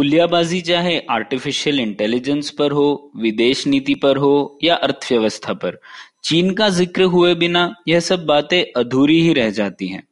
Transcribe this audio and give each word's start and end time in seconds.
पुलियाबाजी 0.00 0.60
चाहे 0.60 0.96
artificial 1.10 1.80
intelligence 1.80 2.50
पर 2.50 2.72
हो, 2.72 3.10
विदेश 3.16 3.66
नीति 3.66 3.94
पर 3.94 4.16
हो 4.16 4.58
या 4.64 4.74
अर्थव्यवस्था 4.76 5.52
पर, 5.54 5.76
चीन 6.24 6.52
का 6.54 6.68
ज़िक्र 6.68 7.02
हुए 7.04 7.34
बिना 7.34 7.64
यह 7.88 8.00
सब 8.00 8.24
बातें 8.26 8.62
अधूरी 8.76 9.20
ही 9.22 9.32
रह 9.32 9.50
जाती 9.50 9.88
हैं। 9.88 10.02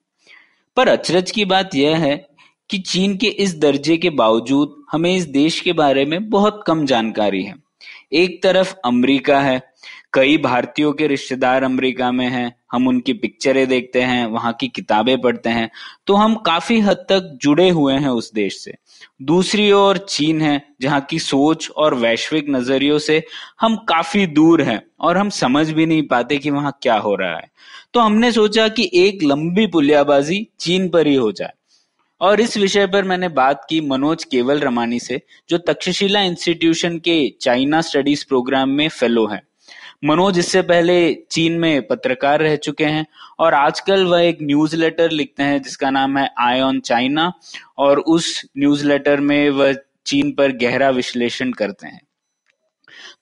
पर 0.77 0.89
अचरज 0.89 1.31
की 1.31 1.45
बात 1.45 1.75
यह 1.75 1.97
है 1.97 2.15
कि 2.71 2.79
चीन 2.81 3.17
के 3.17 3.27
इस 3.39 3.59
दर्जे 3.59 3.97
के 3.97 4.11
बावजूद 4.13 4.75
हमें 4.93 5.15
इस 5.17 5.27
देश 5.31 5.61
के 5.61 5.73
बारे 5.73 6.05
में 6.05 6.29
बहुत 6.31 6.63
कम 6.67 6.85
जानकारी 6.87 7.43
है। 7.43 7.55
एक 8.15 8.43
तरफ़ 8.43 8.75
अमेरिका 8.85 9.41
है, 9.41 9.61
कई 10.13 10.37
भारतीयों 10.39 10.93
के 10.93 11.07
रिश्तेदार 11.07 11.63
अमेरिका 11.65 12.13
में 12.13 12.29
हैं, 12.29 12.53
हम 12.73 12.89
उनकी 12.89 13.13
पिक्चरें 13.15 13.67
देखते 13.69 14.03
हैं, 14.03 14.27
वहाँ 14.27 14.53
की 14.53 14.69
किताबें 14.71 15.21
पढ़ते 15.21 15.51
हैं 15.51 15.71
तो 16.07 16.15
हम 16.15 16.35
काफ़ी 16.47 16.79
हद 16.81 17.07
तक 17.09 17.39
जुड़े 17.43 17.69
हुए 17.71 17.95
हैं 17.95 18.09
उस 18.11 18.33
देश 18.35 18.59
से। 18.59 18.75
दूसरी 19.23 19.73
ओर 19.73 19.99
चीन 19.99 20.43
है, 20.43 20.63
जहाँ 20.81 21.01
की 21.01 21.19
सोच 21.19 21.71
और 21.71 21.95
वैश्विक 21.95 22.47
नजरियों 22.49 22.99
से 22.99 23.25
हम 23.61 23.77
काफ़ी 23.77 24.27
दूर 24.27 24.63
हैं 24.63 24.83
और 25.01 25.17
हम 25.17 25.31
समझ 25.31 25.71
भी 25.71 25.87
नहीं 25.87 26.03
पाते 26.03 26.39
कि 26.39 26.51
वहाँ 26.51 26.79
क्या 26.83 26.97
हो 26.97 27.15
रहा 27.15 27.37
है। 27.37 27.51
तो 27.95 28.01
हमने 28.01 28.33
सोचा 28.33 28.69
कि 28.69 28.91
एक 28.95 29.19
लंबी 29.23 29.67
पुलियाबाजी 29.67 30.49
चीन 30.61 30.89
पर 30.89 31.07
ही 31.07 31.15
हो 31.15 31.33
जाए। 31.33 31.51
और 32.21 32.41
इस 32.41 32.57
विषय 32.57 32.87
पर 32.87 33.05
मैंने 33.05 33.29
बात 33.29 33.67
की 33.71 33.81
मनोज 33.81 34.25
केवल 34.25 34.61
रमानी 34.61 35.01
से, 35.01 35.23
जो 35.49 35.59
तक्षशिला 35.59 36.21
इंस्टीट्यूशन 36.21 36.99
के 36.99 37.35
चाइना 37.41 37.81
स्टडीज़ 37.81 38.25
प्रोग्राम 38.29 38.69
में 38.69 38.89
फेलो 38.89 39.27
हैं। 39.27 39.48
मनोज 40.05 40.39
इससे 40.39 40.63
पहले 40.63 41.15
चीन 41.31 41.53
में 41.53 41.87
पत्रकार 41.87 42.41
रह 42.41 42.57
चुके 42.57 42.85
हैं 42.85 43.07
और 43.39 43.55
आजकल 43.55 44.05
वह 44.05 44.21
एक 44.21 44.39
न्यूज़लेटर 44.43 45.11
लिखते 45.11 45.43
हैं 45.43 45.63
जिसका 45.63 45.91
नाम 45.91 46.19
है 46.19 46.29
आई 46.39 46.61
ऑन 46.61 46.81
चाइना 46.81 47.33
और 47.79 47.99
उस 47.99 48.43
न्यूज़लेटर 48.59 49.21
में 49.21 49.51
वह 49.51 49.75
चीन 50.07 50.33
पर 50.33 50.53
गहरा 50.53 50.91
विश्लेषण 50.91 51.51
करते 51.53 51.87
हैं। 51.87 52.01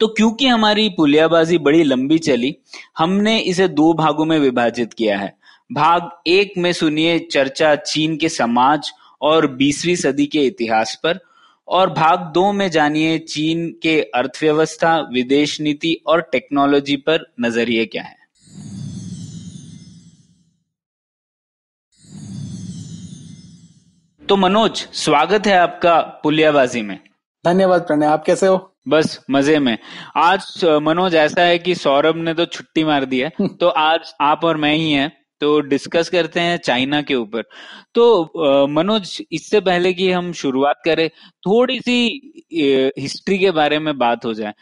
तो 0.00 0.06
क्योंकि 0.06 0.46
हमारी 0.46 0.88
पुलियाबाजी 0.88 1.58
बड़ी 1.58 1.82
लंबी 1.82 2.18
चली, 2.18 2.56
हमने 2.98 3.38
इसे 3.38 3.68
दो 3.68 3.92
भागों 3.94 4.24
में 4.24 4.38
विभाजित 4.38 4.92
किया 4.92 5.18
है। 5.18 5.36
भाग 5.72 6.10
एक 6.26 6.52
में 6.58 6.72
सुनिए 6.72 7.18
चर्चा 7.18 7.74
चीन 7.76 8.16
के 8.16 8.28
समाज 8.28 8.90
और 9.22 9.46
20वीं 9.46 9.96
सदी 9.96 10.26
के 10.26 10.38
इतिहास 10.38 11.00
पर 11.02 11.18
और 11.68 11.90
भाग 11.90 12.20
दो 12.20 12.52
में 12.52 12.70
जानिए 12.70 13.18
चीन 13.18 13.70
के 13.82 14.02
अर्थव्यवस्था 14.02 15.08
विदेश 15.12 15.60
नीति 15.60 16.02
और 16.06 16.20
टेक्नोलॉजी 16.20 16.96
पर 16.96 17.32
नज़रिए 17.40 17.86
क्या 17.86 18.02
है। 18.02 18.26
तो 24.28 24.36
मनोज 24.36 24.88
स्वागत 24.92 25.46
है 25.46 25.58
आपका 25.58 26.00
पुलियाबाजी 26.00 26.82
में। 26.82 27.00
धन्यवाद 27.44 27.80
प्रणय 27.80 28.06
आप 28.06 28.24
कैसे 28.24 28.46
हो? 28.46 28.76
बस 28.88 29.24
मज़े 29.30 29.58
में। 29.58 29.78
आज 30.16 30.60
मनोज 30.64 31.14
ऐसा 31.14 31.42
है 31.42 31.58
कि 31.58 31.74
सौरभ 31.74 32.16
ने 32.16 32.34
तो 32.34 32.46
छुट्टी 32.46 32.84
मार 32.84 33.04
दी 33.04 33.20
है। 33.20 33.32
तो 33.60 33.68
आज 33.68 34.14
आप 34.20 34.40
और 34.44 34.56
मैं 34.56 34.74
ही 34.74 34.92
हैं। 34.92 35.25
तो 35.40 35.60
डिस्कस 35.60 36.08
करते 36.08 36.40
हैं 36.40 36.56
चाइना 36.58 37.02
के 37.02 37.14
ऊपर। 37.14 37.42
तो 37.94 38.66
मनोज 38.66 39.22
इससे 39.32 39.60
पहले 39.60 39.92
कि 39.92 40.10
हम 40.12 40.32
शुरुआत 40.32 40.80
करें 40.84 41.08
थोड़ी 41.46 41.80
सी 41.80 41.96
हिस्ट्री 42.98 43.38
के 43.38 43.50
बारे 43.50 43.78
में 43.78 43.98
बात 43.98 44.24
हो 44.24 44.34
जाए। 44.34 44.54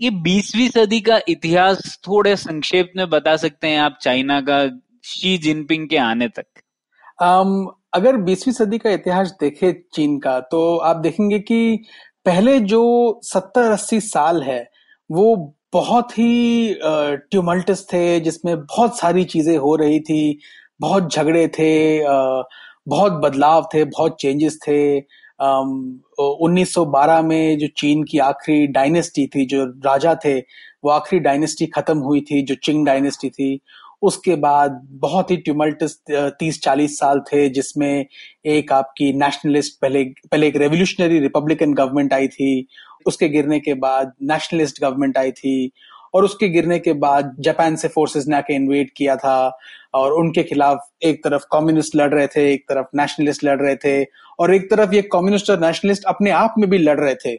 ये 0.00 0.10
बीसवीं 0.10 0.68
सदी 0.68 1.00
का 1.00 1.20
इतिहास 1.28 1.98
थोड़े 2.08 2.36
संक्षेप 2.36 2.92
में 2.96 3.08
बता 3.10 3.36
सकते 3.36 3.68
हैं 3.68 3.78
आप 3.80 3.98
चाइना 4.02 4.40
का 4.40 4.68
शी 5.04 5.38
जिनपिंग 5.38 5.88
के 5.88 5.96
आने 5.96 6.28
तक। 6.28 6.46
अम, 7.22 7.70
अगर 7.94 8.16
20वीं 8.16 8.54
सदी 8.54 8.78
का 8.78 8.90
इतिहास 8.90 9.36
देखे 9.40 9.72
चीन 9.94 10.18
का 10.18 10.40
तो 10.40 10.76
आप 10.76 10.96
देखेंगे 10.96 11.38
कि 11.38 11.84
पहले 12.24 12.58
जो 12.60 13.20
70-80 13.24 14.00
साल 14.00 14.42
है 14.42 14.70
वो 15.10 15.55
बहुत 15.72 16.12
ही 16.12 16.74
ट्यूमल्टस 17.30 17.86
थे 17.92 18.20
जिसमें 18.20 18.56
बहुत 18.58 18.98
सारी 18.98 19.24
चीज़ें 19.24 19.56
हो 19.58 19.74
रही 19.76 20.00
थी 20.00 20.38
बहुत 20.80 21.12
झगड़े 21.12 21.46
थे 21.48 21.70
बहुत 22.88 23.12
बदलाव 23.12 23.68
थे 23.74 23.84
बहुत 23.84 24.16
चेंजेस 24.20 24.58
थे। 24.68 24.98
अम, 25.40 26.00
1912 26.18 27.22
में 27.22 27.58
जो 27.58 27.66
चीन 27.76 28.02
की 28.02 28.18
आखिरी 28.18 28.66
डायनेस्टी 28.66 29.26
थी 29.26 29.46
जो 29.46 29.64
राजा 29.64 30.14
थे 30.24 30.38
वो 30.84 30.90
आखिरी 30.90 31.20
डायनेस्टी 31.20 31.66
खत्म 31.66 31.98
हुई 31.98 32.20
थी 32.20 32.42
जो 32.42 32.54
चिंग 32.64 32.86
डायनेस्टी 32.86 33.30
थी। 33.30 33.58
उसके 34.02 34.34
बाद 34.36 34.80
बहुत 34.90 35.30
ही 35.30 35.36
ट्यूमल्टस 35.36 35.96
तीस 36.10 36.60
चालीस 36.62 36.98
साल 36.98 37.20
थे 37.20 37.48
जिसमें 37.48 38.06
एक 38.46 38.72
आपकी 38.72 39.12
नेशनलिस्ट 39.12 39.80
पहले 39.82 40.04
पहले 40.04 40.48
एक 40.48 40.56
रेवोल्यूशनरी 40.56 41.18
रिपब्लिकन 41.18 41.72
गवर्नमेंट 41.74 42.12
आई 42.12 42.28
थी। 42.28 42.66
उसके 43.06 43.28
गिरने 43.28 43.60
के 43.60 43.74
बाद 43.74 44.12
नेशनलिस्ट 44.22 44.82
गवर्नमेंट 44.82 45.18
आई 45.18 45.32
थी 45.32 45.72
और 46.14 46.24
उसके 46.24 46.48
गिरने 46.48 46.78
के 46.78 46.92
बाद 46.92 47.36
जापान 47.40 47.76
से 47.76 47.88
फोर्सेस 47.88 48.24
ने 48.28 48.36
आके 48.36 48.54
इन्वेट 48.54 48.90
किया 48.96 49.16
था 49.16 49.58
और 49.94 50.12
उनके 50.12 50.42
खिलाफ 50.42 50.78
एक 51.02 51.24
तरफ़ 51.24 51.42
कम्युनिस्ट 51.52 51.96
लड़ 51.96 52.14
रहे 52.14 52.26
थे 52.26 52.52
एक 52.52 52.64
तरफ़ 52.68 52.86
नेशनलिस्ट 52.96 53.44
लड़ 53.44 53.60
रहे 53.62 53.76
थे 53.76 54.04
और 54.40 54.54
एक 54.54 54.70
तरफ़ 54.70 54.94
ये 54.94 55.02
कम्युनिस्ट 55.02 55.50
और 55.50 55.60
नेशनलिस्ट 55.60 56.04
अपने 56.04 56.30
आप 56.30 56.54
में 56.58 56.70
भी 56.70 56.78
लड़ 56.78 57.00
रहे 57.00 57.14
थे। 57.14 57.34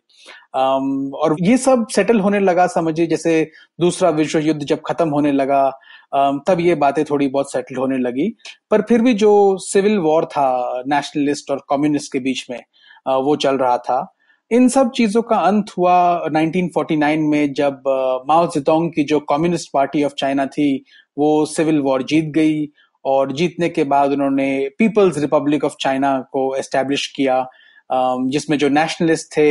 अम, 0.55 1.11
और 1.15 1.35
ये 1.41 1.57
सब 1.57 1.87
सेटल 1.87 2.19
होने 2.19 2.39
लगा 2.39 2.67
समझिए 2.67 3.07
जैसे 3.07 3.51
दूसरा 3.79 4.09
विश्व 4.09 4.39
युद्ध 4.39 4.61
जब 4.63 4.81
खत्म 4.87 5.09
होने 5.09 5.31
लगा 5.31 5.71
अम, 6.13 6.39
तब 6.47 6.59
ये 6.59 6.75
बातें 6.75 7.05
थोड़ी 7.05 7.27
बहुत 7.27 7.51
सेटल 7.51 7.75
होने 7.75 7.97
लगी। 7.97 8.37
पर 8.71 8.81
फिर 8.81 9.01
भी 9.01 9.13
जो 9.13 9.57
सिविल 9.57 9.97
वॉर 9.97 10.25
था 10.25 10.83
नेशनलिस्ट 10.87 11.51
और 11.51 11.65
कम्युनिस्ट 11.69 12.13
के 12.13 12.19
बीच 12.19 12.45
में 12.51 12.59
अ, 13.07 13.17
वो 13.17 13.35
चल 13.35 13.57
रहा 13.57 13.77
था। 13.77 14.16
इन 14.51 14.67
सब 14.69 14.91
चीज़ों 14.95 15.21
का 15.21 15.35
अंत 15.37 15.71
हुआ 15.77 15.93
1949 16.27 17.23
में 17.31 17.53
जब 17.53 17.81
माओ 18.27 18.45
जेडोंग 18.51 18.89
की 18.91 19.03
जो 19.03 19.19
कम्युनिस्ट 19.29 19.69
पार्टी 19.73 20.03
ऑफ़ 20.03 20.13
चाइना 20.19 20.45
थी, 20.45 20.83
वो 21.17 21.45
सिविल 21.45 21.79
वॉर 21.81 22.03
जीत 22.03 22.25
गई 22.35 22.65
और 23.05 23.31
जीतने 23.31 23.69
के 23.69 23.83
बाद 23.83 24.11
उन्होंने 24.11 24.47
पीपल्स 24.79 25.17
रिपब्लिक 25.17 25.63
ऑफ़ 25.65 25.75
चाइना 25.81 26.19
को 26.33 26.53
एस्टेब्लिश 26.55 27.07
किया 27.15 27.45
जिसमें 27.89 28.57
जो 28.57 28.69
नेशनलिस्ट 28.69 29.27
थे 29.31 29.47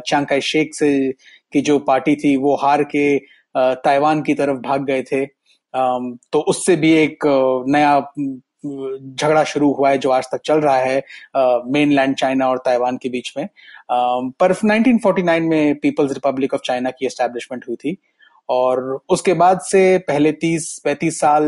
चांगकाई 0.00 0.40
शेख 0.42 0.74
से, 0.74 1.12
की 1.52 1.60
जो 1.60 1.78
पार्टी 1.80 2.14
थी, 2.16 2.36
वो 2.36 2.54
हार 2.62 2.82
के 2.94 3.18
ताइवान 3.56 4.22
की 4.22 4.34
तरफ़ 4.34 4.58
भाग 4.66 4.84
गए 4.86 5.02
थे। 5.02 5.24
तो 5.74 6.40
उससे 6.48 6.76
भी 6.76 6.92
एक 6.94 7.24
नया 7.68 7.98
झगड़ा 8.66 9.42
शुरू 9.44 9.72
हुआ 9.72 9.90
है, 9.90 9.98
जो 9.98 10.10
आज 10.10 10.26
तक 10.32 10.40
चल 10.44 10.60
रहा 10.60 10.76
है 10.76 11.02
मेनलैंड 11.72 12.14
चाइना 12.16 12.48
और 12.48 12.58
ताइवान 12.64 12.96
के 12.96 13.08
बीच 13.08 13.32
में। 13.36 13.48
पर 14.40 14.52
1949 14.54 15.48
में 15.48 15.78
पीपल्स 15.80 16.12
रिपब्लिक 16.12 16.54
ऑफ़ 16.54 16.60
चाइना 16.64 16.90
की 16.90 17.06
एस्टेब्लिशमेंट 17.06 17.64
हुई 17.68 17.76
थी 17.76 17.96
और 18.48 19.00
उसके 19.08 19.32
बाद 19.34 19.60
से 19.60 19.82
पहले 19.98 20.32
30 20.32 20.80
35 20.84 21.20
साल 21.20 21.44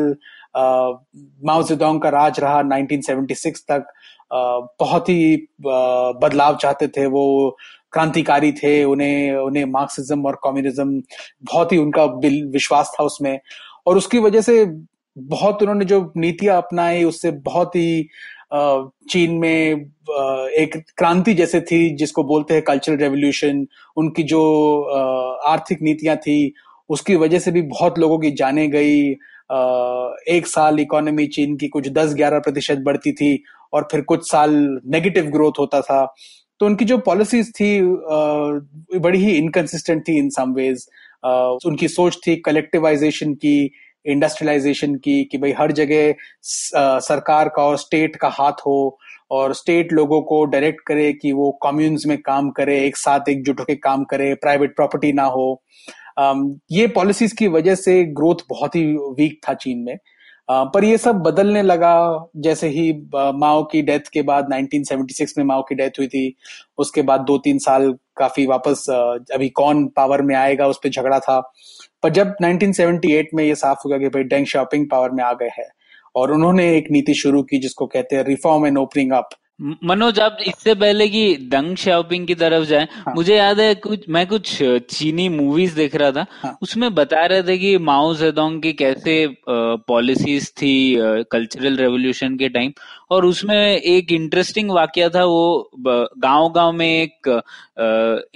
माओ 1.44 1.62
का 1.98 2.08
राज 2.08 2.40
रहा। 2.40 2.60
1976 2.60 3.60
तक 3.70 3.92
बहुत 4.80 5.08
ही 5.08 5.36
बदलाव 5.62 6.56
चाहते 6.56 6.88
थे। 6.88 7.06
वो 7.06 7.56
क्रांतिकारी 7.92 8.52
थे, 8.52 8.82
उन्हें 8.84 9.36
उन्हें 9.36 9.64
मार्क्सिज्म 9.64 10.26
और 10.26 10.38
कम्युनिज्म 10.44 11.00
बहुत 11.42 11.72
ही 11.72 11.78
उनका 11.78 12.04
विश्वास 12.52 12.94
था 12.94 13.04
उसमें। 13.04 13.38
और 13.86 13.96
उसकी 13.96 14.18
वजह 14.18 14.40
से 14.40 14.64
बहुत 15.16 15.62
उन्होंने 15.62 15.84
जो 15.84 16.12
नीतियाँ 16.16 16.56
अपनाई, 16.56 17.04
उससे 17.04 17.30
बहुत 17.30 17.76
ही 17.76 18.08
चीन 19.10 19.34
में 19.34 19.70
एक 20.58 20.76
क्रांति 20.98 21.34
जैसे 21.34 21.60
थी, 21.60 21.94
जिसको 21.96 22.24
बोलते 22.24 22.54
हैं 22.54 22.62
कल्चरल 22.62 22.96
रेवोल्यूशन 22.96 23.66
उनकी 23.96 24.22
जो 24.22 24.42
आर्थिक 25.46 25.82
नीतियाँ 25.82 26.16
थी, 26.16 26.52
उसकी 26.90 27.16
वजह 27.16 27.38
से 27.38 27.50
भी 27.50 27.62
बहुत 27.64 27.98
लोगों 27.98 28.18
की 28.18 28.30
जाने 28.32 28.66
गई। 28.68 29.00
एक 30.30 30.46
साल 30.46 30.80
इकोनॉमी 30.80 31.26
चीन 31.28 31.56
की 31.56 31.68
कुछ 31.68 31.88
10-11 31.90 32.38
प्रतिशत 32.40 32.78
बढ़ती 32.84 33.12
थी 33.12 33.42
और 33.72 33.88
फिर 33.92 34.00
कुछ 34.02 34.30
साल 34.30 34.50
नेगेटिव 34.86 35.30
ग्रोथ 35.30 35.58
होता 35.58 35.80
था। 35.80 36.04
तो 36.60 36.66
उनकी 36.66 36.84
जो 36.84 36.98
पॉलिसीज़ 36.98 37.50
थी 37.50 37.80
बड़ी 38.98 39.18
ही 39.18 39.30
इनकंसिस्टेंट 39.32 40.02
थी 40.08 40.18
इन 40.18 40.28
सम 40.30 40.52
वेज 40.54 40.86
उनकी 41.66 41.88
सोच 41.88 42.18
थी 42.26 42.36
कलेक्टिवाइजेशन 42.36 43.34
की 43.34 43.70
इंडस्ट्रियलाइजेशन 44.06 44.94
की, 44.94 45.22
कि 45.24 45.38
भाई 45.38 45.52
हर 45.52 45.72
जगह 45.72 46.14
सरकार 47.00 47.48
का 47.48 47.62
और 47.62 47.76
स्टेट 47.78 48.16
का 48.16 48.28
हाथ 48.28 48.66
हो 48.66 48.98
और 49.30 49.54
स्टेट 49.54 49.92
लोगों 49.92 50.20
को 50.22 50.44
डायरेक्ट 50.44 50.80
करे 50.86 51.12
कि 51.12 51.32
वो 51.32 51.50
कम्युन्स 51.62 52.06
में 52.06 52.16
काम 52.22 52.50
करे, 52.50 52.78
एक 52.86 52.96
साथ 52.96 53.28
एकजुट 53.28 53.60
होकर 53.60 53.74
काम 53.74 54.04
करे 54.04 54.34
प्राइवेट 54.36 54.74
प्रॉपर्टी 54.76 55.12
ना 55.12 55.24
हो। 55.26 55.62
ये 56.72 56.86
पॉलिसीज़ 56.94 57.34
की 57.36 57.48
वजह 57.48 57.74
से 57.74 58.02
ग्रोथ 58.06 58.44
बहुत 58.50 58.76
ही 58.76 58.84
वीक 59.18 59.40
था 59.48 59.54
चीन 59.54 59.78
में। 59.78 59.96
पर 60.48 60.84
ये 60.84 60.96
सब 60.98 61.16
बदलने 61.16 61.62
लगा। 61.62 62.28
जैसे 62.36 62.68
ही 62.68 62.92
माओ 63.14 63.62
की 63.64 63.82
डेथ 63.82 64.08
के 64.12 64.22
बाद 64.22 64.48
1976 64.48 65.38
में 65.38 65.44
माओ 65.44 65.62
की 65.62 65.74
डेथ 65.74 65.98
हुई 65.98 66.06
थी, 66.08 66.34
उसके 66.78 67.02
बाद 67.02 67.20
दो 67.20 67.36
तीन 67.38 67.58
साल 67.58 67.92
काफ़ी 68.16 68.46
वापस 68.46 68.84
अभी 69.34 69.48
कौन 69.50 69.86
पावर 69.96 70.22
में 70.22 70.34
आएगा, 70.36 70.66
उस 70.66 70.80
पर 70.84 70.88
झगड़ा 70.90 71.18
था। 71.20 71.40
पर 72.02 72.10
जब 72.10 72.34
1978 72.42 73.34
में 73.34 73.44
ये 73.44 73.54
साफ़ 73.54 73.82
हुआ 73.84 73.98
कि 73.98 74.08
भाई 74.08 74.22
डेंग 74.24 74.46
शॉपिंग 74.46 74.88
पावर 74.90 75.10
में 75.10 75.24
आ 75.24 75.32
गए 75.32 75.50
हैं 75.58 75.68
और 76.14 76.32
उन्होंने 76.32 76.76
एक 76.76 76.90
नीति 76.90 77.14
शुरू 77.14 77.42
की 77.42 77.58
जिसको 77.58 77.86
कहते 77.86 78.16
हैं 78.16 78.24
reform 78.24 78.66
and 78.66 78.78
opening 78.78 79.12
up 79.12 79.28
Manoj 79.84 80.18
आप 80.20 80.36
इससे 80.46 80.74
पहले 80.74 81.06
कि 81.08 81.36
दंग 81.50 81.76
शॉपिंग 81.76 82.26
की 82.26 82.34
तरफ़ 82.34 82.64
जाए 82.64 82.86
हाँ. 82.92 83.14
मुझे 83.14 83.36
याद 83.36 83.60
है 83.60 83.74
कुछ 83.74 84.08
मैं 84.08 84.26
कुछ 84.26 84.56
चीनी 84.90 85.28
मूवीज़ 85.28 85.76
देख 85.76 85.94
रहा 85.94 86.10
था 86.12 86.24
हाँ. 86.42 86.56
उसमें 86.62 86.94
बता 86.94 87.24
रहे 87.26 87.42
थे 87.42 87.56
कि 87.58 87.76
माओ 87.78 88.14
जेदोंग 88.14 88.60
की 88.62 88.72
कैसे 88.72 89.14
पॉलिसीज़ 89.48 90.48
थी 90.52 90.74
कल्चरल 91.32 91.76
रेवोल्यूशन 91.76 92.36
के 92.36 92.48
टाइम 92.48 92.72
और 93.10 93.26
उसमें 93.26 93.56
एक 93.76 94.12
इंटरेस्टिंग 94.12 94.70
वाक्य 94.70 95.08
था 95.08 95.24
वो 95.24 95.70
गाँव 95.78 96.50
गाँव 96.52 96.72
में 96.72 96.86
एक 96.88 97.28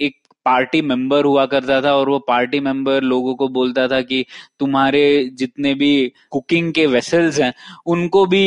एक 0.01 0.15
पार्टी 0.47 0.81
मेंबर 0.81 1.25
हुआ 1.25 1.45
करता 1.45 1.81
था 1.81 1.93
और 1.95 2.09
वो 2.09 2.19
पार्टी 2.27 2.59
मेंबर 2.59 3.03
लोगों 3.03 3.35
को 3.35 3.47
बोलता 3.49 3.87
था 3.87 4.01
कि 4.01 4.25
तुम्हारे 4.59 5.03
जितने 5.33 5.73
भी 5.73 5.91
कुकिंग 6.31 6.71
के 6.73 6.85
वेसल्स 6.87 7.39
हैं, 7.39 7.53
उनको 7.85 8.25
भी 8.25 8.43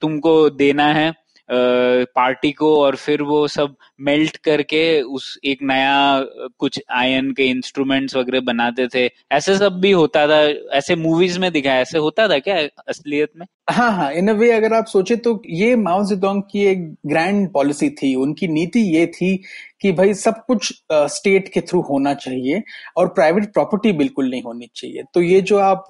तुमको 0.00 0.34
देना 0.50 0.86
है। 0.92 1.12
पार्टी 1.50 2.50
को 2.52 2.74
और 2.82 2.96
फिर 2.96 3.22
वो 3.22 3.46
सब 3.48 3.74
मेल्ट 4.00 4.36
करके 4.36 4.80
उस 5.02 5.38
एक 5.44 5.58
नया, 5.62 6.24
कुछ 6.58 6.80
आयन 6.92 7.30
के 7.32 7.44
इंस्ट्रूमेंट्स 7.44 8.16
वगैरह 8.16 8.40
बनाते 8.40 8.86
थे। 8.94 9.08
ऐसे 9.32 9.56
सब 9.58 9.80
भी 9.80 9.90
होता 9.92 10.26
था। 10.26 10.40
ऐसे 10.78 10.96
मूवीज़ 10.96 11.38
में 11.38 11.50
दिखाया 11.52 11.80
ऐसे 11.80 11.98
होता 11.98 12.28
था 12.28 12.38
क्या 12.38 12.58
असलियत 12.88 13.30
में? 13.36 13.46
हाँ 13.70 13.90
हाँ 13.92 14.12
इन 14.12 14.28
अ 14.28 14.32
वे 14.32 14.50
अगर 14.52 14.72
आप 14.74 14.86
सोचे 14.86 15.16
तो 15.16 15.40
ये 15.46 15.74
माओ 15.76 16.04
जेडोंग 16.04 16.42
की 16.42 16.64
एक 16.66 16.88
ग्रैंड 17.06 17.48
पॉलिसी 17.52 17.90
थी। 17.92 18.14
उनकी 18.14 18.48
नीति 18.48 18.80
ये 18.96 19.06
थी 19.06 19.36
कि 19.80 19.92
भाई 19.92 20.14
सब 20.14 20.44
कुछ 20.46 20.72
स्टेट 20.92 21.48
के 21.54 21.60
थ्रू 21.60 21.80
होना 21.80 22.14
चाहिए 22.14 22.62
और 22.96 23.08
प्राइवेट 23.08 23.52
प्रॉपर्टी 23.52 23.92
बिल्कुल 23.92 24.30
नहीं 24.30 24.42
होनी 24.42 24.68
चाहिए। 24.74 25.02
तो 25.14 25.22
ये 25.22 25.40
जो 25.42 25.58
आप 25.58 25.86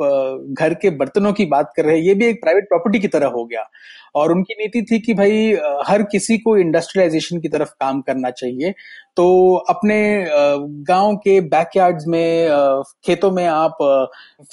घर 0.52 0.74
के 0.74 0.90
बर्तनों 0.90 1.32
की 1.32 1.46
बात 1.46 1.72
कर 1.76 1.84
रहे 1.84 1.96
हैं, 1.96 2.02
ये 2.02 2.14
भी 2.14 2.26
एक 2.26 2.40
प्राइवेट 2.42 2.64
प्रॉपर्टी 2.64 2.98
की 2.98 3.08
तरह 3.08 3.26
हो 3.28 3.44
गया। 3.44 3.68
और 4.14 4.32
उनकी 4.32 4.54
नीति 4.54 4.82
थी 4.82 4.98
कि 4.98 5.14
भाई 5.14 5.52
हर 5.86 6.02
किसी 6.02 6.38
को 6.38 6.56
इंडस्ट्रियलाइजेशन 6.58 7.40
की 7.40 7.48
तरफ़ 7.48 7.68
काम 7.80 8.00
करना 8.00 8.30
चाहिए। 8.30 8.74
तो 9.16 9.54
अपने 9.68 9.98
गाँव 10.88 11.16
के 11.16 11.40
बैकयार्ड्स 11.40 12.04
में 12.08 12.48
खेतों 13.06 13.30
में 13.30 13.46
आप 13.46 13.76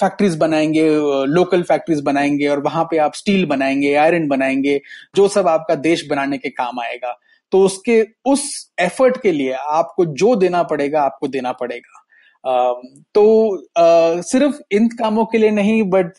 फैक्ट्रीज 0.00 0.36
बनाएँगे 0.36 0.88
लोकल 1.28 1.62
फैक्ट्रीज 1.62 2.00
बनाएँगे 2.02 2.46
और 2.48 2.62
वहाँ 2.62 2.84
पे 2.84 2.98
आप 2.98 3.14
स्टील 3.14 3.46
बनाएँगे 3.46 3.94
आयरन 3.94 4.28
बनाएँगे, 4.28 4.80
जो 5.16 5.28
सब 5.28 5.48
आपका 5.48 5.74
देश 5.76 6.06
बनाने 6.10 6.38
के 6.38 6.48
काम 6.50 6.80
आएगा। 6.80 7.16
तो 7.52 7.64
उसके, 7.64 8.02
उस 8.26 8.72
एफर्ट 8.80 9.20
के 9.22 9.32
लिए 9.32 9.52
आपको 9.52 10.04
जो 10.06 10.34
देना 10.36 10.62
पड़ेगा, 10.62 11.02
आपको 11.02 11.28
देना 11.28 11.52
पड़ेगा। 11.52 12.04
तो 13.14 13.22
सिर्फ़ 14.22 14.58
इन 14.72 14.88
कामों 14.88 15.24
के 15.24 15.38
लिए 15.38 15.50
नहीं 15.50 15.82
बट 15.90 16.12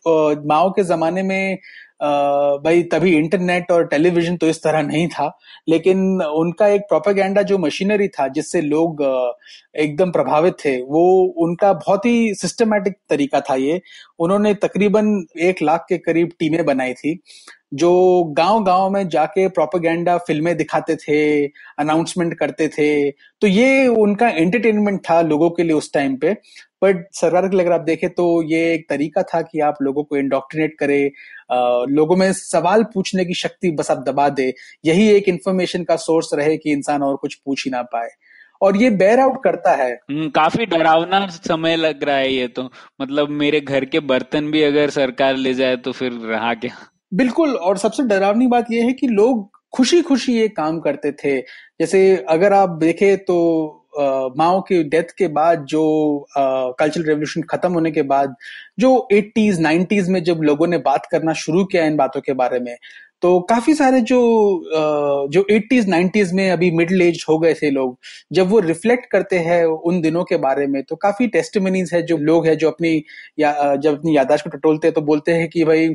माओ 0.48 0.70
के 0.72 0.84
जमाने 0.84 1.24
में 1.24 1.58
भाई 2.02 2.84
तभी 2.84 3.16
इंटरनेट 3.16 3.72
और 3.72 3.86
टेलीविज़न 3.88 4.38
तो 4.38 4.48
इस 4.48 4.62
तरह 4.64 4.82
नहीं 4.82 5.08
था, 5.08 5.32
लेकिन 5.70 6.22
उनका 6.22 6.68
एक 6.68 6.82
प्रोपेगेंडा 6.90 7.42
जो 7.42 7.58
मशीनरी 7.58 8.08
था, 8.10 8.28
जिससे 8.28 8.62
लोग 8.62 9.04
एकदम 9.78 10.12
प्रभावित 10.12 10.56
थे, 10.66 10.76
वो 10.82 11.04
उनका 11.46 11.74
बहुत 11.76 12.06
ही 12.06 12.34
सिस्टमेटिक 12.36 12.98
तरीका 13.10 13.40
था 13.42 13.56
ये। 13.56 13.82
उन्होंने 14.20 14.54
तकरीबन 14.54 15.08
एक 15.42 15.62
लाख 15.62 15.86
के 15.90 15.98
करीब 16.00 16.32
टीमें 16.40 16.66
बनाई 16.66 16.94
थी। 16.94 17.20
जो 17.72 18.24
गाँव 18.38 18.64
गाँव 18.64 18.90
में 18.90 19.08
जाके 19.10 19.48
प्रोपेगेंडा 19.50 20.18
फ़िल्में 20.18 20.56
दिखाते 20.58 20.96
थे 20.98 21.46
अनाउंसमेंट 21.80 22.34
करते 22.34 22.68
थे 22.68 22.90
तो 23.12 23.48
ये 23.48 23.88
उनका 23.88 24.30
एंटरटेनमेंट 24.30 25.00
था 25.02 25.22
लोगों 25.22 25.50
के 25.50 25.64
लिए 25.64 25.74
उस 25.74 25.92
टाइम 25.94 26.16
पे। 26.18 26.34
बट 26.84 27.06
सरकार 27.14 27.48
के 27.48 27.56
लिए 27.56 27.66
अगर 27.66 27.74
आप 27.74 27.82
देखें 27.82 28.10
तो 28.10 28.26
ये 28.44 28.74
एक 28.74 28.86
तरीका 28.90 29.24
था 29.24 29.42
कि 29.42 29.60
आप 29.60 29.82
लोगों 29.82 30.04
को 30.04 30.18
इंडोक्ट्रिनेट 30.18 30.76
करे 30.80 31.00
लोगों 31.94 32.16
में 32.16 32.32
सवाल 32.34 32.84
पूछने 32.94 33.26
की 33.26 33.34
शक्ति 33.36 33.72
बस 33.72 33.92
आप 33.92 34.04
दबा 34.08 34.28
दे। 34.32 34.54
यही 34.86 35.10
एक 35.12 35.30
इंफॉर्मेशन 35.30 35.84
का 35.84 35.96
सोर्स 35.98 36.30
रहे 36.34 36.58
कि 36.58 36.72
इंसान 36.72 37.04
और 37.04 37.16
कुछ 37.16 37.36
पूछ 37.36 37.66
ही 37.66 37.72
ना 37.72 37.82
पाए। 37.86 38.10
और 38.62 38.78
ये 38.78 38.90
बेयर 38.92 39.20
आउट 39.20 39.44
करता 39.44 39.76
है। 39.76 39.92
हम्म, 39.92 40.30
काफ़ी 40.30 40.66
डरावना 40.66 41.26
समय 41.28 41.76
लग 41.76 42.04
रहा 42.04 42.16
है 42.16 42.34
ये 42.34 42.48
तो। 42.48 42.70
मतलब 43.02 43.30
मेरे 43.32 43.62
घर 43.62 43.86
के 43.86 44.00
बर्तन 44.08 44.52
भी 44.52 44.64
अगर 44.64 44.90
सरकार 44.92 45.36
ले 45.38 45.54
जाए 45.54 45.76
तो 45.78 45.92
फिर 45.92 46.12
रहा 46.24 46.54
क्या? 46.56 46.76
बिल्कुल, 47.12 47.56
और 47.56 47.78
सबसे 47.78 48.04
डरावनी 48.06 48.48
बात 48.48 48.66
यह 48.72 48.86
है 48.86 48.94
कि 48.94 49.08
लोग 49.08 49.50
खुशी 49.74 50.02
खुशी 50.02 50.34
ये 50.34 50.48
काम 50.50 50.80
करते 50.80 51.12
थे। 51.14 51.40
जैसे 51.80 52.02
अगर 52.30 52.54
आप 52.54 52.70
देखें 52.80 53.18
तो 53.26 53.76
माओ 54.38 54.60
की 54.62 54.82
डेथ 54.86 55.14
के 55.18 55.28
बाद 55.30 55.66
जो 55.70 55.82
कल्चरल 56.36 57.04
रेवोल्यूशन 57.04 57.42
खत्म 57.50 57.72
होने 57.74 57.92
के 57.92 58.02
बाद, 58.04 58.36
जो 58.80 59.08
80s 59.14 59.60
90s 59.62 60.10
में 60.10 60.24
जब 60.24 60.42
लोगों 60.44 60.68
ने 60.68 60.78
बात 60.80 61.06
करना 61.12 61.34
शुरू 61.36 61.64
किया 61.66 61.86
इन 61.86 61.96
बातों 61.98 62.22
के 62.22 62.34
बारे 62.34 62.60
में 62.60 62.76
तो 63.24 63.40
काफ़ी 63.50 63.74
सारे 63.76 64.00
जो 64.02 64.20
जो 65.32 65.46
80s 65.52 65.88
90s 65.88 66.32
में 66.34 66.50
अभी 66.52 66.70
मिडिल 66.72 67.02
एज 67.02 67.26
हो 67.30 67.38
गए 67.40 67.54
थे 67.54 67.70
लोग, 67.72 67.98
जब 68.34 68.50
वो 68.50 68.60
रिफ्लेक्ट 68.60 69.06
करते 69.12 69.40
हैं 69.40 69.64
उन 69.66 70.00
दिनों 70.02 70.24
के 70.24 70.38
बारे 70.40 70.68
में 70.68 70.82
तो 70.84 70.96
काफ़ी 70.98 71.28
टेस्टमनीज 71.30 71.94
है 71.94 72.02
जो 72.06 72.18
लोग 72.20 72.48
हैं 72.48 72.58
जो 72.58 72.70
अपनी 72.70 72.96
या 73.40 73.76
जब 73.76 73.98
अपनी 73.98 74.16
यादाश्त 74.18 74.44
को 74.46 74.58
टटोलते 74.58 74.88
हैं 74.88 74.94
तो 74.94 75.02
बोलते 75.04 75.34
हैं 75.34 75.50
कि 75.50 75.64
भाई 75.66 75.90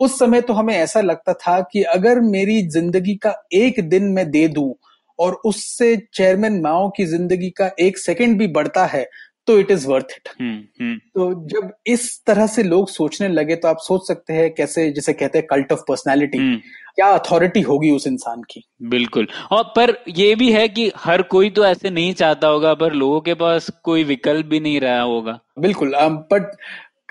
उस 0.00 0.18
समय 0.18 0.40
तो 0.40 0.52
हमें 0.52 0.74
ऐसा 0.74 1.00
लगता 1.00 1.32
था 1.38 1.60
कि 1.72 1.82
अगर 1.94 2.20
मेरी 2.20 2.60
ज़िंदगी 2.70 3.14
का 3.16 3.34
एक 3.54 3.80
दिन 3.88 4.12
मैं 4.12 4.30
दे 4.30 4.46
दूँ 4.48 4.72
और 5.18 5.34
उससे 5.44 5.96
चेयरमैन 6.14 6.60
माओ 6.62 6.88
की 6.90 7.04
ज़िंदगी 7.06 7.50
का 7.50 7.70
एक 7.80 7.98
सेकंड 7.98 8.38
भी 8.38 8.46
बढ़ता 8.50 8.86
है 8.86 9.04
तो 9.48 9.58
इट 9.58 9.70
इज़ 9.70 9.86
वर्थ 9.88 10.14
इट 10.16 10.28
तो 11.14 11.32
जब 11.48 11.70
इस 11.86 12.22
तरह 12.26 12.46
से 12.46 12.62
लोग 12.62 12.88
सोचने 12.88 13.28
लगे 13.28 13.56
तो 13.56 13.68
आप 13.68 13.78
सोच 13.78 14.06
सकते 14.08 14.32
हैं 14.32 14.50
कैसे 14.54 14.90
जिसे 14.92 15.12
कहते 15.12 15.38
हैं 15.38 15.46
कल्ट 15.46 15.72
ऑफ़ 15.72 15.80
पर्सनैलिटी 15.88 16.38
क्या 16.96 17.06
अथॉरिटी 17.08 17.60
होगी 17.60 17.90
उस 17.90 18.06
इंसान 18.06 18.42
की? 18.42 18.62
बिल्कुल। 18.84 19.26
और 19.52 19.62
पर 19.76 19.94
ये 20.08 20.34
भी 20.34 20.50
है 20.52 20.66
कि 20.68 20.90
हर 20.96 21.22
कोई 21.22 21.50
तो 21.50 21.64
ऐसे 21.64 21.90
नहीं 21.90 22.12
चाहता 22.14 22.48
होगा 22.48 22.74
पर 22.74 22.92
लोगों 22.94 23.20
के 23.20 23.34
पास 23.34 23.70
कोई 23.84 24.04
विकल्प 24.04 24.46
भी 24.46 24.60
नहीं 24.60 24.80
रहा 24.80 25.00
होगा। 25.02 25.38
बिल्कुल 25.58 25.92
बट 26.32 26.50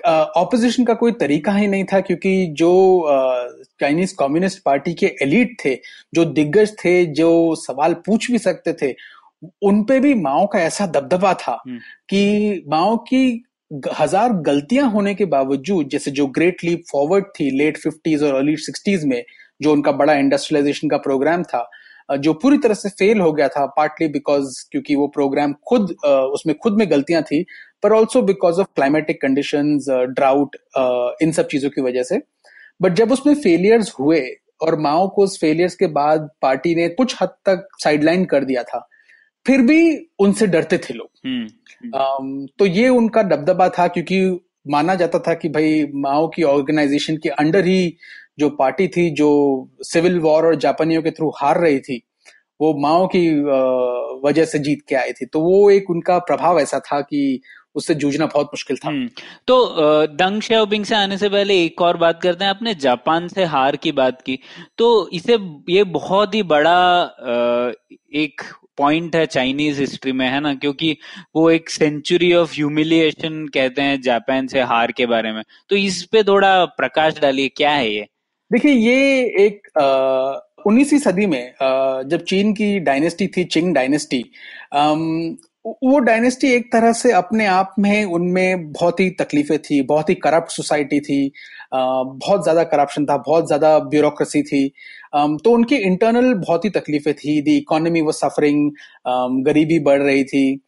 ऑपोजिशन 0.06 0.84
का 0.86 0.94
कोई 0.94 1.12
तरीका 1.20 1.51
ही 1.51 1.68
नहीं 1.68 1.84
था 1.84 2.00
क्योंकि 2.01 2.32
जो 2.53 2.72
चाइनीज़ 3.82 4.15
कम्युनिस्ट 4.20 4.62
पार्टी 4.63 4.94
के 4.94 5.15
एलिट 5.22 5.56
थे 5.65 5.75
जो 6.13 6.25
दिग्गज 6.32 6.75
थे 6.75 7.06
जो 7.13 7.29
सवाल 7.58 7.94
पूछ 8.06 8.29
भी 8.32 8.38
सकते 8.39 8.74
थे 8.82 8.94
उन 9.63 9.84
पे 9.84 10.00
भी 10.00 10.13
माओ 10.15 10.46
का 10.48 10.60
ऐसा 10.62 10.86
दबदबा 10.88 11.34
था 11.38 11.62
हम्म। 11.65 11.77
कि 12.10 12.63
माओ 12.68 12.96
की 13.03 13.22
हज़ार 13.94 14.34
गलतियाँ 14.44 14.89
होने 14.91 15.13
के 15.15 15.25
बावजूद 15.27 15.89
जैसे 15.89 16.12
जो 16.12 16.25
ग्रेट 16.29 16.63
लीप 16.63 16.84
फॉरवर्ड 16.91 17.25
थी 17.39 17.50
लेट 17.58 17.77
फिफ्टीज 17.77 18.24
और 18.24 18.36
अर्ली 18.36 18.56
सिक्सटीज 18.60 19.06
में 19.06 19.24
जो 19.62 19.74
उनका 19.74 19.91
बड़ा 19.94 20.13
इंडस्ट्रियलाइजेशन 20.15 20.89
का 20.89 20.98
प्रोग्राम 21.00 21.44
था 21.46 21.70
जो 22.10 22.34
पूरी 22.34 22.58
तरह 22.58 22.74
से 22.74 22.89
फेल 22.89 23.20
हो 23.20 23.32
गया 23.32 23.48
था 23.48 23.65
पार्टली 23.75 24.08
बिकॉज़ 24.10 24.53
क्योंकि 24.72 24.96
वो 24.96 25.08
प्रोग्राम 25.08 25.53
खुद 25.68 25.96
उसमें 26.06 26.56
खुद 26.58 26.77
में 26.77 26.89
गलतियाँ 26.91 27.22
थी 27.24 27.46
पर 27.83 27.93
also 27.93 28.21
because 28.21 28.59
of 28.59 28.67
climatic 28.75 29.21
condition 29.21 29.77
drought 29.89 30.55
इन 31.24 31.31
सब 31.31 31.48
चीज़ों 31.48 31.69
की 31.69 31.81
वजह 31.81 32.03
से। 32.03 32.21
बट 32.81 32.93
जब 32.93 33.12
उसमें 33.12 33.33
फेलियर्स 33.36 33.93
हुए 34.00 34.21
और 34.62 34.79
माओ 34.79 35.07
को 35.09 35.24
उस 35.24 35.39
फेलियर्स 35.39 35.75
के 35.75 35.88
बाद 35.88 36.29
पार्टी 36.41 36.75
ने 36.75 36.88
कुछ 36.89 37.15
हद 37.21 37.29
तक 37.45 37.67
साइडलाइन 37.83 38.25
कर 38.25 38.43
दिया 38.43 38.63
था 38.63 38.88
फिर 39.45 39.62
भी 39.62 39.98
उनसे 40.19 40.48
डरते 40.48 40.77
थे 40.77 40.93
लोग। 40.93 41.07
hmm. 41.07 41.48
um, 42.01 42.48
तो 42.59 42.65
ये 42.65 42.89
उनका 42.89 43.24
दबदबा 43.24 43.69
था 43.69 43.88
क्योंकि 43.88 44.39
माना 44.67 44.95
जाता 44.95 45.19
था 45.19 45.33
कि 45.33 45.50
भाई 45.50 45.86
माओ 45.95 46.27
की 46.27 46.43
ऑर्गेनाइजेशन 46.43 47.17
के 47.17 47.29
अंडर 47.29 47.65
ही 47.65 47.95
जो 48.39 48.50
पार्टी 48.50 48.88
थी 48.88 49.09
जो 49.12 49.29
सिविल 49.81 50.19
वॉर 50.19 50.45
और 50.45 50.55
जापानियों 50.55 51.01
के 51.01 51.12
थ्रू 51.12 51.29
हार 51.29 51.59
रही 51.59 51.79
थी 51.79 52.01
वो 52.62 52.74
माओ 52.81 53.07
की 53.07 53.29
वजह 54.27 54.45
से 54.45 54.59
जीत 54.59 54.79
के 54.89 54.95
आई 54.95 55.12
थी। 55.12 55.25
तो 55.25 55.39
वो 55.39 55.69
एक 55.71 55.89
उनका 55.89 56.17
प्रभाव 56.19 56.59
ऐसा 56.59 56.79
था 56.79 57.01
कि 57.01 57.41
उससे 57.76 57.96
जूझना 57.96 58.26
बहुत 58.26 58.48
मुश्किल 58.48 58.78
था। 58.78 58.88
हम्म, 58.88 59.10
तो 59.48 60.08
दंग 60.08 60.42
शाओपिंग 60.42 60.86
से 60.86 60.96
आने 60.96 61.18
से 61.18 61.30
पहले 61.30 61.64
एक 61.64 61.82
और 61.82 61.98
बात 61.98 62.22
करते 62.22 62.44
हैं 62.44 62.50
आपने 62.52 62.74
जापान 62.78 63.28
से 63.28 63.44
हार 63.46 63.76
की 63.76 63.92
बात 63.92 64.22
की। 64.22 64.40
तो 64.78 65.10
इसे 65.14 65.38
ये 65.70 65.84
बहुत 65.84 66.36
ही 66.36 66.44
बड़ा 66.46 66.80
एक 68.16 68.42
पॉइंट 68.78 69.16
है 69.16 69.26
चाइनीज़ 69.26 69.80
हिस्ट्री 69.80 70.12
में 70.12 70.28
है 70.28 70.40
ना? 70.40 70.54
क्योंकि 70.56 70.96
वो 71.36 71.50
एक 71.52 71.70
सेंचुरी 71.70 72.34
ऑफ़ 72.34 72.54
ह्यूमिलिएशन 72.54 73.46
कहते 73.48 73.82
हैं 73.82 74.00
जापान 74.02 74.48
से 74.48 74.62
हार 74.64 74.92
के 74.92 75.06
बारे 75.06 75.32
में। 75.32 75.44
तो 75.70 75.76
इस 75.76 76.04
पे 76.04 76.24
थोड़ा 76.24 76.54
प्रकाश 76.66 77.20
डालिए 77.22 77.48
क्या 77.58 77.72
है 77.72 77.92
ये? 77.94 78.08
देखिए 78.52 78.72
ये 78.72 79.24
एक 79.46 79.68
उन्नीसवीं 80.68 81.00
सदी 81.00 81.26
में 81.26 81.44
आ, 81.62 82.02
जब 82.04 82.24
चीन 82.24 82.54
की 82.54 82.80
डायनेस्टी 82.80 83.28
थी 83.28 83.44
चिंग 83.46 83.74
डायनेस्टी 83.76 84.24
वो 85.66 85.98
डायनेस्टी 86.00 86.48
एक 86.48 86.72
तरह 86.74 86.92
से 86.94 87.12
अपने 87.12 87.46
आप 87.46 87.74
में 87.80 88.06
उनमें 88.06 88.72
बहुत 88.72 89.00
ही 89.00 89.10
तकलीफें 89.20 89.58
थी 89.60 89.82
बहुत 89.82 90.10
ही 90.10 90.16
करप्ट 90.16 90.51
सोसाइटी 90.51 91.00
थी 91.00 91.32
बहुत 91.74 92.44
ज़्यादा 92.44 92.63
करप्शन 92.63 93.06
था 93.06 93.18
बहुत 93.18 93.48
ज़्यादा 93.48 93.78
ब्यूरोक्रेसी 93.89 94.42
थी। 94.44 94.68
तो 95.16 95.51
उनकी 95.51 95.75
इंटरनल 95.75 96.34
बहुत 96.36 96.66
ही 96.66 96.70
तकलीफें 96.70 97.13
थी। 97.13 97.42
दी 97.42 97.58
इकोनॉमी 97.58 98.01
वो 98.01 98.12
सफरिंग 98.12 98.72
गरीबी 99.46 99.80
बढ़ 99.80 100.01
रही 100.01 100.24
थी। 100.24 100.62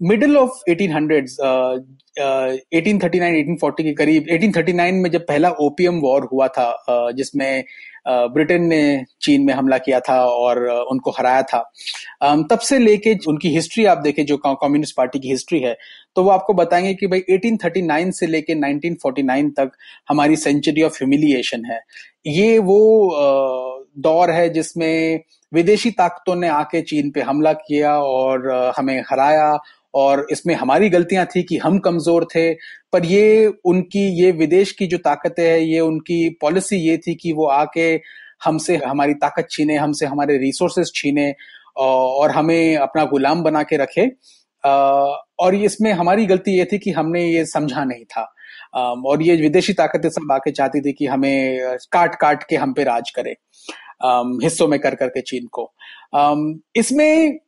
मिडिल 0.00 0.36
ऑफ़ 0.36 0.50
1800s 0.70 1.32
uh, 1.40 1.78
1839 2.74 3.34
1840 3.36 3.82
के 3.82 3.92
करीब 3.94 4.26
1839 4.32 5.02
में 5.02 5.10
जब 5.10 5.26
पहला 5.26 5.50
ओपियम 5.60 5.98
वॉर 6.00 6.28
हुआ 6.32 6.46
था 6.48 7.12
जिसमें 7.16 7.64
ब्रिटेन 8.32 8.64
ने 8.64 8.82
चीन 9.22 9.44
में 9.44 9.52
हमला 9.54 9.78
किया 9.78 10.00
था 10.00 10.20
और 10.26 10.58
उनको 10.90 11.10
हराया 11.10 11.42
था। 11.44 11.60
तब 12.44 12.58
से 12.60 12.78
लेके 12.78 13.14
उनकी 13.28 13.48
हिस्ट्री 13.48 13.84
आप 13.86 13.98
देखें, 13.98 14.24
जो 14.26 14.36
कम्युनिस्ट 14.36 14.96
पार्टी 14.96 15.18
की 15.18 15.30
हिस्ट्री 15.30 15.60
है 15.60 15.76
तो 16.16 16.22
वो 16.24 16.30
आपको 16.30 16.54
बताएँगे 16.54 16.94
कि 16.94 17.06
भाई 17.06 17.22
1839 17.30 18.12
से 18.12 18.26
लेके 18.26 18.54
1949 18.54 19.50
तक 19.58 19.72
हमारी 20.08 20.36
सेंचुरी 20.36 20.82
ऑफ़ 20.82 20.94
ह्यूमिलिएशन 20.94 21.64
है। 21.64 21.80
ये 22.26 22.58
वो 22.60 22.78
दौर 23.98 24.30
है 24.30 24.48
जिसमें 24.50 25.20
विदेशी 25.52 25.90
ताकतों 25.90 26.34
ने 26.36 26.48
आके 26.48 26.80
चीन 26.82 27.10
पे 27.10 27.20
हमला 27.20 27.52
किया 27.52 27.96
और 27.98 28.50
हमें 28.78 29.00
हराया 29.10 29.56
और 29.94 30.26
इसमें 30.30 30.54
हमारी 30.54 30.88
गलतियाँ 30.88 31.24
थी 31.26 31.42
कि 31.42 31.56
हम 31.58 31.78
कमज़ोर 31.78 32.26
थे 32.34 32.50
पर 32.92 33.04
ये 33.04 33.46
उनकी, 33.46 34.06
ये 34.22 34.30
विदेश 34.32 34.72
की 34.72 34.86
जो 34.86 34.98
ताकतें 34.98 35.44
है, 35.44 35.62
ये 35.64 35.80
उनकी 35.80 36.28
पॉलिसी 36.40 36.76
ये 36.76 36.96
थी 36.98 37.14
कि 37.14 37.32
वो 37.32 37.46
आके 37.46 37.88
हमसे, 38.44 38.76
हमारी 38.76 39.14
ताकत 39.14 39.46
छीने, 39.50 39.76
हमसे 39.76 40.06
हमारे 40.06 40.36
रिसोर्सेस 40.38 40.92
छीने 40.94 41.32
और 41.76 42.30
हमें 42.30 42.76
अपना 42.76 43.04
गुलाम 43.04 43.42
बना 43.42 43.62
के 43.62 43.76
रखे। 43.76 44.06
और 44.64 45.54
इसमें 45.54 45.92
हमारी 45.92 46.26
गलती 46.26 46.56
ये 46.58 46.64
थी 46.72 46.78
कि 46.78 46.90
हमने 46.90 47.24
ये 47.26 47.44
समझा 47.46 47.84
नहीं 47.84 48.04
था। 48.04 48.22
और 49.06 49.22
ये 49.22 49.36
विदेशी 49.36 49.72
ताकतें 49.72 50.08
सब 50.08 50.32
आके 50.32 50.50
चाहती 50.50 50.80
थी 50.80 50.92
कि 50.92 51.06
हमें 51.06 51.76
काट 51.92 52.14
काट 52.14 52.42
के 52.42 52.56
हम 52.56 52.72
पे 52.72 52.84
राज 52.84 53.10
करे 53.10 53.36
हिस्सों 54.44 54.68
में 54.68 54.78
कर 54.80 54.94
करके 54.94 55.20
चीन 55.20 55.46
को। 55.52 55.72
इसमें 56.76 57.38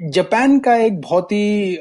जापान 0.00 0.58
का 0.58 0.74
एक 0.76 1.00
बहुत 1.00 1.32
ही 1.32 1.72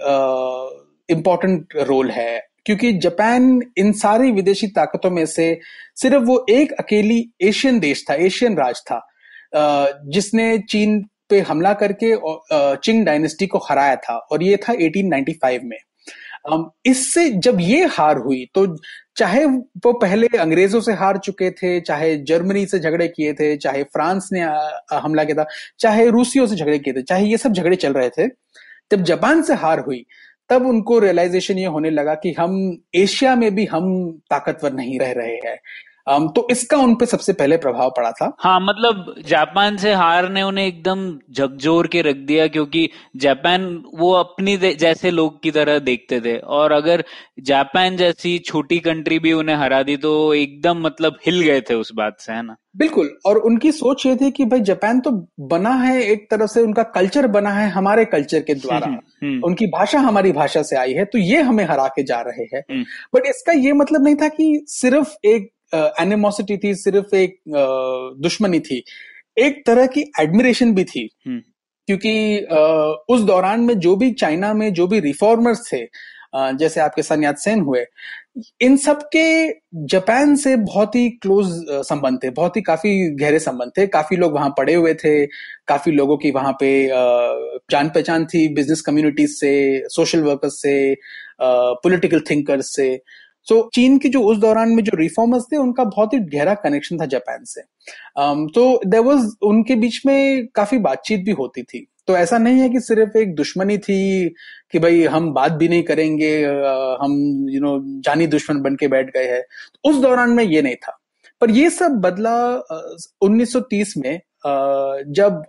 इम्पोर्टेंट 1.09 1.73
रोल 1.81 2.11
है। 2.11 2.50
क्योंकि 2.65 2.91
जापान 2.93 3.61
इन 3.77 3.91
सारी 3.93 4.31
विदेशी 4.31 4.67
ताकतों 4.69 5.09
में 5.11 5.25
से 5.25 5.59
सिर्फ़ 5.95 6.23
वो 6.23 6.45
एक 6.49 6.71
अकेली 6.73 7.23
एशियन 7.41 7.79
देश 7.79 8.05
था, 8.09 8.13
एशियन 8.15 8.57
राज 8.57 8.81
था 8.81 9.01
जिसने 9.53 10.57
चीन 10.69 11.01
पे 11.29 11.39
हमला 11.41 11.73
करके 11.81 12.15
चिंग 12.77 13.05
डायनेस्टी 13.05 13.47
को 13.47 13.57
हराया 13.69 13.95
था 13.97 14.17
और 14.31 14.43
ये 14.43 14.57
था 14.59 14.73
1895 14.75 15.63
में। 15.63 15.77
इससे 16.85 17.29
जब 17.29 17.57
ये 17.61 17.85
हार 17.87 18.17
हुई 18.17 18.45
तो 18.55 18.65
चाहे 19.17 19.43
वो 19.45 19.91
पहले 19.93 20.27
अंग्रेज़ों 20.39 20.79
से 20.81 20.93
हार 20.93 21.17
चुके 21.17 21.49
थे, 21.51 21.79
चाहे 21.81 22.15
जर्मनी 22.17 22.65
से 22.65 22.79
झगड़े 22.79 23.07
किए 23.07 23.33
थे, 23.33 23.55
चाहे 23.57 23.83
फ्रांस 23.83 24.29
ने 24.33 24.41
हमला 24.93 25.23
किया 25.23 25.43
था, 25.43 25.47
चाहे 25.79 26.09
रूसियों 26.09 26.45
से 26.47 26.55
झगड़े 26.55 26.77
किए 26.79 26.93
थे, 26.93 27.01
चाहे 27.01 27.25
ये 27.25 27.37
सब 27.37 27.53
झगड़े 27.53 27.75
चल 27.75 27.93
रहे 27.93 28.09
थे, 28.09 28.27
जब 28.91 29.03
जापान 29.03 29.41
से 29.43 29.53
हार 29.55 29.79
हुई 29.79 30.05
तब 30.51 30.65
उनको 30.67 30.99
रियलाइजेशन 30.99 31.57
ये 31.57 31.65
होने 31.65 31.89
लगा 31.89 32.15
कि 32.15 32.33
हम 32.33 32.77
एशिया 32.95 33.35
में 33.35 33.55
भी 33.55 33.65
हम 33.65 34.11
ताकतवर 34.29 34.73
नहीं 34.73 34.99
रह 34.99 35.11
रहे 35.11 35.35
हैं। 35.35 35.59
तो 36.19 36.47
इसका 36.51 36.77
उन 36.77 36.95
पे 36.95 37.05
सबसे 37.05 37.33
पहले 37.33 37.57
प्रभाव 37.57 37.89
पड़ा 37.89 38.11
था। 38.11 38.31
हाँ 38.39 38.59
मतलब 38.61 39.13
जापान 39.27 39.77
से 39.77 39.93
हार 39.93 40.29
ने 40.29 40.43
उन्हें 40.43 40.65
एकदम 40.67 41.19
झकझोर 41.31 41.87
के 41.87 42.01
रख 42.01 42.15
दिया 42.15 42.47
क्योंकि 42.47 42.89
जापान 43.15 43.83
वो 43.95 44.11
अपनी 44.13 44.57
जैसे 44.57 45.11
लोग 45.11 45.41
की 45.43 45.51
तरह 45.51 45.79
देखते 45.79 46.19
थे। 46.21 46.37
और 46.37 46.71
अगर 46.71 47.03
जापान 47.39 47.97
जैसी 47.97 48.37
छोटी 48.37 48.79
कंट्री 48.79 49.19
भी 49.19 49.33
उन्हें 49.33 49.55
हरा 49.55 49.83
दी 49.83 49.97
तो 49.97 50.33
एकदम 50.33 50.81
मतलब 50.81 51.17
हिल 51.25 51.41
गए 51.41 51.61
थे 51.61 51.73
उस 51.73 51.91
बात 51.95 52.17
से 52.19 52.33
है 52.33 52.41
ना? 52.41 52.55
बिल्कुल 52.77 53.09
और 53.25 53.37
उनकी 53.37 53.71
सोच 53.71 54.05
ये 54.05 54.15
थी 54.15 54.31
कि 54.31 54.45
भाई 54.45 54.61
जापान 54.61 54.99
तो 54.99 55.11
बना 55.39 55.69
है 55.69 56.01
एक 56.03 56.27
तरफ़ 56.31 56.49
से 56.49 56.61
उनका 56.61 56.83
कल्चर 56.83 57.27
बना 57.27 57.49
है 57.49 57.69
हमारे 57.69 58.05
कल्चर 58.05 58.39
के 58.39 58.53
द्वारा। 58.53 58.87
हम्म, 58.87 58.99
हम्म। 59.23 59.41
उनकी 59.43 59.65
भाषा 59.67 59.99
हमारी 59.99 60.31
भाषा 60.31 60.61
से 60.61 60.77
आई 60.77 60.93
है 60.93 61.05
तो 61.05 61.17
ये 61.17 61.41
हमें 61.41 61.63
हरा 61.65 61.87
के 61.87 62.03
जा 62.03 62.21
रहे 62.21 62.43
हैं। 62.43 62.61
But 62.61 62.71
hmm. 62.71 63.29
इसका 63.29 63.53
ये 63.53 63.73
मतलब 63.73 64.03
नहीं 64.03 64.15
था 64.15 64.27
कि 64.27 64.65
सिर्फ़ 64.67 65.15
एक 65.25 65.51
एनिमोसिटी 65.73 66.57
थी 66.57 66.73
सिर्फ़ 66.75 67.15
एक 67.15 67.37
दुश्मनी 68.21 68.59
थी। 68.59 68.83
एक 69.37 69.63
तरह 69.67 69.85
की 69.87 70.01
एडमिरेशन 70.19 70.73
भी 70.75 70.83
थी। 70.85 71.09
हम्म। 71.27 71.41
क्योंकि 71.87 72.39
उस 73.09 73.21
दौरान 73.21 73.61
में 73.61 73.77
जो 73.79 73.95
भी 73.95 74.11
चाइना 74.13 74.53
में 74.53 74.71
जो 74.73 74.87
भी 74.87 74.99
रिफॉर्मर्स 74.99 75.71
थे 75.73 75.85
जैसे 76.35 76.79
आपके 76.81 77.01
सन्यात 77.03 77.37
सेन 77.37 77.59
हुए 77.61 77.83
इन 78.61 78.75
सब 78.77 78.99
के 79.15 79.23
जापान 79.87 80.35
से 80.35 80.55
बहुत 80.57 80.95
ही 80.95 81.09
क्लोज 81.21 81.47
संबंध 81.87 82.19
थे 82.23 82.29
बहुत 82.29 82.57
ही 82.57 82.61
काफ़ी 82.61 82.91
गहरे 83.21 83.39
संबंध 83.39 83.71
थे। 83.77 83.87
काफ़ी 83.87 84.17
लोग 84.17 84.33
वहाँ 84.33 84.49
पड़े 84.57 84.73
हुए 84.73 84.93
थे 84.93 85.25
काफ़ी 85.67 85.91
लोगों 85.91 86.17
की 86.17 86.31
वहाँ 86.31 86.53
पे 86.59 86.69
जान 87.71 87.89
पहचान 87.89 88.25
थी 88.25 88.47
बिज़नेस 88.55 88.81
कम्युनिटीज 88.81 89.29
से 89.39 89.51
सोशल 89.89 90.23
वर्कर्स 90.23 90.61
से 90.61 90.75
पॉलिटिकल 91.41 92.19
थिंकर्स 92.29 92.75
से। 92.75 92.89
सो 93.43 93.55
so, 93.55 93.69
चीन 93.75 93.97
की 93.97 94.09
जो 94.09 94.21
उस 94.21 94.37
दौरान 94.37 94.69
में 94.69 94.83
जो 94.83 94.91
रिफॉर्मर्स 94.95 95.43
थे 95.53 95.57
उनका 95.57 95.83
बहुत 95.83 96.13
ही 96.13 96.19
गहरा 96.19 96.53
कनेक्शन 96.53 96.99
था 96.99 97.05
जापान 97.05 97.37
से। 97.41 97.61
Um, 98.19 98.47
तो 98.55 98.81
देर 98.87 98.99
वॉज़ 98.99 99.35
उनके 99.41 99.75
बीच 99.75 100.01
में 100.05 100.47
काफ़ी 100.47 100.77
बातचीत 100.77 101.19
भी 101.19 101.31
होती 101.31 101.63
थी। 101.63 101.87
तो 102.07 102.17
ऐसा 102.17 102.37
नहीं 102.37 102.55
है 102.55 102.69
कि 102.69 102.79
सिर्फ़ 102.79 103.17
एक 103.17 103.35
दुश्मनी 103.35 103.77
थी 103.77 104.29
कि 104.71 104.79
भाई 104.79 105.03
हम 105.03 105.33
बात 105.33 105.51
भी 105.51 105.67
नहीं 105.67 105.83
करेंगे 105.83 106.43
हम 107.01 107.11
यू 107.49 107.59
you 107.59 107.61
नो 107.61 107.77
know, 107.77 108.05
जानी 108.05 108.27
दुश्मन 108.27 108.61
बन 108.61 108.75
के 108.75 108.87
बैठ 108.87 109.13
गए 109.13 109.25
हैं। 109.25 109.41
तो 109.41 109.89
उस 109.89 109.95
दौरान 109.95 110.29
में 110.29 110.43
ये 110.43 110.61
नहीं 110.61 110.75
था। 110.75 110.97
पर 111.41 111.51
ये 111.51 111.69
सब 111.69 111.91
बदला 111.91 112.65
1930 113.21 113.93
में 113.97 114.21
जब 115.13 115.43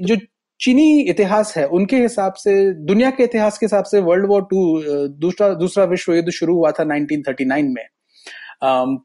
जो 0.00 0.16
चीनी 0.60 1.00
इतिहास 1.00 1.56
है 1.56 1.66
उनके 1.66 1.96
हिसाब 1.96 2.32
से 2.32 2.72
दुनिया 2.72 3.10
के 3.10 3.24
इतिहास 3.24 3.58
के 3.58 3.66
हिसाब 3.66 3.84
से 3.84 4.00
वर्ल्ड 4.00 4.26
वॉर 4.26 4.42
टू 4.42 4.82
दूसरा 5.08 5.48
दूसरा 5.48 5.84
विश्व 5.84 6.14
युद्ध 6.14 6.30
शुरू 6.30 6.54
हुआ 6.54 6.70
था 6.70 6.84
1939 6.84 7.62
में 7.62 7.84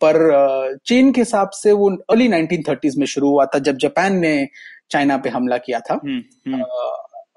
पर 0.03 0.77
चीन 0.85 1.11
के 1.11 1.21
हिसाब 1.21 1.49
से 1.49 1.71
वो 1.71 1.89
अर्ली 1.89 2.29
1930s 2.29 2.97
में 2.97 3.05
शुरू 3.05 3.29
हुआ 3.29 3.45
था 3.45 3.59
जब 3.59 3.77
जापान 3.77 4.19
ने 4.19 4.47
चाइना 4.91 5.17
पे 5.17 5.29
हमला 5.29 5.57
किया 5.57 5.79
था 5.79 5.99
हुँ, 6.03 6.21
हुँ. 6.47 6.63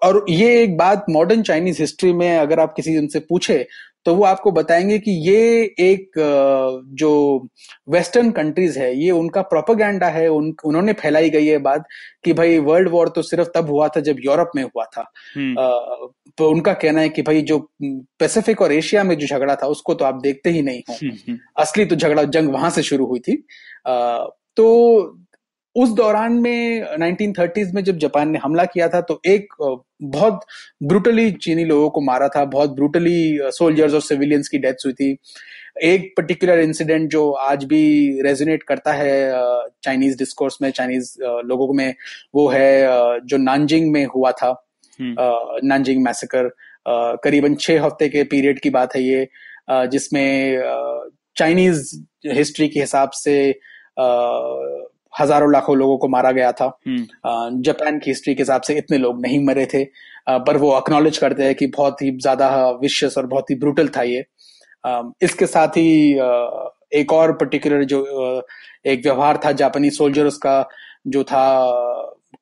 और 0.02 0.26
ये 0.28 0.62
एक 0.62 0.76
बात 0.76 1.06
मॉडर्न 1.11 1.42
चाइनीज़ 1.42 1.80
हिस्ट्री 1.80 2.12
में 2.12 2.38
अगर 2.38 2.61
आप 2.61 2.75
किसी 2.76 2.99
उनसे 2.99 3.21
पूछे 3.21 3.66
तो 4.06 4.14
वो 4.14 4.25
आपको 4.25 4.50
बताएँगे 4.52 4.99
कि 4.99 5.11
ये 5.28 5.62
एक 5.80 6.11
जो 6.94 7.12
वेस्टर्न 7.88 8.30
कंट्रीज़ 8.30 8.78
है 8.78 8.94
ये 8.96 9.11
उनका 9.11 9.42
प्रोपोगंडा 9.42 10.08
है 10.08 10.26
उन 10.28 10.54
उन्होंने 10.64 10.92
फैलाई 10.92 11.30
गई 11.30 11.46
है 11.46 11.58
बात 11.58 11.84
कि 12.25 12.32
भाई 12.32 12.58
वर्ल्ड 12.58 12.88
वॉर 12.88 13.08
तो 13.08 13.23
सिर्फ़ 13.23 13.49
तब 13.54 13.70
हुआ 13.70 13.88
था 13.88 14.00
जब 14.00 14.16
यूरोप 14.25 14.50
में 14.56 14.62
हुआ 14.62 14.84
था 14.96 15.11
हम्म। 15.37 16.11
तो 16.38 16.50
उनका 16.50 16.73
कहना 16.75 17.00
है 17.00 17.08
कि 17.08 17.23
भाई 17.23 17.42
जो 17.42 17.58
पैसिफिक 17.82 18.62
और 18.62 18.73
एशिया 18.73 19.04
में 19.04 19.16
जो 19.18 19.26
झगड़ा 19.26 19.54
था 19.54 19.66
उसको 19.66 19.94
तो 19.94 20.04
आप 20.04 20.20
देखते 20.23 20.50
ही 20.50 20.62
नहीं 20.62 20.82
हो 20.88 20.94
हम्म, 20.94 21.16
हम्म। 21.28 21.38
असली 21.56 21.84
तो 21.84 21.96
झगड़ा 21.96 22.23
जंग 22.25 22.52
वहाँ 22.52 22.70
से 22.70 22.82
शुरू 22.82 23.06
हुई 23.06 23.20
थी 23.20 23.42
आ, 23.87 24.25
तो 24.56 25.23
उस 25.76 25.90
दौरान 25.92 26.32
में 26.32 26.86
1930s 26.96 27.72
में 27.74 27.82
जब 27.84 27.96
जापान 27.98 28.28
ने 28.30 28.38
हमला 28.38 28.64
किया 28.66 28.88
था 28.88 29.00
तो 29.02 29.20
एक 29.26 29.54
बहुत 30.02 30.40
ब्रूटली 30.82 31.30
चीनी 31.32 31.64
लोगों 31.64 31.88
को 31.90 32.00
मारा 32.02 32.28
था 32.28 32.44
बहुत 32.46 32.70
ब्रूटली 32.70 33.38
सोल्जर्स 33.52 33.94
और 33.94 34.00
सिविलियंस 34.02 34.48
की 34.48 34.58
डेथ्स 34.58 34.86
हुई 34.86 34.92
थी 34.94 35.16
एक 35.84 36.12
पर्टिकुलर 36.16 36.60
इंसिडेंट 36.60 37.10
जो 37.10 37.30
आज 37.42 37.64
भी 37.64 37.82
रेजोनेट 38.22 38.62
करता 38.62 38.92
है 38.92 39.16
चाइनीज़ 39.84 40.18
डिस्कोर्स 40.18 40.58
में 40.62 40.70
चाइनीज़ 40.70 41.14
लोगों 41.46 41.72
में 41.74 41.94
वो 42.34 42.48
है 42.48 43.20
जो 43.26 43.36
नानजिंग 43.38 43.90
में 43.92 44.04
हुआ 44.06 44.32
था 44.32 44.54
नानजिंग 44.98 45.96
हम्म। 45.96 46.04
मैसेकर 46.04 46.50
करीबन 47.22 47.54
छह 47.56 47.84
हफ़्ते 47.84 48.08
के 48.08 48.22
पीरियड 48.26 48.60
की 48.60 48.70
बात 48.70 48.94
है 48.96 49.02
ये 49.02 49.28
जिसमें 49.88 50.62
चाइनीज़ 51.36 51.94
हिस्ट्री 52.28 52.68
के 52.68 52.80
हिसाब 52.80 53.10
से 53.14 53.36
हज़ारों 55.21 55.52
लाखों 55.52 55.76
लोगों 55.76 55.99
को 55.99 56.09
मारा 56.09 56.30
गया 56.30 56.52
था। 56.52 56.78
हम्म। 56.87 57.62
जापान 57.62 57.99
की 57.99 58.11
हिस्ट्री 58.11 58.35
के 58.35 58.42
हिसाब 58.42 58.62
से 58.62 58.75
इतने 58.75 58.99
लोग 58.99 59.21
नहीं 59.23 59.44
मरे 59.44 59.66
थे। 59.66 59.85
पर 60.28 60.56
वो 60.56 60.71
अक्नॉलेज 60.71 61.18
करते 61.18 61.42
हैं 61.42 61.54
कि 61.54 61.66
बहुत 61.66 62.02
ही 62.02 62.11
ज़्यादा 62.11 62.71
विशेष 62.71 63.18
और 63.18 63.26
बहुत 63.26 63.50
ही 63.50 63.54
ब्रूटल 63.54 63.88
था 63.88 64.02
ये। 64.02 64.25
इसके 65.23 65.47
साथ 65.47 65.68
ही 65.68 66.12
एक 67.00 67.12
और 67.12 67.33
पर्टिकुलर 67.33 67.85
जो 67.85 68.00
एक 68.87 69.00
व्यवहार 69.04 69.40
था 69.44 69.52
जापानी 69.52 69.90
सोल्जर्स 69.90 70.37
का 70.37 70.68
जो 71.06 71.25
था 71.25 71.44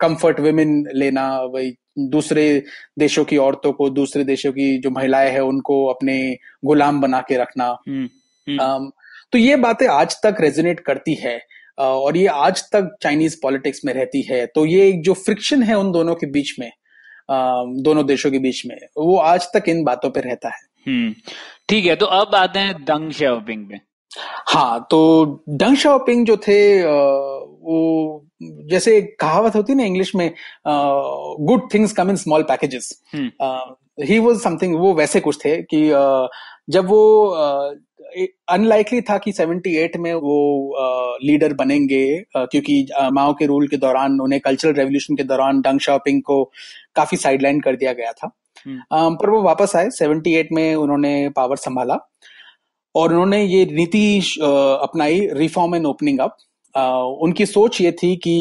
कंफर्ट 0.00 0.40
वेमेन 0.40 0.84
लेना 0.94 1.40
वही 1.42 1.76
दूसरे 1.98 2.62
देशों 2.98 3.24
की 3.24 3.36
औरतों 3.36 3.72
को 3.72 3.90
दूसरे 3.90 4.24
देशों 4.24 4.52
की 4.52 4.78
जो 4.78 4.90
महिलाएँ 4.90 5.30
हैं 5.30 5.40
उनको 5.40 5.86
अपने 5.86 6.36
गुलाम 6.64 7.00
बना 7.00 7.20
के 7.20 7.36
रखना। 7.36 7.76
हम्म, 7.88 8.08
हम्म। 8.46 8.90
तो 9.32 9.38
ये 9.38 9.56
बातें 9.56 9.86
आज 9.88 10.16
तक 10.22 10.36
रेजोनेट 10.40 10.80
करती 10.80 11.14
है। 11.14 11.51
और 11.78 12.16
ये 12.16 12.26
आज 12.26 12.62
तक 12.72 12.90
चाइनीज़ 13.02 13.36
पॉलिटिक्स 13.42 13.84
में 13.84 13.92
रहती 13.94 14.22
है 14.22 14.44
तो 14.46 14.66
ये 14.66 14.88
एक 14.88 15.02
जो 15.02 15.14
फ्रिक्शन 15.14 15.62
है 15.62 15.78
उन 15.78 15.92
दोनों 15.92 16.14
के 16.14 16.26
बीच 16.26 16.54
में 16.58 16.70
दोनों 17.82 18.06
देशों 18.06 18.30
के 18.30 18.38
बीच 18.38 18.62
में 18.66 18.76
वो 18.98 19.16
आज 19.16 19.46
तक 19.54 19.68
इन 19.68 19.82
बातों 19.84 20.10
पे 20.10 20.20
रहता 20.20 20.48
है। 20.48 20.60
हम्म 20.86 21.14
ठीक 21.68 21.86
है 21.86 21.96
तो 21.96 22.06
अब 22.06 22.34
आते 22.34 22.58
हैं 22.58 22.74
दंग 22.84 23.10
शाओपिंग 23.10 23.66
पे। 23.68 23.80
हाँ 24.48 24.86
तो 24.90 24.98
डंग 25.48 25.76
शाओपिंग 25.76 26.26
जो 26.26 26.36
थे 26.36 26.60
वो 26.84 28.26
जैसे 28.42 29.00
कहावत 29.20 29.54
होती 29.56 29.72
है 29.72 29.76
ना 29.78 29.84
इंग्लिश 29.84 30.14
में 30.14 30.30
good 30.66 31.68
things 31.74 31.92
come 31.92 32.10
in 32.10 32.16
small 32.16 32.42
packages 32.42 33.02
he 34.00 34.18
was 34.18 34.40
something 34.40 34.74
वो 34.80 34.92
वैसे 34.94 35.20
कुछ 35.20 35.38
थे 35.44 35.56
कि 35.62 35.88
uh, 35.90 36.28
जब 36.70 36.86
वो 36.86 37.00
अनलाइकली 38.48 39.00
था 39.00 39.18
कि 39.18 39.32
78 39.32 39.96
में 39.96 40.14
वो 40.14 40.76
लीडर 41.24 41.52
बनेंगे 41.52 42.22
क्योंकि 42.36 42.88
माओ 43.12 43.32
के 43.32 43.46
रूल 43.46 43.68
के 43.68 43.76
दौरान 43.76 44.20
उन्हें 44.20 44.40
कल्चरल 44.40 44.72
रेवोल्यूशन 44.72 45.16
के 45.16 45.22
दौरान 45.22 45.60
डंग 45.60 45.80
शाओपिंग 45.80 46.22
को 46.22 46.52
काफ़ी 46.96 47.16
साइडलाइन 47.16 47.60
कर 47.60 47.76
दिया 47.76 47.92
गया 47.92 48.12
था 48.12 48.28
hmm. 48.28 49.16
पर 49.22 49.30
वो 49.30 49.42
वापस 49.42 49.72
आए 49.76 49.88
78 50.02 50.44
में 50.52 50.74
उन्होंने 50.74 51.28
पावर 51.28 51.56
संभाला 51.56 52.10
और 52.94 53.10
उन्होंने 53.10 53.44
ये 53.44 53.64
नीति 53.72 54.20
अपनाई 54.42 55.28
रिफॉर्म 55.32 55.74
एंड 55.74 55.86
ओपनिंग 55.86 56.18
अप 56.18 56.36
उनकी 56.74 57.46
सोच 57.46 57.80
ये 57.80 57.92
थी 57.92 58.14
कि 58.16 58.34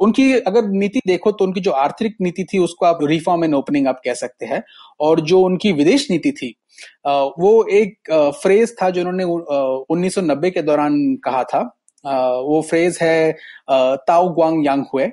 उनकी 0.00 0.32
अगर 0.32 0.68
नीति 0.68 1.00
देखो 1.06 1.32
तो 1.32 1.44
उनकी 1.44 1.60
जो 1.60 1.70
आर्थिक 1.70 2.16
नीति 2.20 2.44
थी 2.44 2.58
उसको 2.58 2.86
आप 2.86 2.98
रिफॉर्म 3.02 3.44
एंड 3.44 3.54
ओपनिंग 3.54 3.86
आप 3.88 4.00
कह 4.04 4.14
सकते 4.14 4.46
हैं 4.46 4.62
और 5.00 5.20
जो 5.20 5.40
उनकी 5.40 5.72
विदेश 5.72 6.10
नीति 6.10 6.32
थी 6.32 6.54
वो 7.06 7.64
एक 7.72 8.10
फ्रेज 8.42 8.74
था 8.82 8.90
जो 8.90 9.00
उन्होंने 9.00 9.24
1990 9.24 10.50
के 10.50 10.62
दौरान 10.62 10.94
कहा 11.24 11.42
था। 11.44 11.60
वो 12.04 12.60
फ्रेज 12.70 12.98
है 13.02 13.32
ताओ 13.70 14.28
ग्वांग 14.28 14.64
यांग 14.66 14.84
हुए 14.94 15.10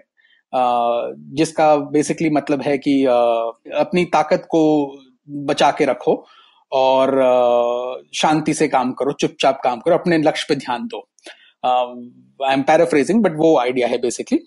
जिसका 1.34 1.76
बेसिकली 1.92 2.30
मतलब 2.30 2.62
है 2.62 2.78
कि 2.78 3.04
अपनी 3.06 4.06
ताकत 4.06 4.48
को 4.50 4.62
बचा 5.30 5.72
के 5.72 5.86
रखो 5.86 6.14
और 6.72 7.12
शांति 8.14 8.54
से 8.54 8.68
काम 8.68 8.92
करो, 8.92 9.12
चुपचाप 9.12 9.62
काम 9.64 9.80
करो, 9.80 9.96
अपने 9.96 10.18
लक्ष्य 10.18 10.46
पे 10.50 10.56
ध्यान 10.56 10.88
दो। 10.88 11.09
आई 11.66 12.54
एम 12.54 12.62
पैराफ्रेजिंग 12.62 13.24
बट 13.24 13.36
वो 13.38 13.58
आइडिया 13.60 13.88
है 13.88 13.98
बेसिकली 13.98 14.40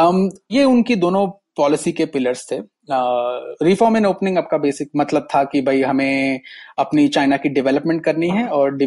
um, 0.00 0.30
ये 0.50 0.64
उनकी 0.64 0.96
दोनों 0.96 1.26
पॉलिसी 1.56 1.92
के 1.92 2.04
पिलर्स 2.06 2.46
थे. 2.52 2.56
रिफॉर्म 3.64 3.96
एंड 3.96 4.06
ओपनिंग 4.06 4.38
आपका 4.38 4.58
बेसिक 4.58 4.90
मतलब 4.96 5.26
था 5.34 5.44
कि 5.44 5.60
भाई 5.60 5.82
हमें 5.82 6.40
अपनी 6.78 7.08
चाइना 7.08 7.36
की 7.36 7.48
डेवलपमेंट 7.48 8.04
करनी 8.04 8.28
है 8.28 8.46
और 8.48 8.78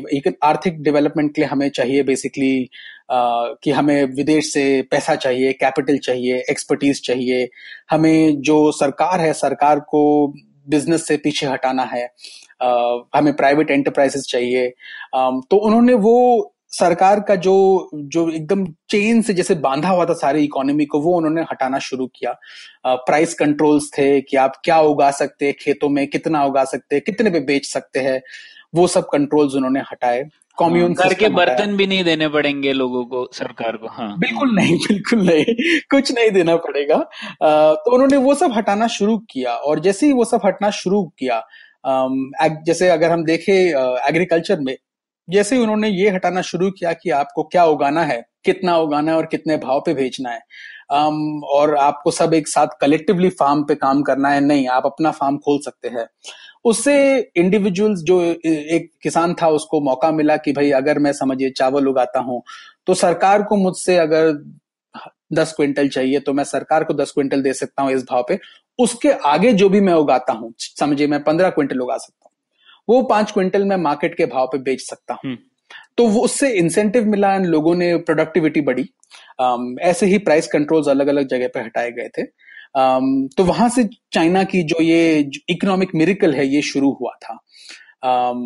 आर्थिक 0.43 0.81
डेवलपमेंट 0.83 1.35
के 1.35 1.41
लिए 1.41 1.49
हमें 1.49 1.69
चाहिए 1.69 2.03
बेसिकली 2.03 2.63
uh, 2.63 3.55
कि 3.63 3.71
हमें 3.71 4.05
विदेश 4.05 4.53
से 4.53 4.81
पैसा 4.81 5.15
चाहिए 5.15 5.53
कैपिटल 5.53 5.97
चाहिए 5.97 6.43
एक्सपर्टीज 6.49 7.01
चाहिए. 7.01 7.49
हमें 7.91 8.41
जो 8.41 8.71
सरकार 8.71 9.21
है 9.21 9.33
सरकार 9.33 9.79
को 9.79 10.33
बिज़नेस 10.67 11.07
से 11.07 11.17
पीछे 11.17 11.47
हटाना 11.47 11.83
है. 11.83 12.07
Uh, 12.63 13.01
हमें 13.15 13.35
प्राइवेट 13.35 13.71
एंटरप्राइजेस 13.71 14.25
चाहिए. 14.29 14.73
Um, 15.17 15.41
तो 15.51 15.57
उन्होंने 15.57 15.93
वो 15.93 16.55
सरकार 16.71 17.19
का 17.19 17.35
जो 17.37 17.55
जो 17.93 18.29
एकदम 18.29 18.65
चेन 18.89 19.21
से 19.21 19.33
जैसे 19.33 19.55
बांधा 19.57 19.89
हुआ 19.89 20.05
था 20.05 20.13
सारी 20.15 20.43
इकोनॉमी 20.43 20.85
को 20.85 20.99
वो 21.01 21.15
उन्होंने 21.17 21.41
हटाना 21.51 21.79
शुरू 21.79 22.05
किया। 22.07 22.35
प्राइस 22.85 23.33
कंट्रोल्स 23.33 23.89
थे 23.97 24.09
कि 24.21 24.37
आप 24.37 24.61
क्या 24.63 24.79
उगा 24.81 25.09
सकते 25.13 25.45
हैं 25.45 25.55
खेतों 25.59 25.89
में 25.89 26.05
कितना 26.07 26.43
उगा 26.45 26.63
सकते 26.65 26.95
हैं 26.95 27.03
कितने 27.05 27.29
पे 27.29 27.39
बेच 27.45 27.65
सकते 27.67 27.99
हैं 27.99 28.21
वो 28.75 28.85
सब 28.87 29.07
कंट्रोल्स 29.11 29.55
उन्होंने 29.55 29.79
हटाए। 29.91 30.23
कॉम्यून 30.57 30.93
घर 30.93 31.13
के 31.13 31.29
बर्तन 31.29 31.75
भी 31.77 31.87
नहीं 31.87 32.03
देने 32.03 32.27
पड़ेंगे 32.29 32.73
लोगों 32.73 33.03
को 33.05 33.27
सरकार 33.33 33.77
को 33.77 33.87
हाँ। 33.87 34.13
बिल्कुल 34.19 34.55
नहीं 34.55 34.77
बिल्कुल 34.77 35.25
नहीं 35.27 35.79
कुछ 35.91 36.11
नहीं 36.11 36.31
देना 36.31 36.55
पड़ेगा। 36.57 36.97
तो 37.35 37.91
उन्होंने 37.93 38.17
वो 38.17 38.35
सब 38.35 38.53
हटाना 38.53 38.87
शुरू 38.89 39.17
किया 39.31 39.53
और 39.53 39.79
जैसे 39.79 40.05
ही 40.05 40.11
वो 40.13 40.25
सब 40.25 40.41
हटना 40.45 40.69
शुरू 40.79 41.03
किया 41.19 41.41
जैसे 42.65 42.89
अगर 42.89 43.11
हम 43.11 43.23
देखें 43.25 43.53
एग्रीकल्चर 43.53 44.59
में 44.59 44.75
जैसे 45.31 45.55
ही 45.55 45.61
उन्होंने 45.61 45.89
ये 45.89 46.09
हटाना 46.09 46.41
शुरू 46.41 46.69
किया 46.71 46.93
कि 46.93 47.09
आपको 47.09 47.43
क्या 47.43 47.65
उगाना 47.65 48.03
है 48.03 48.21
कितना 48.45 48.77
उगाना 48.77 49.11
है 49.11 49.17
और 49.17 49.25
कितने 49.25 49.57
भाव 49.57 49.79
पे 49.85 49.93
भेजना 49.93 50.29
है 50.29 50.39
um, 50.93 51.43
और 51.43 51.75
आपको 51.75 52.11
सब 52.11 52.33
एक 52.33 52.47
साथ 52.47 52.67
कलेक्टिवली 52.81 53.29
फार्म 53.29 53.63
पे 53.63 53.75
काम 53.75 54.01
करना 54.01 54.29
है 54.29 54.39
नहीं 54.41 54.67
आप 54.67 54.85
अपना 54.85 55.11
फार्म 55.11 55.37
खोल 55.37 55.59
सकते 55.59 55.87
हैं। 55.87 56.05
उससे 56.65 56.95
इंडिविजुअल्स 57.35 57.99
जो 57.99 58.21
एक 58.21 58.89
किसान 59.03 59.33
था 59.33 59.47
उसको 59.49 59.81
मौका 59.81 60.11
मिला 60.11 60.37
कि 60.37 60.51
भाई 60.51 60.71
अगर 60.71 60.99
मैं 60.99 61.13
समझिए 61.13 61.49
चावल 61.49 61.87
उगाता 61.87 62.19
हूँ 62.19 62.41
तो 62.87 62.93
सरकार 62.93 63.43
को 63.43 63.55
मुझसे 63.55 63.97
अगर 63.97 64.31
दस 65.33 65.53
क्विंटल 65.53 65.87
चाहिए 65.87 66.19
तो 66.19 66.33
मैं 66.33 66.43
सरकार 66.43 66.83
को 66.83 66.93
दस 66.93 67.11
क्विंटल 67.11 67.41
दे 67.41 67.53
सकता 67.53 67.83
हूँ 67.83 67.91
इस 67.91 68.03
भाव 68.03 68.25
पे। 68.27 68.39
उसके 68.79 69.11
आगे 69.25 69.53
जो 69.53 69.69
भी 69.69 69.81
मैं 69.81 69.93
उगाता 69.93 70.33
हूँ 70.33 70.53
समझिए 70.57 71.07
मैं 71.07 71.23
पंद्रह 71.23 71.49
क्विंटल 71.49 71.79
उगा 71.79 71.97
सकता 71.97 72.20
वो 72.89 73.01
पाँच 73.03 73.31
क्विंटल 73.31 73.65
में 73.65 73.75
मार्केट 73.77 74.15
के 74.17 74.25
भाव 74.25 74.47
पे 74.47 74.57
बेच 74.57 74.81
सकता 74.81 75.17
हूँ। 75.25 75.37
तो 75.97 76.05
वो 76.07 76.21
उससे 76.21 76.49
इंसेंटिव 76.51 77.05
मिला 77.05 77.33
एंड 77.35 77.45
लोगों 77.45 77.75
ने 77.75 77.95
प्रोडक्टिविटी 77.97 78.61
बढ़ी। 78.61 78.83
ऐसे 79.81 80.05
ही 80.05 80.17
प्राइस 80.17 80.47
कंट्रोल्स 80.47 80.87
अलग 80.87 81.07
अलग 81.07 81.27
जगह 81.27 81.47
पे 81.47 81.59
हटाए 81.59 81.91
गए 81.91 82.07
थे। 82.17 82.23
तो 83.35 83.43
वहाँ 83.43 83.69
से 83.69 83.83
चाइना 84.13 84.43
की 84.43 84.63
जो 84.63 84.81
ये 84.83 85.29
इकोनॉमिक 85.49 85.95
मिरिकल 85.95 86.33
है 86.33 86.47
ये 86.47 86.61
शुरू 86.61 86.91
हुआ 86.91 87.11
था। 87.23 87.37
um, 88.05 88.43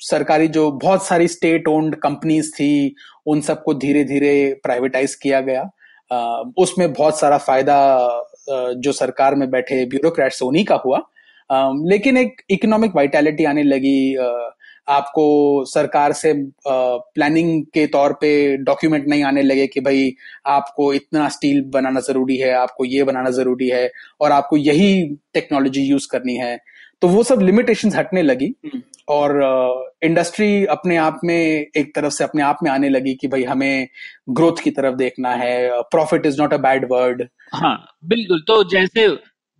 सरकारी 0.00 0.48
जो 0.48 0.70
बहुत 0.72 1.06
सारी 1.06 1.28
स्टेट 1.28 1.68
ओन्ड 1.68 1.94
कंपनीज़ 1.96 2.50
थी 2.52 2.94
उन 3.26 3.40
सबको 3.40 3.74
धीरे 3.74 4.04
धीरे 4.04 4.32
प्राइवेटाइज 4.62 5.14
किया 5.14 5.40
गया। 5.40 5.62
uh, 6.10 6.52
उसमें 6.56 6.92
बहुत 6.92 7.20
सारा 7.20 7.38
फ़ायदा 7.38 7.76
जो 8.76 8.92
सरकार 8.92 9.34
में 9.34 9.50
बैठे 9.50 9.84
ब्यूरोक्रेट्स 9.84 10.42
उन्हीं 10.42 10.64
का 10.64 10.74
हुआ। 10.76 10.98
लेकिन 11.52 12.16
एक 12.16 12.42
इकोनॉमिक 12.50 12.96
वाइटैलिटी 12.96 13.44
आने 13.44 13.62
लगी 13.62 14.16
आपको 14.88 15.64
सरकार 15.64 16.12
से 16.12 16.32
प्लानिंग 16.68 17.64
के 17.64 17.86
तौर 17.86 18.12
पे 18.12 18.56
डॉक्यूमेंट 18.56 19.08
नहीं 19.08 19.24
आने 19.24 19.42
लगे 19.42 19.66
कि 19.66 19.80
भाई 19.80 20.14
आपको 20.46 20.92
इतना 20.94 21.28
स्टील 21.28 21.62
बनाना 21.64 22.00
ज़रूरी 22.00 22.36
है 22.36 22.52
आपको 22.52 22.84
ये 22.84 23.04
बनाना 23.04 23.30
ज़रूरी 23.30 23.68
है 23.68 23.90
और 24.20 24.32
आपको 24.32 24.56
यही 24.56 25.16
टेक्नोलॉजी 25.34 25.82
यूज़ 25.82 26.08
करनी 26.10 26.34
है। 26.34 26.58
तो 27.02 27.08
वो 27.08 27.22
सब 27.22 27.40
लिमिटेशंस 27.40 27.96
हटने 27.96 28.22
लगी 28.22 28.54
हम्म। 28.66 28.82
और 29.08 29.30
इंडस्ट्री 30.02 30.64
uh, 30.64 30.70
अपने 30.70 30.96
आप 30.96 31.20
में 31.24 31.66
एक 31.76 31.94
तरफ़ 31.94 32.12
से 32.12 32.24
अपने 32.24 32.42
आप 32.42 32.58
में 32.62 32.70
आने 32.70 32.88
लगी 32.88 33.14
कि 33.14 33.28
भाई 33.28 33.44
हमें 33.44 33.88
ग्रोथ 34.30 34.62
की 34.64 34.70
तरफ़ 34.70 34.94
देखना 34.94 35.34
है 35.34 35.70
profit 35.72 36.26
is 36.26 36.40
not 36.42 36.54
a 36.54 36.56
bad 36.56 36.86
word 36.92 37.28
हाँ 37.54 37.88
बिल्कुल। 38.04 38.40
तो 38.40 38.64
जैसे 38.70 39.08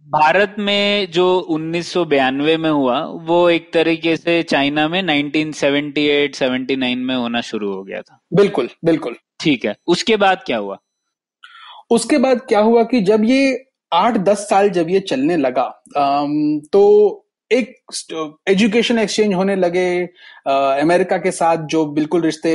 भारत 0.09 0.55
में 0.59 1.11
जो 1.11 1.25
उन्नीस 1.51 1.97
में 1.97 2.71
हुआ 2.71 3.01
वो 3.25 3.39
एक 3.51 3.73
तरीके 3.73 4.17
से 4.17 4.43
चाइना 4.43 4.87
में 4.89 5.03
1978 5.03 6.35
79 6.35 6.97
में 6.99 7.15
होना 7.15 7.41
शुरू 7.41 7.73
हो 7.73 7.83
गया 7.83 8.01
था। 8.03 8.21
बिल्कुल 8.33 8.69
बिल्कुल। 8.85 9.17
ठीक 9.41 9.65
है। 9.65 9.75
उसके 9.87 10.17
बाद 10.17 10.43
क्या 10.47 10.59
हुआ? 10.59 10.79
उसके 11.91 12.19
बाद 12.19 12.41
क्या 12.49 12.61
हुआ 12.61 12.83
कि 12.85 13.01
जब 13.01 13.25
ये 13.25 13.65
आठ 13.93 14.17
दस 14.19 14.49
साल 14.51 14.69
जब 14.71 14.91
ये 14.91 15.01
चलने 15.01 15.37
लगा 15.37 15.69
तो 16.73 16.83
एक 17.51 17.75
एजुकेशन 18.49 18.99
एक्सचेंज 18.99 19.35
होने 19.35 19.55
लगे 19.57 19.89
अमेरिका 20.47 21.17
के 21.19 21.31
साथ 21.31 21.67
जो 21.67 21.85
बिल्कुल 21.93 22.23
रिश्ते 22.23 22.51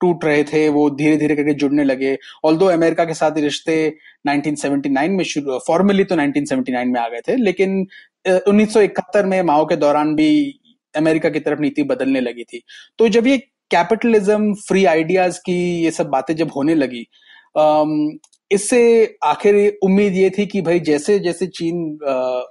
टूट 0.00 0.24
रहे 0.24 0.42
थे, 0.44 0.68
वो 0.68 0.88
धीरे 0.90 1.16
धीरे 1.16 1.36
करके 1.36 1.54
जुड़ने 1.54 1.84
लगे। 1.84 2.16
ऑल 2.44 2.58
अमेरिका 2.70 3.04
के 3.04 3.14
साथ 3.14 3.38
रिश्ते 3.38 3.76
1979 4.26 5.08
में 5.10 5.24
शुरू 5.24 5.58
फॉर्मली 5.66 6.04
तो 6.04 6.16
1979 6.16 6.86
में 6.86 7.00
आ 7.00 7.08
गए 7.08 7.20
थे, 7.28 7.36
लेकिन 7.36 7.86
1971 8.26 9.26
में 9.26 9.42
माओ 9.42 9.64
के 9.66 9.76
दौरान 9.76 10.14
भी 10.14 10.60
अमेरिका 10.94 11.28
की 11.30 11.40
तरफ़ 11.40 11.60
नीति 11.60 11.82
बदलने 11.84 12.20
लगी 12.20 12.44
थी। 12.44 12.62
तो 12.98 13.08
जब 13.08 13.26
ये 13.26 13.38
कैपिटलिज्म 13.70 14.54
फ्री 14.68 14.84
आइडियाज़ 14.86 15.38
की 15.46 15.54
ये 15.84 15.90
सब 15.90 16.08
बातें 16.08 16.34
जब 16.36 16.50
होने 16.56 16.74
लगी 16.74 17.06
इससे 18.50 18.82
आखिर 19.24 19.56
उम्मीद 19.84 20.14
ये 20.14 20.30
थी 20.30 20.46
कि 20.46 20.60
भाई 20.62 20.80
जैसे 20.80 21.18
जैसे 21.18 21.46
चीन 21.48 21.76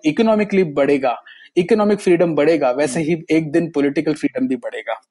इकोनॉमिकली 0.06 0.63
बढ़ेगा 0.73 1.15
इकोनॉमिक 1.58 2.00
फ्रीडम 2.00 2.36
बढ़ेगा 2.36 2.72
वैसे 2.72 3.02
ही 3.02 3.18
एक 3.32 3.52
दिन 3.52 3.72
पॉलिटिकल 3.72 4.14
फ्रीडम 4.14 4.48
भी 4.48 4.56
बढ़ेगा। 4.56 5.02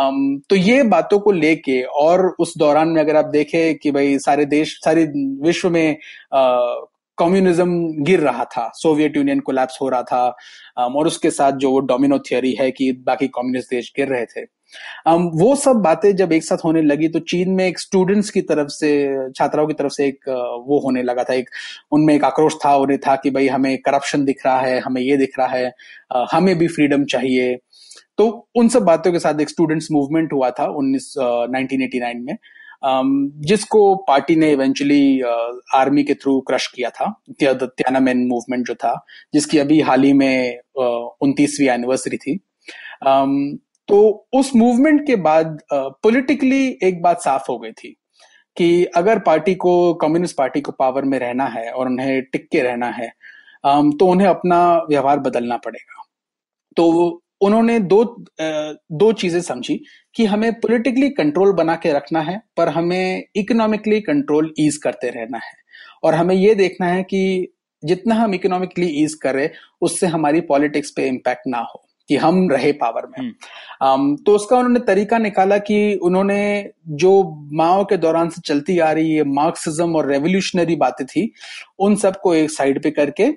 um, 0.00 0.48
तो 0.50 0.56
ये 0.56 0.82
बातों 0.82 1.18
को 1.18 1.32
लेके 1.32 1.82
और 1.82 2.36
उस 2.38 2.54
दौरान 2.58 2.88
में 2.88 3.00
अगर 3.00 3.16
आप 3.16 3.24
देखें 3.24 3.78
कि 3.78 3.90
भाई 3.90 4.18
सारे 4.18 4.44
देश 4.44 4.78
सारे 4.84 5.04
विश्व 5.42 5.70
में 5.70 5.96
कम्युनिज्म 7.18 8.02
गिर 8.04 8.20
रहा 8.20 8.44
था 8.44 8.70
सोवियत 8.74 9.16
यूनियन 9.16 9.40
कोलैप्स 9.40 9.78
हो 9.82 9.88
रहा 9.88 10.02
था 10.02 10.36
um, 10.80 10.96
और 10.96 11.06
उसके 11.06 11.30
साथ 11.30 11.52
जो 11.52 11.70
वो 11.70 11.80
डोमिनो 11.80 12.18
थियोरी 12.18 12.52
है 12.60 12.70
कि 12.70 12.92
बाकी 12.92 13.28
कम्युनिस्ट 13.28 13.70
देश 13.70 13.92
गिर 13.96 14.08
रहे 14.08 14.24
थे। 14.24 14.59
Um, 15.08 15.30
वो 15.34 15.54
सब 15.56 15.76
बातें 15.76 16.14
जब 16.16 16.32
एक 16.32 16.44
साथ 16.44 16.64
होने 16.64 16.82
लगी 16.82 17.08
तो 17.08 17.18
चीन 17.20 17.50
में 17.50 17.66
एक 17.66 17.78
स्टूडेंट्स 17.78 18.30
की 18.30 18.42
तरफ़ 18.42 18.68
से 18.68 18.90
छात्राओं 19.32 19.66
की 19.66 19.74
तरफ़ 19.74 19.92
से 19.92 20.06
एक 20.06 20.28
वो 20.66 20.78
होने 20.80 21.02
लगा 21.02 21.24
था। 21.24 21.34
एक 21.34 21.50
उनमें 21.92 22.14
एक 22.14 22.24
आक्रोश 22.24 22.54
था 22.64 22.76
उन्हें 22.76 22.98
था 22.98 23.16
कि 23.16 23.30
भाई 23.30 23.48
हमें 23.48 23.76
करप्शन 23.78 24.24
दिख 24.24 24.46
रहा 24.46 24.60
है 24.60 24.78
हमें 24.80 25.02
ये 25.02 25.16
दिख 25.16 25.38
रहा 25.38 25.46
है 25.46 25.72
हमें 26.32 26.56
भी 26.58 26.68
फ्रीडम 26.68 27.04
चाहिए। 27.04 27.56
तो 28.18 28.48
उन 28.56 28.68
सब 28.68 28.82
बातों 28.82 29.12
के 29.12 29.18
साथ 29.18 29.40
एक 29.40 29.48
स्टूडेंट्स 29.48 29.88
मूवमेंट 29.92 30.32
हुआ 30.32 30.50
था 30.50 30.66
उन्नीस 30.66 31.14
नाइनटीन 31.18 32.22
में। 32.24 32.36
जिसको 33.46 33.94
पार्टी 34.08 34.34
ने 34.36 34.50
इवेंचुअली 34.52 35.20
आर्मी 35.74 36.02
के 36.04 36.14
थ्रू 36.14 36.40
क्रश 36.40 36.66
किया 36.66 36.90
था 36.90 37.22
त्यानामेन 37.42 38.26
मूवमेंट 38.26 38.66
जो 38.66 38.74
था 38.74 38.94
जिसकी 39.34 39.58
अभी 39.58 39.80
हाल 39.80 40.02
ही 40.02 40.12
में 40.12 40.58
उनतीसवीं 40.78 41.68
एनिवर्सरी 41.68 42.16
थी। 42.16 42.38
तो 43.90 44.26
उस 44.32 44.54
मूवमेंट 44.56 45.06
के 45.06 45.16
बाद 45.18 45.58
पॉलिटिकली 45.72 46.66
एक 46.82 47.00
बात 47.02 47.20
साफ़ 47.20 47.50
हो 47.50 47.58
गई 47.58 47.72
थी 47.72 47.96
कि 48.56 48.84
अगर 48.96 49.18
पार्टी 49.18 49.54
को 49.54 49.72
कम्युनिस्ट 49.94 50.36
पार्टी 50.36 50.60
को 50.60 50.72
पावर 50.72 51.04
में 51.04 51.18
रहना 51.18 51.46
है 51.46 51.70
और 51.70 51.88
उन्हें 51.88 52.22
टिक 52.22 52.48
के 52.52 52.62
रहना 52.62 52.90
है 52.90 53.08
तो 53.64 54.06
उन्हें 54.06 54.28
अपना 54.28 54.60
व्यवहार 54.90 55.18
बदलना 55.18 55.56
पड़ेगा। 55.56 56.04
तो 56.76 56.86
उन्होंने 57.40 57.78
दो 57.80 58.02
दो 58.40 59.12
चीज़ें 59.12 59.40
समझी 59.42 59.80
कि 60.16 60.24
हमें 60.26 60.52
पॉलिटिकली 60.60 61.08
कंट्रोल 61.10 61.52
बना 61.52 61.76
के 61.76 61.92
रखना 61.92 62.20
है, 62.20 62.40
पर 62.56 62.68
हमें 62.68 63.24
इकोनॉमिकली 63.36 64.00
कंट्रोल 64.00 64.52
ईज 64.60 64.76
करते 64.76 65.10
रहना 65.10 65.38
है। 65.38 65.52
और 66.04 66.14
हमें 66.14 66.34
ये 66.34 66.54
देखना 66.54 66.86
है 66.86 67.02
कि 67.02 67.52
जितना 67.82 68.14
हम 68.14 68.34
इकोनॉमिकली 68.34 68.86
ईज 69.02 69.14
करें, 69.14 69.50
उससे 69.80 70.06
हमारी 70.06 70.40
पॉलिटिक्स 70.42 70.90
पे 70.90 71.06
इम्पैक्ट 71.08 71.42
ना 71.46 71.58
हो। 71.60 71.82
कि 72.10 72.16
हम 72.16 72.48
रहे 72.50 72.72
पावर 72.72 73.06
में। 73.06 73.30
um, 73.82 74.24
तो 74.26 74.34
उसका 74.34 74.56
उन्होंने 74.56 74.80
तरीका 74.80 75.18
निकाला 75.18 75.58
कि 75.58 75.94
उन्होंने 76.02 76.40
जो 76.88 77.12
माओ 77.52 77.84
के 77.84 77.96
दौरान 77.96 78.28
से 78.28 78.40
चलती 78.44 78.78
आ 78.78 78.90
रही 78.92 79.12
है 79.12 79.24
मार्क्सिज्म 79.24 79.96
और 79.96 80.10
रेवोल्यूशनरी 80.10 80.76
बातें 80.76 81.06
थी 81.06 81.30
उन 81.78 81.96
सबको 81.96 82.34
एक 82.34 82.50
साइड 82.50 82.82
पे 82.82 82.90
करके 82.90 83.30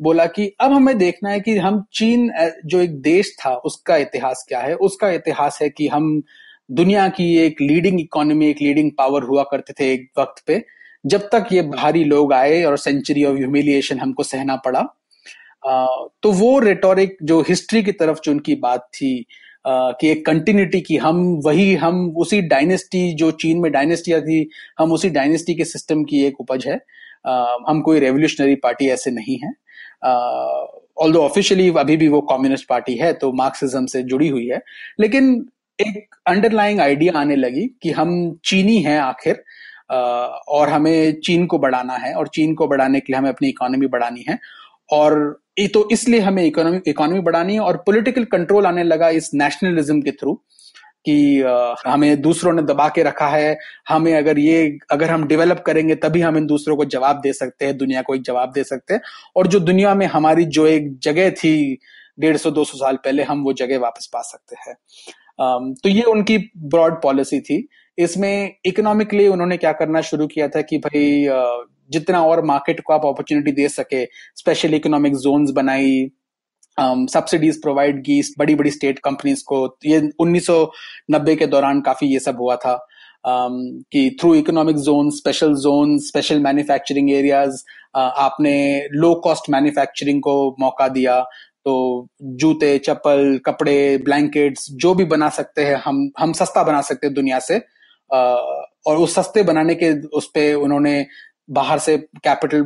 बोला 0.00 0.26
कि 0.26 0.46
अब 0.60 0.72
हमें 0.72 0.96
देखना 0.98 1.30
है 1.30 1.40
कि 1.40 1.56
हम 1.56 1.82
चीन 1.92 2.30
जो 2.66 2.80
एक 2.80 3.00
देश 3.02 3.36
था 3.40 3.54
उसका 3.54 3.96
इतिहास 3.96 4.44
क्या 4.48 4.60
है? 4.60 4.74
उसका 4.74 5.10
इतिहास 5.10 5.58
है 5.62 5.68
कि 5.70 5.88
हम 5.88 6.22
दुनिया 6.70 7.08
की 7.08 7.36
एक 7.38 7.60
लीडिंग 7.60 8.00
इकोनॉमी 8.00 8.46
एक 8.46 8.62
लीडिंग 8.62 8.90
पावर 8.98 9.22
हुआ 9.22 9.42
करते 9.42 9.72
थे 9.72 9.92
एक 9.92 10.10
वक्त 10.18 10.42
पे 10.46 10.64
जब 11.06 11.28
तक 11.32 11.52
ये 11.52 11.62
बाहरी 11.62 12.04
लोग 12.04 12.32
आए 12.32 12.62
और 12.62 12.76
सेंचुरी 12.76 13.24
ऑफ़ 13.24 13.36
ह्यूमिलिएशन 13.36 13.98
हमको 13.98 14.22
सहना 14.22 14.56
पड़ा। 14.56 14.82
तो 15.62 16.30
वो 16.32 16.58
रेटोरिक 16.58 17.16
जो 17.22 17.40
हिस्ट्री 17.48 17.82
की 17.82 17.92
तरफ़ 17.92 18.18
जो 18.24 18.32
उनकी 18.32 18.54
बात 18.56 18.88
थी 18.94 19.14
कि 19.66 20.10
एक 20.10 20.24
कंटिन्यूटी 20.26 20.80
की 20.80 20.96
हम 20.96 21.18
वही, 21.44 21.74
हम 21.74 22.08
उसी 22.18 22.40
डायनेस्टी 22.42 23.12
जो 23.14 23.30
चीन 23.32 23.58
में 23.60 23.70
डायनेस्टिया 23.72 24.20
थी, 24.20 24.48
हम 24.78 24.92
उसी 24.92 25.10
डायनेस्टी 25.10 25.54
के 25.54 25.64
सिस्टम 25.64 26.02
की 26.04 26.24
एक 26.26 26.40
उपज 26.40 26.66
है। 26.66 26.74
हम 27.68 27.80
कोई 27.84 28.00
रेवोल्यूशनरी 28.00 28.54
पार्टी 28.54 28.88
ऐसे 28.88 29.10
नहीं 29.10 29.38
है। 29.38 29.52
ऑल 30.96 31.12
दो 31.12 31.22
ऑफिशियली 31.22 31.68
अभी 31.78 31.96
भी 31.96 32.08
वो 32.08 32.20
कम्युनिस्ट 32.20 32.66
पार्टी 32.68 32.94
है 32.96 33.12
तो 33.12 33.32
मार्क्सिज्म 33.32 33.86
से 33.86 34.02
जुड़ी 34.02 34.28
हुई 34.28 34.46
है। 34.48 34.60
लेकिन 35.00 35.34
एक 35.78 36.14
अंडरलाइंग 36.26 36.80
आइडिया 36.80 37.18
आने 37.20 37.36
लगी 37.36 37.66
कि 37.82 37.90
हम 37.90 38.10
चीनी 38.44 38.78
हैं 38.82 38.98
आखिर 39.00 39.42
और 39.92 40.68
हमें 40.68 41.20
चीन 41.20 41.46
को 41.46 41.58
बढ़ाना 41.58 41.94
है, 41.94 42.12
और 42.14 42.28
चीन 42.28 42.54
को 42.54 42.66
बढ़ाने 42.68 43.00
के 43.00 43.12
लिए 43.12 43.18
हमें 43.18 43.30
अपनी 43.30 43.48
इकोनॉमी 43.48 43.86
बढ़ानी 43.86 44.24
है। 44.28 44.38
और 44.92 45.41
तो 45.56 45.88
इसलिए 45.92 46.20
हमें 46.20 46.44
इकोनॉमी 46.44 46.80
इकोनॉमी 46.86 47.20
बढ़ानी 47.20 47.54
है 47.54 47.60
और 47.60 47.76
पॉलिटिकल 47.76 48.24
कंट्रोल 48.24 48.66
आने 48.66 48.82
लगा 48.82 49.08
इस 49.10 49.30
नेशनलिज्म 49.34 50.00
के 50.02 50.10
थ्रू 50.10 50.34
कि 51.04 51.14
हमें 51.86 52.20
दूसरों 52.22 52.52
ने 52.52 52.62
दबा 52.62 52.88
के 52.88 53.02
रखा 53.02 53.28
है, 53.28 53.56
हमें 53.88 54.14
अगर 54.14 54.38
ये, 54.38 54.78
अगर 54.90 55.10
हम 55.10 55.26
डेवलप 55.28 55.62
करेंगे 55.66 55.94
तभी 55.94 56.20
हम 56.20 56.36
इन 56.36 56.46
दूसरों 56.46 56.76
को 56.76 56.84
जवाब 56.84 57.20
दे 57.20 57.32
सकते 57.32 57.64
हैं, 57.64 57.76
दुनिया 57.78 58.02
को 58.02 58.14
एक 58.14 58.22
जवाब 58.22 58.52
दे 58.52 58.64
सकते 58.64 58.94
हैं। 58.94 59.00
और 59.36 59.46
जो 59.46 59.60
दुनिया 59.60 59.94
में 59.94 60.06
हमारी 60.06 60.44
जो 60.46 60.66
एक 60.66 60.98
जगह 60.98 61.30
थी 61.32 61.78
डेढ़ 62.20 62.36
सौ, 62.36 62.50
दो 62.50 62.64
सौ 62.64 62.78
साल 62.78 62.96
पहले, 62.96 63.22
हम 63.22 63.42
वो 63.44 63.52
जगह 63.52 63.78
वापस 63.78 64.08
पा 64.12 64.22
सकते 64.22 64.56
हैं। 64.60 64.74
तो 65.74 65.88
ये 65.88 66.02
उनकी 66.02 66.38
ब्रॉड 66.56 67.00
पॉलिसी 67.02 67.40
थी। 67.40 67.66
इसमें 67.98 68.54
इकोनॉमिकली 68.66 69.26
उन्होंने 69.28 69.56
क्या 69.56 69.72
करना 69.72 70.00
शुरू 70.00 70.26
किया 70.26 70.48
था 70.48 70.60
कि 70.62 70.78
भाई 70.78 71.26
जितना 71.92 72.22
और 72.24 72.44
मार्केट 72.44 72.80
को 72.80 72.92
आप 72.92 73.06
अपॉर्चुनिटी 73.06 73.52
दे 73.52 73.68
सके 73.68 74.04
स्पेशल 74.36 74.74
इकोनॉमिक 74.74 75.16
जोन्स 75.16 75.50
बनाई 75.50 76.10
सब्सिडीज 76.80 77.54
um, 77.54 77.62
प्रोवाइड 77.62 78.00
की 78.00 78.20
बड़ी 78.38 78.54
बड़ी 78.54 78.70
स्टेट 78.70 78.98
कंपनीज़ 78.98 79.42
को। 79.46 79.78
ये 79.86 80.00
1990 80.20 81.36
के 81.36 81.46
दौरान 81.46 81.80
काफ़ी 81.80 82.06
ये 82.06 82.18
सब 82.18 82.36
हुआ 82.40 82.56
था 82.56 82.74
um, 83.28 83.58
कि 83.92 84.16
through 84.20 84.34
economic 84.34 84.76
zone 84.76 85.10
special 85.10 85.54
zone 85.54 85.98
special 85.98 86.40
manufacturing 86.40 87.10
areas 87.12 87.62
आपने 87.96 88.54
लो 88.92 89.14
कॉस्ट 89.24 89.50
मैन्युफैक्चरिंग 89.50 90.20
को 90.20 90.34
मौका 90.60 90.88
दिया। 90.88 91.20
तो 91.64 91.74
जूते 92.40 92.76
चप्पल 92.78 93.38
कपड़े 93.46 93.76
ब्लैंकेट्स 94.04 94.66
जो 94.74 94.94
भी 94.94 95.04
बना 95.04 95.28
सकते 95.28 95.64
हैं 95.64 95.76
हम 95.84 96.10
हम 96.18 96.32
सस्ता 96.32 96.62
बना 96.62 96.80
सकते 96.80 97.06
हैं 97.06 97.14
दुनिया 97.14 97.38
से 97.38 97.58
uh, 97.58 98.62
और 98.86 98.96
उस 98.96 99.14
सस्ते 99.14 99.42
बनाने 99.42 99.74
के 99.74 99.90
उस 100.08 100.26
पर 100.26 100.54
उन्होंने 100.54 100.94
बाहर 101.50 101.78
से 101.78 101.96
कैपिटल 101.98 102.62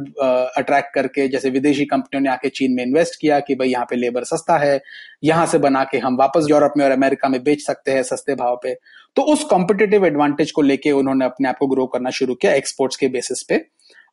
अट्रैक्ट 0.57 0.95
करके 0.95 1.29
जैसे 1.29 1.51
विदेशी 1.51 1.85
कंपनियों 1.85 2.23
ने 2.23 2.29
आके 2.31 2.49
चीन 2.49 2.73
में 2.73 2.83
इन्वेस्ट 2.85 3.21
किया 3.21 3.41
कि 3.41 3.55
भाई 3.55 3.69
यहाँ 3.69 3.85
पे 3.85 3.97
लेबर 3.97 4.25
सस्ता 4.25 4.59
है 4.59 4.81
यहाँ 5.25 5.47
से 5.47 5.59
बना 5.59 5.85
के 5.85 5.99
हम 5.99 6.17
वापस 6.17 6.47
यूरोप 6.51 6.73
में 6.77 6.85
और 6.85 6.91
अमेरिका 6.91 7.29
में 7.29 7.43
बेच 7.45 7.67
सकते 7.67 7.91
हैं 7.91 8.03
सस्ते 8.03 8.35
भाव 8.35 8.61
पे। 8.62 8.75
तो 9.17 9.23
उस 9.23 9.45
कॉम्पिटेटिव 9.45 10.07
एडवांटेज 10.07 10.51
को 10.51 10.62
लेके 10.62 10.93
उन्होंने 10.93 11.25
अपने 11.25 11.49
आप 11.49 11.57
को 11.59 11.67
ग्रो 11.67 11.87
करना 11.87 12.11
शुरू 12.11 12.35
किया 12.35 12.53
एक्सपोर्ट्स 12.53 12.97
के 12.97 13.09
बेसिस 13.09 13.43
पे 13.43 13.65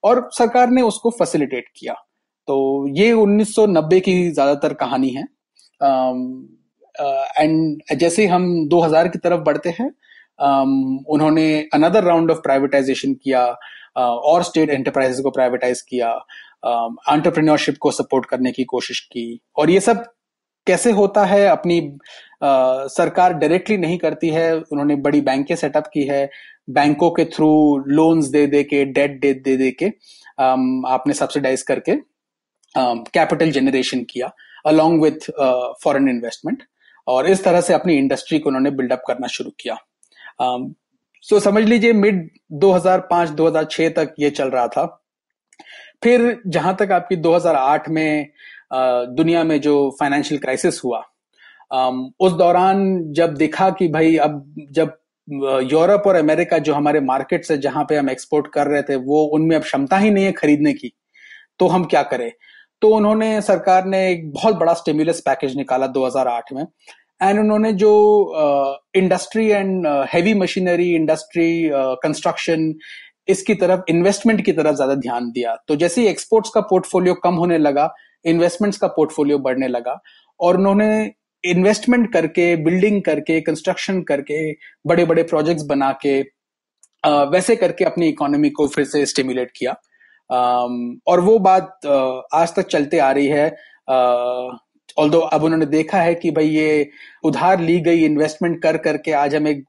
और 0.04 0.30
सरकार 0.34 0.70
ने 0.70 0.82
उसको 0.82 1.10
फैसिलिटेट 1.10 1.66
किया। 1.78 1.94
तो 2.48 2.88
ये 2.88 3.12
1990 3.12 4.00
की 4.02 4.32
ज़्यादातर 4.32 4.74
कहानी 4.74 5.10
है। 5.10 5.24
एंड 7.40 7.82
uh, 7.92 7.98
जैसे 7.98 8.28
हम 8.28 8.70
2000 8.70 9.08
की 9.08 9.20
तरफ़ 9.20 9.40
बढ़ते 9.40 9.70
हैं 9.70 9.90
um, 9.90 11.06
उन्होंने 11.10 11.70
अनदर 11.74 12.04
राउंड 12.04 12.32
ऑफ़ 12.32 12.38
प्राइवेटाइजेशन 12.38 13.14
किया। 13.14 13.58
और 13.96 14.44
स्टेट 14.44 14.70
एंटरप्राइजेस 14.70 15.20
को 15.20 15.32
प्राइवेटाइज 15.32 15.82
किया 15.82 16.10
एंटरप्रेन्योरशिप 16.66 17.78
को 17.82 17.92
सपोर्ट 17.92 18.26
करने 18.26 18.52
की 18.52 18.64
कोशिश 18.64 19.00
की। 19.00 19.40
और 19.58 19.70
ये 19.70 19.80
सब 19.80 20.04
कैसे 20.68 20.92
होता 20.92 21.26
है 21.26 21.46
अपनी 21.48 21.80
आ, 22.44 22.88
सरकार 22.88 23.34
डायरेक्टली 23.34 23.78
नहीं 23.78 23.98
करती 23.98 24.30
है 24.30 24.54
उन्होंने 24.56 24.96
बड़ी 24.96 25.22
बैंकें 25.22 25.56
सेटअप 25.56 25.88
की 25.94 26.04
है 26.04 26.30
बैंकों 26.70 27.10
के 27.12 27.26
थ्रू 27.26 27.78
लोन्स 27.88 28.26
दे 28.26 28.46
दे 28.48 28.64
के 28.64 28.84
डेट 28.86 29.20
दे 29.22 29.34
दे 29.34 29.56
दे 29.58 29.72
के 29.72 29.86
आपने 30.40 31.14
सब्सिडाइज 31.14 31.62
करके 31.62 31.96
कैपिटल 32.76 33.52
जनरेशन 33.52 34.04
किया 34.04 34.32
अलोंग 34.66 35.02
विथ 35.04 35.30
फॉरेन 35.84 36.10
इन्वेस्टमेंट 36.10 36.64
और 37.08 37.28
इस 37.30 37.44
तरह 37.44 37.62
से 37.62 37.74
अपनी 37.74 37.98
इंडस्ट्री 37.98 38.40
को 38.40 38.50
उन्होंने 38.50 38.72
बिल्डअप 38.72 39.04
करना 39.08 39.28
शुरू 39.28 39.52
किया। 39.60 39.76
सो 41.26 41.40
समझ 41.40 41.64
लीजिए 41.64 41.94
मिड 41.94 42.30
2005-2006 42.54 43.90
तक 43.90 44.14
ये 44.20 44.30
चल 44.30 44.50
रहा 44.50 44.68
था। 44.68 44.86
फिर 46.04 46.42
जहाँ 46.48 46.76
तक 46.76 46.92
आपकी 46.92 47.16
2008 47.18 47.88
में 47.90 48.30
दुनिया 49.16 49.44
में 49.44 49.60
जो 49.62 49.76
फाइनेंशियल 50.00 50.42
क्राइसिस 50.42 50.82
हुआ 50.84 51.00
उस 52.20 52.32
दौरान 52.32 52.84
जब 53.14 53.34
देखा 53.34 53.70
कि 53.70 53.88
भाई 53.88 54.16
अब 54.18 54.56
जब 54.72 54.98
यूरोप 55.72 56.08
और 56.08 56.16
अमेरिका 56.16 56.58
जो 56.58 56.74
हमारे 56.74 57.00
मार्केट 57.02 57.46
से 57.46 57.58
जहाँ 57.58 57.86
पे 57.90 57.98
हम 57.98 58.10
एक्सपोर्ट 58.10 58.48
कर 58.54 58.68
रहे 58.68 58.82
थे, 58.82 58.96
वो 58.96 59.24
उनमें 59.26 59.56
अब 59.56 59.62
क्षमता 59.62 59.98
ही 59.98 60.10
नहीं 60.10 60.26
है 60.26 60.32
खरीदने 60.32 60.74
की 60.74 60.92
तो 61.60 61.68
हम 61.68 61.84
क्या 61.86 62.02
करें? 62.04 62.32
तो 62.82 62.90
उन्होंने, 62.90 63.42
सरकार 63.42 63.86
ने 63.86 64.10
एक 64.12 64.32
बहुत 64.32 64.56
बड़ा 64.56 64.74
स्टिमुलस 64.74 65.20
पैकेज 65.20 65.56
निकाला 65.58 65.88
2008 65.88 66.54
में। 66.54 66.66
एंड 67.24 67.40
उन्होंने 67.40 67.72
जो 67.74 67.92
industry 68.96 69.48
and 69.50 69.88
heavy 70.14 70.34
machinery 70.34 70.94
industry 70.96 71.50
construction 72.04 72.74
इसकी 73.28 73.56
तरफ़ 73.56 73.82
इन्वेस्टमेंट 73.90 74.42
की 74.46 74.52
तरफ़ 74.52 74.76
ज़्यादा 74.76 74.96
ध्यान 75.02 75.32
दिया। 75.32 75.56
तो 75.68 75.76
जैसे 75.76 76.02
ही 76.02 76.08
एक्सपोर्ट्स 76.08 76.50
का 76.50 76.62
पोर्टफोलियो 76.70 77.14
कम 77.24 77.36
होने 77.36 77.58
लगा 77.58 77.94
इन्वेस्टमेंट्स 78.26 78.78
का 78.78 78.88
पोर्टफोलियो 78.88 79.38
बढ़ने 79.40 79.68
लगा 79.68 80.00
और 80.40 80.58
उन्होंने 80.58 80.90
इन्वेस्टमेंट 81.44 82.12
करके 82.14 82.56
बिल्डिंग 82.66 83.02
करके 83.02 83.40
कंस्ट्रक्शन 83.42 84.02
करके 84.04 84.40
बड़े 84.88 85.06
बड़े 85.06 85.24
प्रोजेक्ट्स 85.24 85.64
बना 85.66 85.92
के 86.02 86.22
uh, 86.22 87.32
वैसे 87.32 87.56
करके 87.56 87.86
अपनी 87.86 88.08
इकोनॉमी 88.10 88.50
को 88.50 88.68
फिर 88.68 88.86
से 88.86 89.06
स्टिमुलेट 89.06 89.52
किया। 89.58 89.72
um, 90.30 91.00
और 91.08 91.20
वो 91.20 91.38
बात 91.40 91.86
आज 92.34 92.56
तक 92.56 92.68
चलते 92.68 93.00
आ 93.00 93.12
रही 93.12 93.28
है। 93.28 93.48
ऑल्दो 95.00 95.20
अब 95.20 95.44
उन्होंने 95.44 95.66
देखा 95.66 95.98
है 95.98 96.16
कि 96.16 96.32
भाई 96.32 96.46
ये 96.46 96.90
उधार 97.24 97.60
ली 97.60 97.80
गई 97.80 98.04
इन्वेस्टमेंट 98.06 98.62
कर 98.62 98.78
करके 98.78 99.12
आज 99.12 99.36
हम 99.36 99.48
एक 99.48 99.64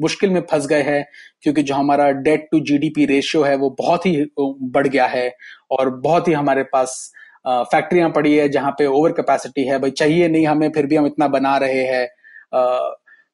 मुश्किल 0.00 0.30
में 0.30 0.40
फंस 0.40 0.66
गए 0.66 0.82
हैं 0.82 1.04
क्योंकि 1.42 1.62
जो 1.62 1.74
हमारा 1.74 2.10
डेट 2.10 2.48
टू 2.52 2.60
जीडीपी 2.60 3.04
रेशियो 3.06 3.42
है 3.42 3.56
वो 3.56 3.70
बहुत 3.78 4.06
ही 4.06 4.30
बढ़ 4.38 4.86
गया 4.88 5.06
है 5.06 5.34
और 5.70 5.90
बहुत 5.90 6.28
ही 6.28 6.32
हमारे 6.32 6.62
पास 6.62 7.12
फैक्ट्रियाँ 7.48 8.10
पड़ी 8.10 8.36
है 8.36 8.48
जहाँ 8.48 8.70
पे 8.70 8.86
ओवर 8.86 9.12
कैपेसिटी 9.12 9.64
है। 9.64 9.78
भाई 9.78 9.90
चाहिए 9.90 10.28
नहीं 10.28 10.46
हमें 10.46 10.70
फिर 10.70 10.86
भी 10.86 10.96
हम 10.96 11.06
इतना 11.06 11.28
बना 11.28 11.56
रहे 11.56 11.84
हैं। 11.84 12.06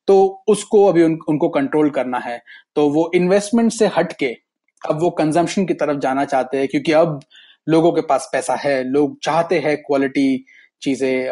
तो 0.09 0.45
उसको 0.49 0.87
अभी 0.87 1.03
उन, 1.03 1.19
उनको 1.29 1.49
कंट्रोल 1.49 1.91
करना 1.91 2.19
है। 2.19 2.43
तो 2.75 2.88
वो 2.91 3.11
इन्वेस्टमेंट 3.14 3.73
से 3.73 3.87
हट 3.87 4.12
के 4.12 4.37
अब 4.83 5.01
वो 5.01 5.11
कंजम्पशन 5.11 5.67
की 5.67 5.75
तरफ़ 5.75 5.99
जाना 5.99 6.25
चाहते 6.25 6.59
हैं 6.59 6.69
क्योंकि 6.69 6.93
अब 6.93 7.21
लोगों 7.69 7.93
के 7.93 8.01
पास 8.01 8.29
पैसा 8.33 8.55
है 8.55 8.83
लोग 8.85 9.19
चाहते 9.23 9.59
हैं 9.59 9.77
क्वालिटी 9.77 10.45
चीज़ें 10.83 11.27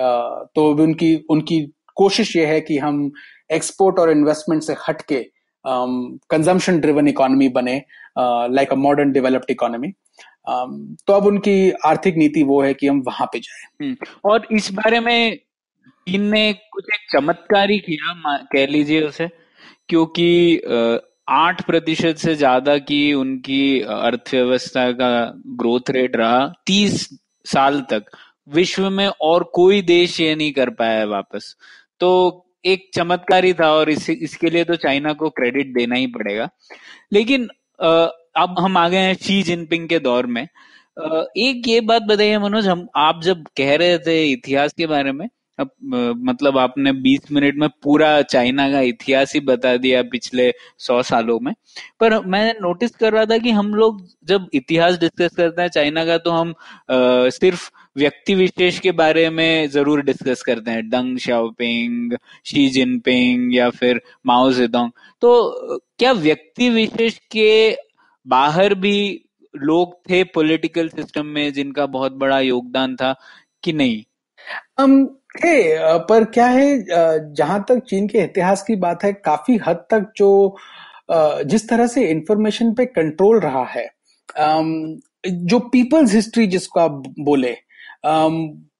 तो 0.55 0.71
उनकी 0.83 1.15
उनकी 1.31 1.61
कोशिश 1.97 2.37
ये 2.37 2.47
है 2.47 2.61
कि 2.61 2.79
हम 2.79 3.11
एक्सपोर्ट 3.53 3.99
और 3.99 4.11
इन्वेस्टमेंट 4.11 4.63
से 4.63 4.75
हट 4.89 5.03
के 5.03 5.25
कंजम्पशन 5.65 6.81
ड्रिवन 6.81 7.09
इकोनॉमी 7.09 7.49
बने 7.51 7.77
like 8.19 8.73
a 8.73 8.77
modern 8.77 9.13
developed 9.13 9.51
economy 9.51 9.93
तो 10.49 11.13
अब 11.13 11.27
उनकी 11.27 11.71
आर्थिक 11.87 12.17
नीति 12.17 12.43
वो 12.43 12.61
है 12.63 12.75
कि 12.75 12.87
हम 12.87 13.03
वहाँ 13.07 13.27
पे 13.33 13.39
जाए। 13.39 13.87
हम्म, 13.87 13.97
और 14.25 14.47
इस 14.53 14.71
बारे 14.73 15.01
में 15.01 15.37
चीन 16.07 16.23
ने 16.31 16.53
कुछ 16.73 16.85
एक 16.95 17.11
चमत्कारी 17.13 17.79
किया 17.79 18.37
कह 18.53 18.67
लीजिए 18.67 19.01
उसे 19.03 19.29
क्योंकि 19.89 20.61
आठ 21.31 21.65
प्रतिशत 21.67 22.17
से 22.19 22.35
ज़्यादा 22.35 22.77
की 22.81 23.13
उनकी 23.15 23.81
अर्थव्यवस्था 23.81 24.91
का 24.93 25.09
ग्रोथ 25.61 25.91
रेट 25.91 26.17
रहा 26.17 26.47
तीस 26.67 27.09
साल 27.47 27.81
तक। 27.91 28.05
विश्व 28.49 28.91
में 28.91 29.07
और 29.07 29.45
कोई 29.55 29.83
देश 29.83 30.21
ये 30.21 30.35
नहीं 30.35 30.53
कर 30.53 30.71
पाया 30.71 30.99
है 30.99 31.07
वापस। 31.07 31.57
तो 32.01 32.43
एक 32.65 32.91
चमत्कारी 32.95 33.53
था 33.53 33.73
और 33.73 33.91
इस, 33.91 34.11
इसके 34.11 34.51
लिए 34.51 34.65
तो 34.65 34.77
चाइना 34.77 35.13
को 35.13 35.31
क्रेडिट 35.31 35.75
देना 35.75 35.95
ही 35.95 36.07
पड़ेगा। 36.07 36.49
लेकिन 37.13 37.49
आ, 37.83 37.89
अब 38.37 38.59
हम 38.61 38.77
आ 38.77 38.89
गए 38.89 38.99
हैं 38.99 39.15
शी 39.15 39.43
जिनपिंग 39.43 39.89
के 39.89 39.99
दौर 39.99 40.27
में। 40.27 40.43
आ, 40.43 41.23
एक 41.37 41.69
ये 41.69 41.81
बात 41.81 42.03
बताइए 42.03 42.39
मनोज 42.39 42.69
हम 42.69 42.87
आप 42.97 43.21
जब 43.23 43.45
कह 43.57 43.77
रहे 43.77 43.99
थे 43.99 44.25
इतिहास 44.31 44.73
के 44.73 44.87
बारे 44.87 45.13
में 45.13 45.29
अब 45.59 45.71
मतलब 46.25 46.59
आपने 46.59 46.93
20 46.93 47.33
मिनट 47.33 47.55
में 47.57 47.69
पूरा 47.83 48.23
चाइना 48.23 48.71
का 48.73 48.81
इतिहास 48.81 49.35
ही 49.35 49.41
बता 49.41 49.77
दिया 49.77 50.03
पिछले 50.03 50.53
सौ 50.79 51.03
सालों 51.03 51.41
में। 51.41 51.55
पर 52.01 52.27
मैं 52.27 52.55
नोटिस 52.63 52.91
कर 52.91 53.13
रहा 53.13 53.25
था 53.25 53.39
कि 53.39 53.51
हम 53.51 53.75
लोग 53.75 54.07
जब 54.25 54.49
इतिहास 54.55 54.99
डिस्कस 54.99 55.37
करते 55.37 55.63
हैं 55.63 55.69
चाइना 55.69 56.05
का 56.05 56.19
तो 56.19 56.31
हम 56.31 56.51
आ, 56.51 57.29
सिर्फ़ 57.29 57.71
व्यक्ति 57.97 58.35
विशेष 58.35 58.79
के 58.79 58.93
बारे 58.93 59.31
में 59.31 59.69
ज़रूर 59.69 60.03
डिस्कस 60.03 60.43
करते 60.43 60.71
हैं। 60.71 60.89
डंग 60.89 61.19
शाओपिंग 61.19 62.17
शी 62.45 62.69
जिनपिंग 62.69 63.55
या 63.57 63.71
फिर 63.71 64.01
माओ 64.27 64.53
जेदोंग। 64.53 64.91
तो 65.21 65.55
क्या 65.99 66.13
व्यक्ति 66.13 66.69
विशेष 66.71 67.19
के 67.19 67.77
बाहर 68.27 68.75
भी 68.75 69.25
लोग 69.57 69.95
थे 70.11 70.25
पॉलिटिकल 70.25 70.89
सिस्टम 70.89 71.27
में 71.27 71.53
जिनका 71.53 71.87
बहुत 71.87 72.13
बड़ा 72.13 72.41
योगदान 72.41 72.97
था 72.97 73.15
कि 73.63 73.73
नहीं? 73.73 74.03
um, 74.81 75.07
थे 75.37 75.55
पर 76.09 76.25
क्या 76.25 76.47
है 76.47 76.79
जहाँ 77.35 77.65
तक 77.69 77.83
चीन 77.89 78.07
के 78.09 78.19
इतिहास 78.19 78.63
की 78.63 78.77
बात 78.77 79.05
है, 79.05 79.13
काफ़ी 79.13 79.57
हद 79.67 79.85
तक 79.91 80.13
जो 80.17 80.57
जिस 81.45 81.69
तरह 81.69 81.87
से 81.87 82.07
इंफॉर्मेशन 82.11 82.73
पे 82.75 82.85
कंट्रोल 82.87 83.41
रहा 83.41 83.65
है 83.65 83.89
जो 85.27 85.59
पीपल्स 85.73 86.15
हिस्ट्री 86.15 86.47
जिसको 86.47 86.81
आप 86.81 87.03
बोले 87.21 87.57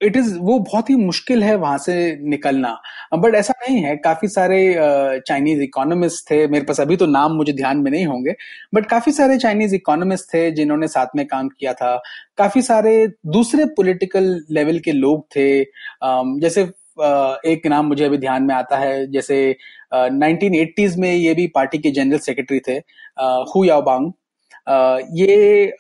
इट 0.03 0.17
इज़ 0.17 0.37
वो 0.39 0.59
बहुत 0.61 0.91
ही 0.91 0.95
मुश्किल 0.97 1.43
है 1.43 1.55
वहाँ 1.57 1.79
से 1.79 1.95
निकलना। 2.31 2.77
बट 3.15 3.35
ऐसा 3.35 3.55
नहीं 3.61 3.83
है। 3.83 3.97
काफ़ी 3.97 4.29
सारे 4.29 4.59
चाइनीज़ 5.29 5.63
इकोनॉमिस्ट 5.63 6.31
थे। 6.31 6.47
मेरे 6.49 6.65
पास 6.65 6.81
अभी 6.81 6.97
तो 6.97 7.07
नाम 7.07 7.33
मुझे 7.37 7.53
ध्यान 7.53 7.79
में 7.79 7.91
नहीं 7.91 8.05
होंगे। 8.07 8.35
बट 8.75 8.87
काफ़ी 8.87 9.13
सारे 9.13 9.39
चाइनीज़ 9.39 9.75
इकोनॉमिस्ट 9.75 10.33
थे 10.35 10.51
जिन्होंने 10.51 10.89
साथ 10.89 11.17
में 11.17 11.27
काम 11.27 11.49
किया 11.51 11.73
था। 11.75 11.97
काफ़ी 12.39 12.63
सारे 12.63 13.07
दूसरे 13.29 13.65
पॉलिटिकल 13.77 14.35
लेवल 14.51 14.79
के 14.79 14.93
लोग 14.93 15.27
थे। 15.37 15.49
जैसे 16.41 16.63
एक 17.47 17.67
नाम 17.67 17.87
मुझे 17.87 18.05
अभी 18.05 18.19
ध्यान 18.19 18.43
में 18.43 18.55
आता 18.55 18.77
है। 18.79 19.11
जैसे 19.13 19.57
नाइनटीन 19.95 20.55
एटीज 20.55 20.97
में 20.99 21.13
ये 21.15 21.35
भी 21.35 21.47
पार्टी 21.55 21.79
के 21.79 21.91
जनरल 21.91 22.19
सेक्रेटरी 22.21 22.61
थे 22.69 22.77
हु 23.51 23.65
याओबांग 23.65 24.13
ये 25.19 25.73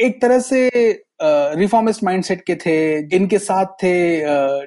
एक 0.00 0.20
तरह 0.22 0.38
से 0.40 0.68
रिफॉर्मिस्ट 1.20 2.02
माइंडसेट 2.04 2.40
के 2.46 2.54
थे, 2.56 3.02
जिनके 3.02 3.38
साथ 3.38 3.66
थे 3.82 4.20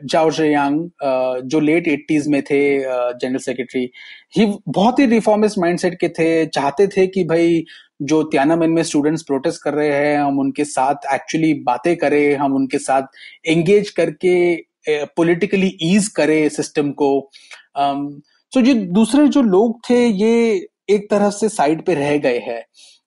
जाओ 0.06 0.30
जो 0.32 1.60
लेट 1.60 1.88
एट्टीज 1.88 2.28
में 2.28 2.42
थे 2.44 2.62
जनरल 2.80 3.38
सेक्रेटरी 3.40 3.90
ही 4.38 4.46
बहुत 4.68 5.00
ही 5.00 5.06
रिफॉर्मिस्ट 5.06 5.60
माइंडसेट 5.60 6.00
के 6.00 6.10
थे, 6.10 6.46
चाहते 6.48 6.88
थे 6.88 7.06
कि 7.08 7.24
भाई 7.24 7.64
जो 8.02 8.22
त्यानामेन 8.24 8.70
में 8.72 8.82
स्टूडेंट्स 8.84 9.24
प्रोटेस्ट 9.24 9.62
कर 9.64 9.74
रहे 9.74 9.90
हैं, 9.90 10.18
हम 10.18 10.40
उनके 10.40 10.66
साथ 10.66 11.14
एक्चुअली 11.14 11.54
बातें 11.64 11.96
करें, 11.98 12.36
हम 12.36 12.56
उनके 12.56 12.78
साथ 12.78 13.48
एंगेज 13.48 13.90
करके 14.00 14.56
पॉलिटिकली 14.90 15.78
ईज 15.84 16.08
करें 16.08 16.48
सिस्टम 16.50 16.92
को। 16.92 17.30
सो 17.78 18.62
so 18.62 18.76
दूसरे 18.94 19.28
जो 19.28 19.42
लोग 19.42 19.80
थे, 19.90 20.06
ये 20.06 20.68
एक 20.90 21.10
तरफ़ 21.12 21.34
से 21.34 21.50
साइड 21.50 21.86
पे 21.86 21.94
रह 21.96 22.18
गए 22.18 22.40
हैं। 22.40 22.64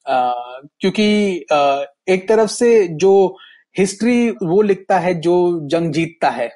क्योंकि 0.07 1.45
एक 2.09 2.29
तरफ़ 2.29 2.51
से 2.51 2.89
जो 2.89 3.37
हिस्ट्री 3.79 4.31
वो 4.31 4.63
लिखता 4.63 4.99
है 4.99 5.15
जो 5.21 5.37
जंग 5.69 5.93
जीतता 5.93 6.31
है 6.31 6.51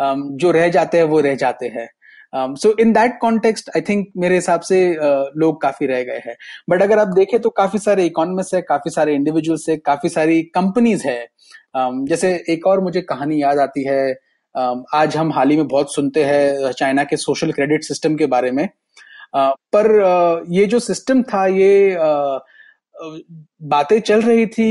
जो 0.00 0.50
रह 0.50 0.68
जाते 0.68 0.98
हैं 0.98 1.04
वो 1.04 1.20
रह 1.20 1.34
जाते 1.34 1.66
हैं। 1.66 1.88
So 2.56 2.74
in 2.80 2.92
that 2.92 3.18
context 3.20 3.70
I 3.76 3.80
think 3.80 4.06
मेरे 4.16 4.34
हिसाब 4.34 4.60
से 4.60 4.76
uh, 4.94 5.24
लोग 5.36 5.60
काफ़ी 5.62 5.86
रह 5.86 6.02
गए 6.02 6.20
हैं। 6.26 6.36
बट 6.70 6.82
अगर 6.82 6.98
आप 6.98 7.08
देखें 7.08 7.40
तो 7.40 7.50
काफ़ी 7.50 7.78
सारे 7.78 8.04
इकोनॉमिस्ट 8.06 8.54
है 8.54 8.60
काफ़ी 8.62 8.90
सारे 8.90 9.14
इंडिविजुअल्स 9.14 9.68
है 9.68 9.76
काफ़ी 9.76 10.08
सारी 10.08 10.42
कंपनीज़ 10.42 11.06
है। 11.08 11.26
Um, 11.76 12.06
जैसे 12.08 12.32
एक 12.48 12.66
और 12.66 12.80
मुझे 12.80 13.00
कहानी 13.00 13.42
याद 13.42 13.58
आती 13.58 13.84
है। 13.84 14.14
Um, 14.54 14.82
आज 14.94 15.16
हम 15.16 15.32
हाल 15.32 15.50
ही 15.50 15.56
में 15.56 15.68
बहुत 15.68 15.94
सुनते 15.94 16.24
हैं 16.24 16.72
चाइना 16.72 17.04
के 17.04 17.16
सोशल 17.16 17.52
क्रेडिट 17.52 17.84
सिस्टम 17.84 18.16
के 18.16 18.26
बारे 18.26 18.50
में। 18.50 18.64
Uh, 18.64 19.50
पर 19.72 19.86
uh, 20.02 20.44
ये 20.48 20.66
जो 20.66 20.78
सिस्टम 20.78 21.22
था 21.22 21.46
ये 21.46 21.96
uh, 22.00 22.38
बातें 22.94 23.98
चल 24.00 24.22
रही 24.22 24.46
थी 24.46 24.66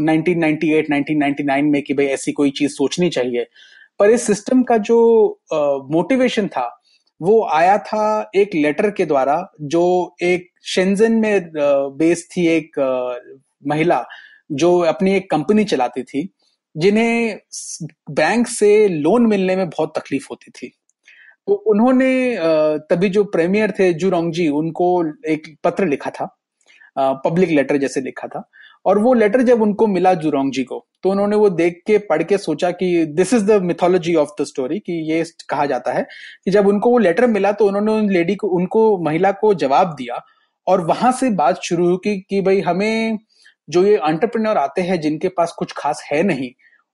नाइनटीन 0.00 0.38
नाइनटी 0.38 1.62
में 1.62 1.82
कि 1.82 1.94
भाई 1.94 2.06
ऐसी 2.06 2.32
कोई 2.32 2.50
चीज़ 2.50 2.72
सोचनी 2.72 3.08
चाहिए। 3.10 3.46
पर 4.00 4.10
इस 4.10 4.22
सिस्टम 4.22 4.62
का 4.62 4.76
जो 4.78 4.98
मोटिवेशन 5.92 6.48
था, 6.48 6.68
वो 7.20 7.42
आया 7.48 7.76
था 7.78 8.30
एक 8.36 8.54
लेटर 8.54 8.90
के 8.90 9.04
द्वारा, 9.06 9.36
जो 9.62 10.14
एक 10.22 10.48
शेंजन 10.66 11.12
में 11.12 11.50
बेस 11.98 12.28
थी 12.30 12.46
एक 12.48 12.78
महिला, 13.66 14.04
जो 14.52 14.78
अपनी 14.80 15.14
एक 15.16 15.30
कंपनी 15.30 15.64
चलाती 15.64 16.02
थी, 16.02 16.28
जिन्हें 16.76 17.38
बैंक 18.10 18.46
से 18.48 18.88
लोन 18.88 19.26
मिलने 19.26 19.56
में 19.56 19.68
बहुत 19.68 19.92
तकलीफ़ 19.98 20.26
होती 20.30 20.50
थी। 20.50 20.68
तो 21.48 21.54
उन्होंने 21.70 22.36
तभी 22.90 23.08
जो 23.08 23.24
प्रीमियर 23.26 23.70
थे 23.70 23.92
जू 23.94 24.10
रोंगजी 24.10 24.48
उनको 24.50 24.88
एक 25.28 25.54
पत्र 25.64 25.86
लिखा 25.86 26.10
था। 26.10 26.26
पब्लिक 26.98 27.50
लेटर 27.50 27.76
जैसे 27.76 28.00
लिखा 28.00 28.28
था। 28.28 28.48
और 28.86 28.98
वो 28.98 29.12
लेटर 29.14 29.42
जब 29.42 29.62
उनको 29.62 29.86
मिला 29.86 30.12
जुरोंग 30.14 30.52
जी 30.52 30.62
को 30.64 30.86
तो 31.02 31.10
उन्होंने 31.10 31.36
वो 31.36 31.48
देख 31.50 31.82
के 31.86 31.98
पढ़ 32.00 32.22
के 32.22 32.38
सोचा 32.38 32.70
कि 32.72 33.04
this 33.06 33.32
is 33.34 33.44
the 33.44 33.60
mythology 33.62 34.14
of 34.14 34.30
the 34.40 34.44
story 34.44 34.78
कि 34.78 34.92
ये 35.12 35.24
कहा 35.48 35.66
जाता 35.66 35.92
है 35.92 36.06
कि 36.44 36.50
जब 36.50 36.66
उनको 36.66 36.90
वो 36.90 36.98
लेटर 36.98 37.26
मिला 37.26 37.52
तो 37.52 37.66
उन्होंने 37.66 37.92
उन 37.92 38.10
लेडी 38.10 38.34
को 38.34 38.48
उनको 38.48 38.86
महिला 39.04 39.32
को 39.32 39.54
जवाब 39.54 39.94
दिया। 39.98 40.20
और 40.66 40.86
वहाँ 40.86 41.12
से 41.12 41.30
बात 41.30 41.60
शुरू 41.62 41.86
हुई 41.86 41.96
कि, 42.04 42.18
कि 42.30 42.40
भाई 42.40 42.60
हमें 42.60 43.18
जो 43.68 43.84
ये 43.86 43.96
अंटरप्रेन्योर 43.96 44.56
आते 44.56 44.82
हैं 44.82 45.00
जिनके 45.00 45.28
पास 45.28 45.54
कुछ 45.58 45.72
खास 45.76 46.02
है 46.12 46.22
नहीं 46.22 46.50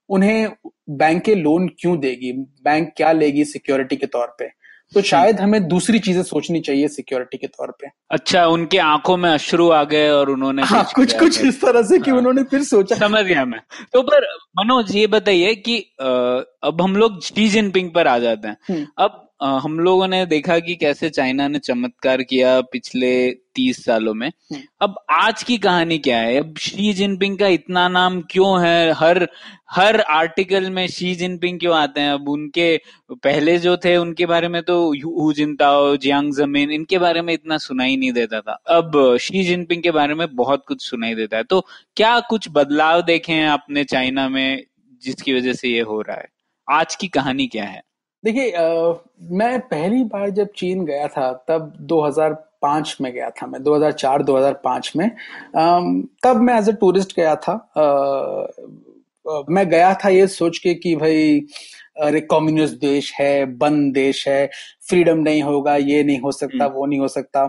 उन्हें 0.09 0.49
बैंक 0.91 1.23
के 1.23 1.35
लोन 1.35 1.69
क्यों 1.81 1.99
देगी? 2.01 2.33
बैंक 2.33 2.93
क्या 2.97 3.13
लेगी 3.13 3.45
सिक्योरिटी 3.45 3.97
के 3.97 4.07
तौर 4.07 4.37
पे? 4.39 4.49
तो 4.95 5.03
शायद 5.03 5.41
हमें 5.41 5.67
दूसरी 5.69 5.99
चीज़ें 5.99 6.23
सोचनी 6.23 6.61
चाहिए 6.61 6.89
सिक्योरिटी 6.89 7.39
के 7.39 7.47
तौर 7.47 7.71
पे। 7.81 7.89
अच्छा 8.11 8.47
उनके 8.47 8.79
आँखों 8.79 9.17
में 9.17 9.29
अश्रु 9.31 9.71
आ 9.71 9.83
गए 9.85 10.09
और 10.11 10.31
उन्होंने 10.31 10.63
हाँ, 10.63 10.85
कुछ 10.95 11.19
कुछ 11.19 11.41
इस 11.41 11.61
तरह 11.61 11.83
से 11.83 11.99
कि 11.99 12.11
हाँ, 12.11 12.19
उन्होंने 12.19 12.43
फिर 12.43 12.63
सोचा। 12.63 12.97
समझ 12.97 13.25
गया 13.25 13.45
मैं। 13.45 13.61
तो 13.93 14.03
पर 14.03 14.27
मनोज 14.59 14.95
ये 14.97 15.07
बताइए 15.07 15.55
कि 15.55 15.79
अब 16.01 16.83
हम 16.83 16.97
लोग 16.97 17.21
शी 17.23 17.49
जिनपिंग 17.49 17.91
पर 17.91 18.07
आ 18.07 18.19
जाते 18.19 18.49
हैं। 18.49 18.57
हम्म। 18.69 18.87
हम 19.45 19.81
लोगों 19.81 20.09
ने 20.09 20.27
देखा 20.27 20.59
कि 20.59 20.75
कैसे 20.75 21.11
चाइना 21.11 21.49
ने 21.49 21.59
चमत्कार 21.59 22.23
किया 22.23 22.61
पिछले 22.61 23.31
तीस 23.31 23.85
सालों 23.85 24.15
में। 24.15 24.29
हम्म। 24.29 24.61
अब 24.81 24.95
आज 25.11 25.43
की 25.43 25.59
कहानी 25.59 25.99
क्या 25.99 26.19
है? 26.19 26.39
अब 26.39 26.57
शी 26.57 26.93
जिनपिंग 26.93 27.39
का 27.39 27.47
इतना 27.47 27.89
नाम 27.89 28.23
क्यों 28.31 28.67
है? 28.67 28.93
हर 28.93 29.29
हर 29.71 30.01
आर्टिकल 30.01 30.71
में 30.71 30.87
शी 30.89 31.15
जिनपिंग 31.15 31.61
क्यों 31.61 31.77
आते 31.77 32.01
हैं? 32.01 32.13
अब 32.13 32.29
उनके 32.29 32.81
पहले 33.13 33.59
जो 33.59 33.77
थे 33.77 33.97
उनके 33.97 34.27
बारे 34.27 34.49
में 34.49 34.63
तो 34.63 34.95
हु 35.05 35.33
जिनताओ 35.33 35.97
जियांग 35.97 36.33
ज़मीन 36.33 36.71
इनके 36.71 36.99
बारे 36.99 37.23
में 37.23 37.35
इतना 37.35 37.59
सुनाई 37.59 37.97
नहीं 37.97 38.13
देता 38.13 38.41
था। 38.41 38.53
अब 38.53 39.17
शी 39.21 39.45
जिनपिंग 39.45 39.83
के 39.83 39.91
बारे 39.91 40.15
में 40.15 40.37
बहुत 40.37 40.65
कुछ 40.69 40.91
सुनाई 40.91 41.15
देता 41.15 41.37
है। 41.37 41.45
तो 41.45 41.67
क्या 41.97 42.21
कुछ 42.21 42.49
बदलाव 42.51 43.03
देखे 43.03 43.33
हैं 43.33 43.49
अपने 43.49 43.85
चाइना 43.85 44.29
में 44.29 44.65
जिसकी 45.03 45.35
वजह 45.35 45.53
से 45.53 45.69
ये 45.69 45.81
हो 45.81 46.01
रहा 46.01 46.17
है? 46.17 46.29
आज 46.71 46.95
की 46.95 47.09
कहानी 47.09 47.47
क्या 47.47 47.65
है? 47.65 47.83
देखिए 48.25 48.53
मैं 49.37 49.59
पहली 49.61 50.03
बार 50.05 50.31
जब 50.31 50.49
चीन 50.57 50.85
गया 50.87 51.07
था 51.09 51.33
तब 51.49 51.73
2005 51.91 52.97
में 53.01 53.13
गया 53.13 53.31
था 53.31 53.47
मैं 53.47 53.63
2004-2005 53.63 54.91
में। 54.97 55.07
आ, 55.07 55.81
तब 56.25 56.41
मैं 56.41 56.59
एज 56.59 56.69
ए 56.69 56.73
टूरिस्ट 56.73 57.17
गया 57.17 57.35
था। 57.37 57.53
आ, 57.77 59.43
मैं 59.51 59.69
गया 59.71 59.93
था 59.95 60.09
ये 60.09 60.27
सोच 60.27 60.59
के 60.59 60.75
कि 60.75 60.95
भाई 60.97 61.41
अरे 62.03 62.21
कम्युनिस्ट 62.21 62.75
देश 62.81 63.13
है 63.21 63.45
बंद 63.57 63.93
देश 63.95 64.27
है 64.29 64.47
फ्रीडम 64.89 65.19
नहीं 65.19 65.43
होगा 65.43 65.77
ये 65.77 66.03
नहीं 66.05 66.21
हो 66.21 66.33
सकता 66.33 66.65
हम्म। 66.65 66.75
वो 66.75 66.87
नहीं 66.87 67.01
हो 67.01 67.09
सकता। 67.09 67.43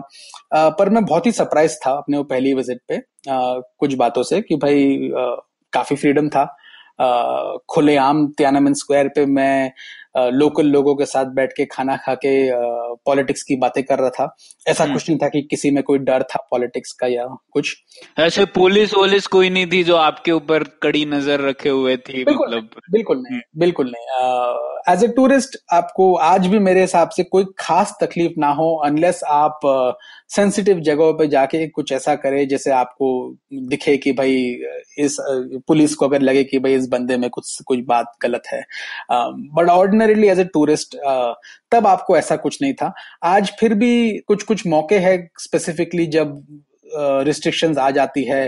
आ, 0.54 0.68
पर 0.68 0.90
मैं 0.90 1.04
बहुत 1.04 1.26
ही 1.26 1.32
सरप्राइज़ 1.32 1.76
था 1.86 1.92
अपने 1.92 2.16
वो 2.16 2.24
पहली 2.24 2.54
विज़िट 2.54 2.80
पे 2.88 2.96
आ, 2.96 3.58
कुछ 3.78 3.94
बातों 3.94 4.22
से 4.22 4.40
कि 4.40 4.56
भाई 4.56 5.10
आ, 5.18 5.34
काफ़ी 5.72 5.96
फ्रीडम 5.96 6.28
था। 6.28 6.44
खुलेआम 7.70 8.26
त्यानामेन 8.28 8.74
स्क्वायर 8.74 9.08
पे 9.08 9.24
मैं 9.26 9.72
लोकल 10.14 10.66
लोगों 10.66 10.94
के 10.94 11.06
साथ 11.06 11.26
बैठ 11.34 11.52
के 11.52 11.64
खाना 11.64 11.96
खा 11.96 12.14
के 12.14 12.34
पॉलिटिक्स 13.06 13.42
की 13.42 13.56
बातें 13.56 13.82
कर 13.84 13.98
रहा 13.98 14.10
था। 14.10 14.36
ऐसा 14.66 14.84
हम्म। 14.84 14.94
कुछ 14.94 15.08
नहीं 15.08 15.18
था 15.22 15.28
कि 15.28 15.40
किसी 15.42 15.70
में 15.70 15.82
कोई 15.82 15.98
डर 15.98 16.22
था 16.22 16.38
पॉलिटिक्स 16.50 16.92
का 16.92 17.06
या 17.06 17.24
कुछ। 17.52 17.74
ऐसे 18.18 18.44
पुलिस 18.54 18.94
वोलिस 18.94 19.26
कोई 19.26 19.50
नहीं 19.50 19.66
थी 19.66 19.82
जो 19.84 19.96
आपके 19.96 20.32
ऊपर 20.32 20.64
कड़ी 20.82 21.04
नज़र 21.06 21.40
रखे 21.40 21.68
हुए 21.68 21.96
थी 21.96 22.24
बिल्कुल 22.24 22.46
मतलब। 22.46 22.62
नहीं, 22.62 22.92
बिल्कुल 22.92 23.22
नहीं 23.22 23.40
बिल्कुल 23.58 23.92
नहीं। 23.96 24.92
एज 24.92 25.04
ए 25.04 25.08
टूरिस्ट 25.08 25.56
आपको 25.72 26.14
आज 26.14 26.46
भी 26.46 26.58
मेरे 26.58 26.80
हिसाब 26.80 27.08
से 27.08 27.24
कोई 27.24 27.44
खास 27.58 27.96
तकलीफ़ 28.02 28.32
ना 28.38 28.48
हो 28.52 28.74
अनलेस 28.86 29.20
आप 29.24 29.60
सेंसिटिव 30.28 30.80
जगहों 30.80 31.12
पे 31.14 31.26
जाके 31.28 31.66
कुछ 31.68 31.92
ऐसा 31.92 32.14
करे 32.14 32.44
जैसे 32.46 32.70
आपको 32.70 33.08
दिखे 33.54 33.96
कि 33.96 34.12
भाई, 34.12 34.34
इस, 34.98 35.16
पुलिस 35.68 35.94
को 35.94 36.06
अगर 36.06 36.22
लगे 36.22 36.44
कि 36.44 36.58
भाई 36.58 36.74
इस 36.74 36.88
बंदे 36.88 37.16
में 37.16 37.28
कुछ 37.30 37.60
कुछ 37.62 37.78
बात 37.86 38.12
गलत 38.22 38.42
है। 38.52 38.62
But 39.12 39.68
ordinarily 39.68 40.28
as 40.28 40.40
a 40.40 40.44
tourist 40.44 40.96
तब 41.72 41.86
आपको 41.86 42.16
ऐसा 42.16 42.36
कुछ 42.36 42.58
नहीं 42.62 42.74
था। 42.74 42.92
आज 43.22 43.52
फिर 43.60 43.74
भी 43.74 44.18
कुछ 44.18 44.42
कुछ 44.42 44.66
मौके 44.66 44.98
हैं 44.98 45.30
स्पेसिफिकली 45.40 46.06
जब 46.06 46.40
रिस्ट्रिक्शंस 46.96 47.78
आ 47.78 47.90
जाती 47.90 48.24
है। 48.24 48.46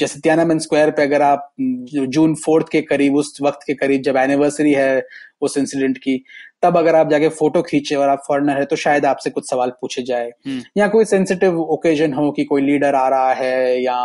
जैसे 0.00 0.20
त्यानामेन 0.20 0.58
स्क्वायर 0.58 0.90
पे 0.90 1.02
अगर 1.02 1.22
आप 1.22 1.50
जून 1.60 2.34
फोर्थ 2.44 2.66
के 2.72 2.80
करीब 2.82 3.16
उस 3.16 3.36
वक्त 3.42 3.66
के 3.66 3.74
करीब 3.74 4.02
जब 4.02 4.16
एनिवर्सरी 4.16 4.72
है 4.72 5.02
उस 5.42 5.56
इंसिडेंट 5.58 5.98
की 5.98 6.22
तब 6.62 6.76
अगर 6.76 6.94
आप 6.96 7.10
जाके 7.10 7.28
फ़ोटो 7.30 7.60
खींचे 7.62 7.94
और 7.94 8.08
आप 8.08 8.22
फॉरनर 8.28 8.58
है 8.58 8.64
तो 8.64 8.76
शायद 8.76 9.04
आपसे 9.06 9.30
कुछ 9.30 9.50
सवाल 9.50 9.70
पूछे 9.80 10.02
जाए। 10.02 10.30
हम्म। 10.46 10.62
या 10.76 10.88
कोई 10.88 11.04
सेंसिटिव 11.04 11.60
ओकेजन 11.62 12.12
हो 12.12 12.30
कि 12.30 12.44
कोई 12.44 12.62
लीडर 12.62 12.94
आ 12.94 13.08
रहा 13.08 13.32
है 13.34 13.82
या 13.82 13.98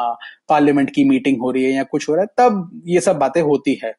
पार्लियामेंट 0.50 0.90
की 0.90 1.04
मीटिंग 1.10 1.40
हो 1.42 1.52
रही 1.52 1.64
है 1.64 1.72
या 1.72 1.84
कुछ 1.84 2.08
हो 2.10 2.16
रहा 2.16 2.24
है 2.24 2.28
तब 2.40 2.84
ये 2.88 3.00
सब 3.00 3.18
बातें 3.18 3.42
होती 3.42 3.80
है। 3.84 3.94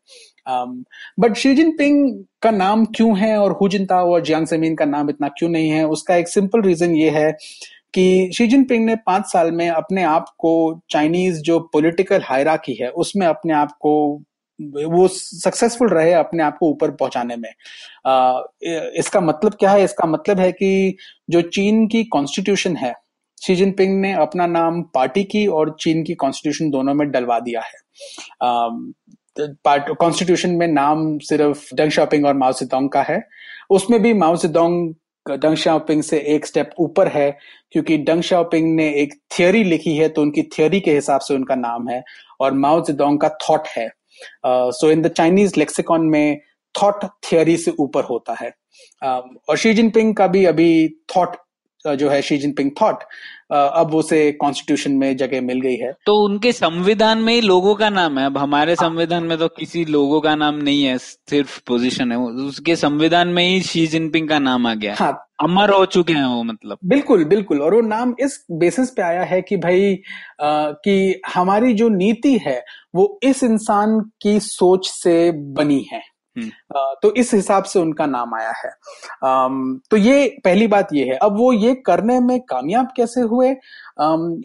बट 1.20 1.34
शी 1.36 1.54
जिनपिंग 1.54 2.24
का 2.42 2.50
नाम 2.50 2.84
क्यों 2.96 3.16
है 3.18 3.36
और 3.38 3.52
हु 3.52 3.68
जिनताओ 3.68 4.12
और 4.12 4.22
जियांग 4.22 4.46
ज़मीन 4.46 4.74
का 4.74 4.84
नाम 4.84 5.10
इतना 5.10 5.28
क्यों 5.28 5.48
नहीं 5.50 5.70
है 5.70 5.86
उसका 5.88 6.16
एक 6.16 6.28
सिंपल 6.28 6.62
रीजन 6.62 6.94
ये 6.96 7.10
है 7.10 7.30
कि 7.94 8.30
शी 8.34 8.46
जिनपिंग 8.46 8.84
ने 8.86 8.96
पाँच 8.96 9.26
साल 9.26 9.50
में 9.52 9.68
अपने 9.70 10.02
आप 10.04 10.28
को 10.38 10.80
चाइनीज़ 10.90 11.40
जो 11.42 11.58
पॉलिटिकल 11.72 12.22
हायराकी 12.24 12.74
है 12.74 12.88
उसमें 12.90 13.26
अपने 13.26 13.54
आप 13.54 13.72
को 13.80 14.22
वो 14.88 15.06
सक्सेसफुल 15.08 15.88
रहे 15.88 16.12
अपने 16.12 16.42
आप 16.42 16.56
को 16.58 16.68
ऊपर 16.70 16.90
पहुँचाने 16.90 17.36
में। 17.36 17.48
आ, 18.06 18.40
इसका 18.96 19.20
मतलब 19.20 19.54
क्या 19.54 19.70
है? 19.70 19.84
इसका 19.84 20.06
मतलब 20.06 20.40
है 20.40 20.50
कि 20.52 20.96
जो 21.30 21.40
चीन 21.42 21.86
की 21.88 22.04
कॉन्स्टिट्यूशन 22.04 22.76
है 22.76 22.94
शी 23.42 23.54
जिनपिंग 23.56 24.00
ने 24.00 24.12
अपना 24.12 24.46
नाम 24.46 24.82
पार्टी 24.94 25.24
की 25.24 25.46
और 25.46 25.76
चीन 25.80 26.02
की 26.04 26.14
कॉन्स्टिट्यूशन 26.14 26.70
दोनों 26.70 26.94
में 26.94 27.10
डलवा 27.10 27.38
दिया 27.40 27.60
है। 27.60 27.72
कॉन्स्टिट्यूशन 29.94 30.50
में 30.50 30.66
नाम 30.68 31.18
सिर्फ़ 31.18 31.74
डंग 31.74 31.90
शॉपिंग 31.90 32.26
और 32.26 32.34
माओ 32.34 32.52
सितोंग 32.52 32.88
का 32.90 33.02
है। 33.02 33.20
उसमें 33.70 34.00
भी 34.02 34.12
माओ 34.14 34.36
सितोंग 34.36 34.94
डंग 35.30 35.56
शाओपिंग 35.56 36.02
से 36.02 36.18
एक 36.18 36.46
स्टेप 36.46 36.70
ऊपर 36.78 37.08
है 37.08 37.38
क्योंकि 37.72 37.98
डंग 37.98 38.22
शाओपिंग 38.22 38.74
ने 38.76 38.88
एक 39.02 39.14
थियोरी 39.38 39.64
लिखी 39.64 39.96
है 39.96 40.08
तो 40.08 40.22
उनकी 40.22 40.42
थियोरी 40.42 40.80
के 40.80 40.94
हिसाब 40.94 41.20
से 41.20 41.34
उनका 41.34 41.54
नाम 41.54 41.88
है 41.88 42.02
और 42.40 42.52
माओ 42.52 42.84
जिदोंग 42.84 43.18
का 43.18 43.28
थॉट 43.28 43.68
है। 43.68 43.88
So 44.46 44.90
in 44.90 45.02
the 45.02 45.08
Chinese 45.08 45.54
lexicon 45.58 46.06
में 46.06 46.40
थॉट 46.74 47.04
थियोरी 47.04 47.56
से 47.56 47.72
ऊपर 47.78 48.04
होता 48.04 48.34
है। 48.40 48.50
uh, 48.50 49.22
और 49.48 49.56
शी 49.56 49.74
जिनपिंग 49.74 50.14
का 50.14 50.26
भी 50.26 50.44
अभी 50.44 50.88
थॉट 51.16 51.36
जो 51.86 52.08
है 52.08 52.20
शी 52.22 52.36
जिनपिंग 52.38 52.70
थॉट 52.82 53.02
अब 53.52 53.94
उसे 53.94 54.30
कॉन्स्टिट्यूशन 54.32 54.92
में 54.92 55.16
जगह 55.16 55.40
मिल 55.40 55.60
गई 55.60 55.74
है। 55.76 55.92
तो 56.06 56.14
उनके 56.24 56.52
संविधान 56.52 57.18
में 57.18 57.32
ही 57.34 57.40
लोगों 57.40 57.74
का 57.74 57.88
नाम 57.90 58.18
है। 58.18 58.26
अब 58.26 58.38
हमारे 58.38 58.74
संविधान 58.76 59.24
में 59.24 59.36
तो 59.38 59.48
किसी 59.48 59.84
लोगों 59.84 60.20
का 60.20 60.34
नाम 60.34 60.54
नहीं 60.54 60.82
है 60.84 60.96
सिर्फ़ 60.98 61.60
पोजीशन 61.66 62.12
है। 62.12 62.18
उसके 62.18 62.76
संविधान 62.76 63.28
में 63.28 63.48
ही 63.48 63.60
शी 63.62 63.86
जिनपिंग 63.86 64.28
का 64.28 64.38
नाम 64.38 64.66
आ 64.66 64.74
गया। 64.74 64.94
हाँ। 64.98 65.12
अमर 65.42 65.70
हो 65.70 65.84
चुके 65.86 66.12
हैं 66.12 66.24
वो 66.24 66.42
मतलब। 66.42 66.78
बिल्कुल 66.84 67.24
बिल्कुल। 67.24 67.60
और 67.62 67.74
वो 67.74 67.80
नाम 67.80 68.14
इस 68.20 68.44
बेसिस 68.52 68.90
पे 68.90 69.02
आया 69.02 69.22
है 69.24 69.42
कि 69.42 69.56
भाई 69.56 69.92
आ, 70.42 70.70
कि 70.70 71.20
हमारी 71.34 71.72
जो 71.74 71.88
नीति 71.88 72.36
है 72.38 72.64
वो 72.94 73.18
इस 73.22 73.42
इंसान 73.42 74.00
की 74.22 74.38
सोच 74.40 74.88
से 74.88 75.32
बनी 75.32 75.86
है। 75.92 76.13
तो 77.02 77.14
इस 77.14 77.34
हिसाब 77.34 77.64
से 77.64 77.78
उनका 77.78 78.06
नाम 78.06 78.34
आया 78.34 78.50
है। 78.50 78.70
तो 79.90 79.96
ये 79.96 80.36
पहली 80.44 80.66
बात 80.66 80.88
ये 80.92 81.04
है। 81.04 81.14
अब 81.14 81.36
वो 81.36 81.52
ये 81.52 81.74
करने 81.74 82.20
में 82.20 82.40
कामयाब 82.40 82.88
कैसे 82.96 83.20
हुए? 83.20 83.50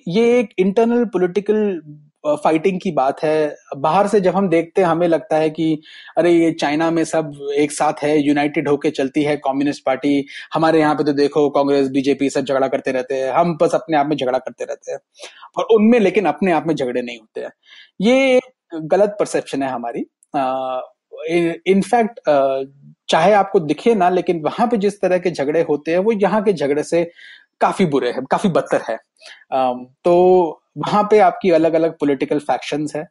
ये 0.08 0.40
एक 0.40 0.50
इंटरनल 0.58 1.06
पॉलिटिकल 1.06 1.82
फाइटिंग 2.28 2.80
की 2.84 2.92
बात 2.92 3.24
है। 3.24 3.56
बाहर 3.78 4.08
से 4.08 4.22
जब 4.22 4.36
हम 4.36 4.50
देखते 4.50 4.82
हैं, 4.82 4.88
हमें 4.88 5.08
लगता 5.08 5.36
है 5.36 5.50
कि, 5.50 5.82
अरे, 6.18 6.32
ये 6.32 6.52
चाइना 6.52 6.92
में 6.92 7.04
सब 7.04 7.52
एक 7.58 7.72
साथ 7.72 7.94
है 8.04 8.20
यूनाइटेड 8.20 8.70
होके 8.70 8.90
चलती 8.90 9.24
है 9.24 9.38
कम्युनिस्ट 9.38 9.84
पार्टी 9.86 10.26
हमारे 10.54 10.80
यहाँ 10.80 10.96
पे 10.96 11.04
तो 11.04 11.14
देखो, 11.14 11.50
कांग्रेस, 11.50 11.90
बीजेपी 11.90 12.30
सब 12.30 12.42
झगड़ा 12.42 12.68
करते 12.68 12.92
रहते 12.92 13.16
हैं। 13.16 13.32
हम 13.32 13.58
बस 13.62 13.76
अपने 13.76 13.98
आप 13.98 14.08
में 14.08 14.18
झगड़ा 14.18 14.40
करते 14.40 14.64
रहते 14.64 14.92
हैं। 14.92 15.00
और 15.58 15.64
उनमें 15.64 16.00
लेकिन 16.00 16.26
अपने 16.26 16.52
आप 16.52 16.68
में 16.68 16.76
झगड़े 16.76 17.02
नहीं 17.02 17.20
होते 17.20 17.42
हैं। 17.42 17.52
ये 18.02 18.40
गलत 18.76 19.18
परसेप्शन 19.20 19.64
है 19.64 19.70
हमारी। 19.70 20.06
इनफैक्ट 21.68 22.20
चाहे 23.10 23.34
आपको 23.34 23.60
दिखे 23.60 23.94
ना, 23.96 24.10
लेकिन 24.10 24.42
वहाँ 24.42 24.68
पे 24.68 24.78
जिस 24.78 25.02
तरह 25.02 25.18
के 25.18 25.32
झगड़े 25.32 25.62
होते 25.70 25.92
हैं, 25.92 26.00
वो 26.00 26.12
यहाँ 26.14 26.42
के 26.44 26.54
झगड़े 26.54 26.84
से 26.84 27.04
काफ़ी 27.62 27.86
बुरे 27.86 28.12
हैं, 28.12 28.24
काफ़ी 28.26 28.50
बदतर 28.50 28.82
है। 28.90 28.98
तो 30.06 30.62
वहाँ 30.78 31.04
पे 31.12 31.20
आपकी 31.20 31.50
अलग 31.52 31.74
अलग 31.74 31.98
पॉलिटिकल 32.00 32.40
फैक्शंस 32.42 32.96
है 32.96 33.06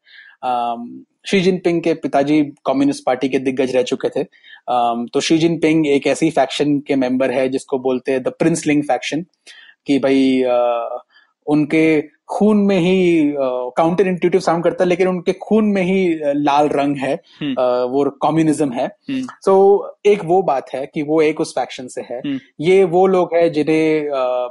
शी 1.26 1.40
जिनपिंग 1.40 1.80
के 1.82 1.92
पिताजी 1.94 2.42
कम्युनिस्ट 2.66 3.04
पार्टी 3.06 3.28
के 3.28 3.38
दिग्गज 3.38 3.74
रह 3.76 3.82
चुके 3.82 4.08
थे। 4.08 4.24
तो 4.24 5.20
शी 5.20 5.38
जिनपिंग 5.38 5.86
एक 5.86 6.06
ऐसी 6.06 6.30
फैक्शन 6.30 6.78
के 6.88 6.96
मेंबर 6.96 7.30
है 7.30 7.48
जिसको 7.48 7.78
बोलते 7.78 8.12
हैं 8.12 8.22
द 8.22 8.28
प्रिंसलिंग 8.38 8.82
फैक्शन 8.82 9.24
कि 9.86 9.98
भाई 9.98 10.42
उनके 11.48 12.18
खून 12.28 12.56
में 12.56 12.78
ही 12.78 13.32
काउंटर 13.76 14.04
uh, 14.04 14.10
इंट्यूटिव 14.10 14.40
साउंड 14.40 14.64
करता 14.64 14.84
है 14.84 14.88
लेकिन 14.88 15.08
उनके 15.08 15.32
खून 15.32 15.64
में 15.64 15.82
ही 15.82 16.20
लाल 16.24 16.68
रंग 16.68 16.96
है 16.96 17.14
uh, 17.16 17.88
वो 17.90 18.04
कम्युनिज्म 18.22 18.72
है। 18.72 18.88
सो 19.10 19.52
so, 19.52 20.10
एक 20.12 20.24
वो 20.24 20.42
बात 20.42 20.70
है 20.74 20.84
कि 20.94 21.02
वो 21.02 21.22
एक 21.22 21.40
उस 21.40 21.52
फैक्शन 21.52 21.86
से 21.86 22.00
है। 22.00 22.20
ये 22.60 22.84
वो 22.84 23.06
लोग 23.06 23.34
हैं 23.34 23.52
जिन्हें 23.52 24.08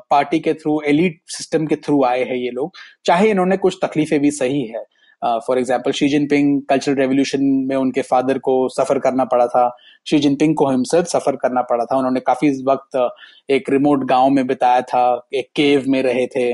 पार्टी 0.10 0.40
के 0.40 0.54
थ्रू 0.54 0.82
एलिट 0.82 1.20
सिस्टम 1.28 1.66
के 1.66 1.76
थ्रू 1.76 2.04
आए 2.04 2.24
हैं 2.24 2.36
ये 2.36 2.52
लोग। 2.52 2.72
चाहे 3.06 3.30
इन्होंने 3.30 3.58
कुछ 3.58 3.78
तकलीफें 3.84 4.20
भी 4.20 4.32
सही 4.32 4.66
है। 4.68 4.84
For 5.24 5.58
example 5.58 5.92
Xi 5.92 6.08
Jinping 6.08 6.62
cultural 6.70 6.96
revolution 6.96 7.44
में 7.70 7.76
उनके 7.76 8.02
फादर 8.02 8.38
को 8.38 8.70
सफ़र 8.70 9.00
करना 9.00 9.26
पड़ा 9.26 9.48
था। 9.48 9.68
शी 10.08 10.20
जिनपिंग 10.20 10.56
को 10.56 10.70
हिमसेल्फ 10.70 11.08
सफ़र 11.08 11.36
करना 11.36 11.62
पड़ा 11.62 11.86
था। 11.86 11.98
उन्होंने 11.98 12.20
काफ़ी 12.20 12.50
वक्त 12.64 13.10
एक 13.50 13.70
रिमोट 13.70 14.04
गाँव 14.06 14.30
में 14.30 14.46
बिताया 14.48 14.82
था 14.82 15.28
एक 15.34 15.50
केव 15.56 15.84
में 15.88 16.02
रहे 16.04 16.28
थे। 16.28 16.52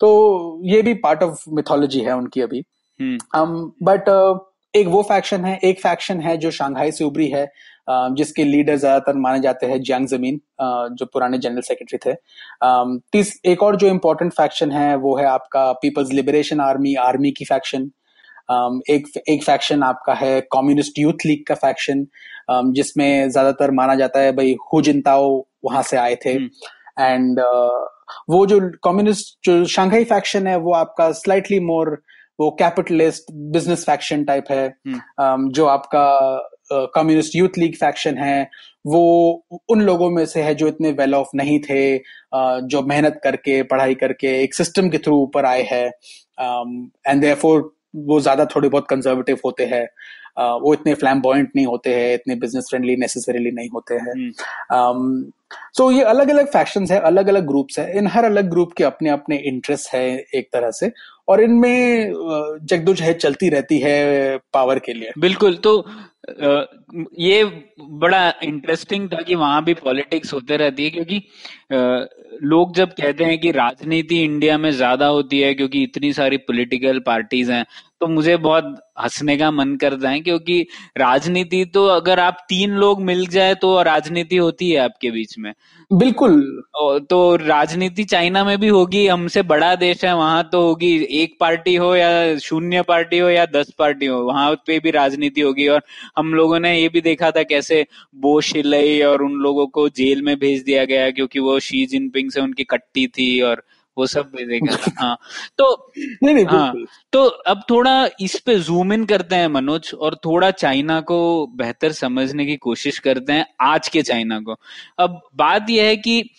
तो 0.00 0.60
ये 0.64 0.82
भी 0.82 0.94
पार्ट 0.94 1.22
ऑफ़ 1.22 1.44
मिथोलॉजी 1.48 2.00
है 2.00 2.16
उनकी 2.16 2.40
अभी। 2.40 2.64
बट 3.00 4.08
um, 4.08 4.34
uh, 4.34 4.38
एक 4.74 4.86
वो 4.86 5.02
फैक्शन 5.02 5.44
है 5.44 5.58
एक 5.64 5.80
फैक्शन 5.80 6.20
है 6.20 6.36
जो 6.36 6.50
शंघाई 6.50 6.92
से 6.92 7.04
उभरी 7.04 7.28
है 7.28 7.44
uh, 7.44 8.16
जिसके 8.16 8.44
लीडर 8.44 8.76
ज़्यादातर 8.76 9.16
माने 9.16 9.40
जाते 9.40 9.66
हैं 9.66 9.80
जियांग 9.82 10.06
ज़मीन 10.06 10.36
uh, 10.36 10.96
जो 10.96 11.06
पुराने 11.06 11.38
जनरल 11.38 11.60
सेक्रेटरी 11.60 11.98
थे। 12.06 12.14
um, 12.66 12.98
तीस 13.12 13.40
एक 13.44 13.62
और 13.62 13.76
जो 13.76 13.88
इम्पोर्टेंट 13.88 14.32
फैक्शन 14.32 14.72
है 14.72 14.94
वो 14.96 15.16
है 15.16 15.26
आपका 15.26 15.72
पीपल्स 15.72 16.12
लिबरेशन 16.12 16.60
आर्मी 16.60 16.94
आर्मी 17.00 17.30
की 17.30 17.44
फैक्शन 17.44 17.90
एक 18.50 19.06
एक 19.28 19.42
फैक्शन 19.44 19.82
आपका 19.82 20.14
है 20.14 20.40
कम्युनिस्ट 20.52 20.98
यूथ 20.98 21.26
लीग 21.26 21.44
का 21.46 21.54
फैक्शन 21.56 22.06
um, 22.52 22.72
जिसमें 22.74 23.30
ज़्यादातर 23.30 23.70
माना 23.70 23.94
जाता 23.94 24.20
है 24.20 24.32
भाई 24.32 24.54
हु 24.72 24.80
जिनताओ 24.82 25.28
वहाँ 25.64 25.82
से 25.82 25.96
आए 25.96 26.16
थे। 26.24 26.30
एंड 26.30 27.40
uh, 27.40 27.86
वो 28.30 28.44
जो 28.46 28.60
कम्युनिस्ट 28.84 29.36
जो 29.44 29.64
शंघाई 29.64 30.04
फैक्शन 30.04 30.46
है 30.46 30.56
वो 30.58 30.72
आपका 30.74 31.10
स्लाइटली 31.12 31.60
मोर 31.60 32.02
वो 32.40 32.50
कैपिटलिस्ट 32.58 33.32
बिज़नेस 33.52 33.84
फैक्शन 33.84 34.24
टाइप 34.24 34.44
है। 34.50 34.66
um, 34.68 35.48
जो 35.50 35.66
आपका 35.66 36.48
कम्युनिस्ट 36.72 37.36
यूथ 37.36 37.58
लीग 37.58 37.74
फैक्शन 37.76 38.18
है 38.18 38.42
वो 38.86 39.02
उन 39.70 39.80
लोगों 39.80 40.10
में 40.10 40.24
से 40.26 40.42
है 40.42 40.54
जो 40.54 40.68
इतने 40.68 40.90
वेल 40.92 41.14
ऑफ़ 41.14 41.28
नहीं 41.34 41.58
थे 41.60 41.98
uh, 41.98 42.60
जो 42.62 42.82
मेहनत 42.82 43.20
करके 43.24 43.62
पढ़ाई 43.62 43.94
करके 43.94 44.42
एक 44.42 44.54
सिस्टम 44.54 44.88
के 44.90 44.98
थ्रू 44.98 45.16
ऊपर 45.16 45.44
आए 45.44 45.62
हैं। 45.62 45.86
एंड 47.08 47.20
देयरफॉर 47.20 47.70
वो 47.94 48.20
ज़्यादा 48.20 48.44
थोड़े 48.44 48.68
बहुत 48.68 48.86
कंजर्वेटिव 48.90 49.38
होते 49.44 49.64
हैं। 49.64 49.84
वो 50.60 50.74
इतने 50.74 50.94
फ्लैम 50.94 51.20
नहीं 51.56 51.66
होते 51.66 51.94
हैं 51.94 52.14
इतने 52.14 52.34
बिज़नेस 52.34 52.66
फ्रेंडली 52.70 52.96
नेसेसरीली 52.96 53.50
नहीं 53.50 53.68
होते 53.68 53.94
हैं। 53.94 54.30
um, 54.74 55.32
सो 55.72 55.84
so, 55.84 55.96
ये 55.96 56.02
अलग 56.04 56.30
अलग 56.30 56.46
फैक्शन 56.52 56.86
है 56.90 57.00
अलग 57.02 57.28
अलग 57.28 57.46
ग्रुप्स 57.46 57.78
है। 57.78 57.98
इन 57.98 58.06
हर 58.06 58.24
अलग 58.24 58.50
ग्रुप 58.50 58.72
के 58.76 58.84
अपने 58.84 59.10
अपने 59.10 59.36
इंटरेस्ट 59.46 59.94
है 59.94 60.06
एक 60.34 60.48
तरह 60.52 60.70
से। 60.72 60.90
और 61.28 61.40
इनमें 61.40 62.12
जगदोजहद 62.62 63.16
चलती 63.16 63.48
रहती 63.48 63.78
है 63.80 64.38
पावर 64.54 64.78
के 64.78 64.92
लिए। 64.92 65.12
बिल्कुल 65.18 65.56
तो 65.64 65.84
ये 67.20 67.44
बड़ा 68.00 68.32
इंटरेस्टिंग 68.42 69.08
था 69.08 69.20
कि 69.22 69.34
वहाँ 69.34 69.62
भी 69.64 69.74
पॉलिटिक्स 69.74 70.32
होते 70.32 70.56
रहती 70.56 70.84
है 70.84 70.90
क्योंकि 70.90 71.20
लोग 72.44 72.74
जब 72.74 72.92
कहते 72.92 73.24
हैं 73.24 73.38
कि 73.40 73.50
राजनीति 73.52 74.22
इंडिया 74.24 74.58
में 74.58 74.70
ज़्यादा 74.72 75.06
होती 75.06 75.40
है 75.40 75.54
क्योंकि 75.54 75.82
इतनी 75.82 76.12
सारी 76.12 76.36
पॉलिटिकल 76.42 76.98
पार्टीज़ 77.06 77.50
हैं 77.52 77.64
तो 78.00 78.06
मुझे 78.08 78.36
बहुत 78.38 78.76
हंसने 79.00 79.36
का 79.36 79.50
मन 79.50 79.76
करता 79.76 80.10
है 80.10 80.20
क्योंकि 80.20 80.60
राजनीति 80.98 81.64
तो 81.74 81.86
अगर 81.86 82.20
आप 82.20 82.44
तीन 82.48 82.70
लोग 82.76 83.02
मिल 83.02 83.26
जाए 83.28 83.54
तो 83.56 83.80
राजनीति 83.82 84.36
होती 84.36 84.70
है 84.70 84.78
आपके 84.78 85.10
बीच 85.10 85.38
में। 85.38 85.41
बिल्कुल। 85.90 86.40
तो 87.10 87.18
राजनीति 87.36 88.04
चाइना 88.04 88.42
में 88.44 88.58
भी 88.60 88.68
होगी 88.68 89.06
हमसे 89.06 89.42
बड़ा 89.42 89.74
देश 89.76 90.04
है 90.04 90.14
वहाँ 90.16 90.42
तो 90.52 90.60
होगी 90.62 90.92
एक 91.20 91.36
पार्टी 91.40 91.74
हो 91.76 91.94
या 91.96 92.38
शून्य 92.38 92.82
पार्टी 92.82 93.18
हो 93.18 93.28
या 93.28 93.44
दस 93.46 93.70
पार्टी 93.78 94.06
हो 94.06 94.20
वहाँ 94.22 94.54
पे 94.66 94.78
भी 94.80 94.90
राजनीति 94.90 95.40
होगी। 95.40 95.66
और 95.68 95.82
हम 96.18 96.32
लोगों 96.34 96.58
ने 96.60 96.76
ये 96.80 96.88
भी 96.88 97.00
देखा 97.00 97.30
था 97.30 97.42
कैसे 97.44 97.84
बो 98.16 98.40
शिलई 98.40 99.00
और 99.02 99.22
उन 99.22 99.32
लोगों 99.42 99.66
को 99.68 99.88
जेल 99.90 100.22
में 100.22 100.36
भेज 100.38 100.62
दिया 100.62 100.84
गया 100.84 101.10
क्योंकि 101.10 101.38
वो 101.40 101.58
शी 101.60 101.84
जिनपिंग 101.86 102.30
से 102.30 102.40
उनकी 102.40 102.64
कट्टी 102.64 103.06
थी 103.08 103.40
और 103.40 103.62
वो 103.98 104.06
सब 104.06 104.32
मिलेगा 104.34 104.76
हाँ 104.98 105.18
तो 105.58 105.92
नहीं 106.22 106.34
नहीं 106.34 106.44
हाँ 106.44 106.74
तो 107.12 107.24
अब 107.24 107.60
थोड़ा 107.70 108.08
इस 108.20 108.40
पे 108.40 108.58
जूम 108.58 108.92
इन 108.92 109.04
करते 109.04 109.36
हैं 109.36 109.48
मनोज 109.48 109.94
और 109.94 110.14
थोड़ा 110.14 110.50
चाइना 110.50 111.00
को 111.00 111.46
बेहतर 111.46 111.92
समझने 111.92 112.46
की 112.46 112.56
कोशिश 112.56 112.98
करते 112.98 113.32
हैं 113.32 113.46
आज 113.60 113.88
के 113.88 114.02
चाइना 114.02 114.40
को। 114.40 114.56
अब 114.98 115.20
बात 115.36 115.70
यह 115.70 115.84
है 115.84 115.96
कि 115.96 116.30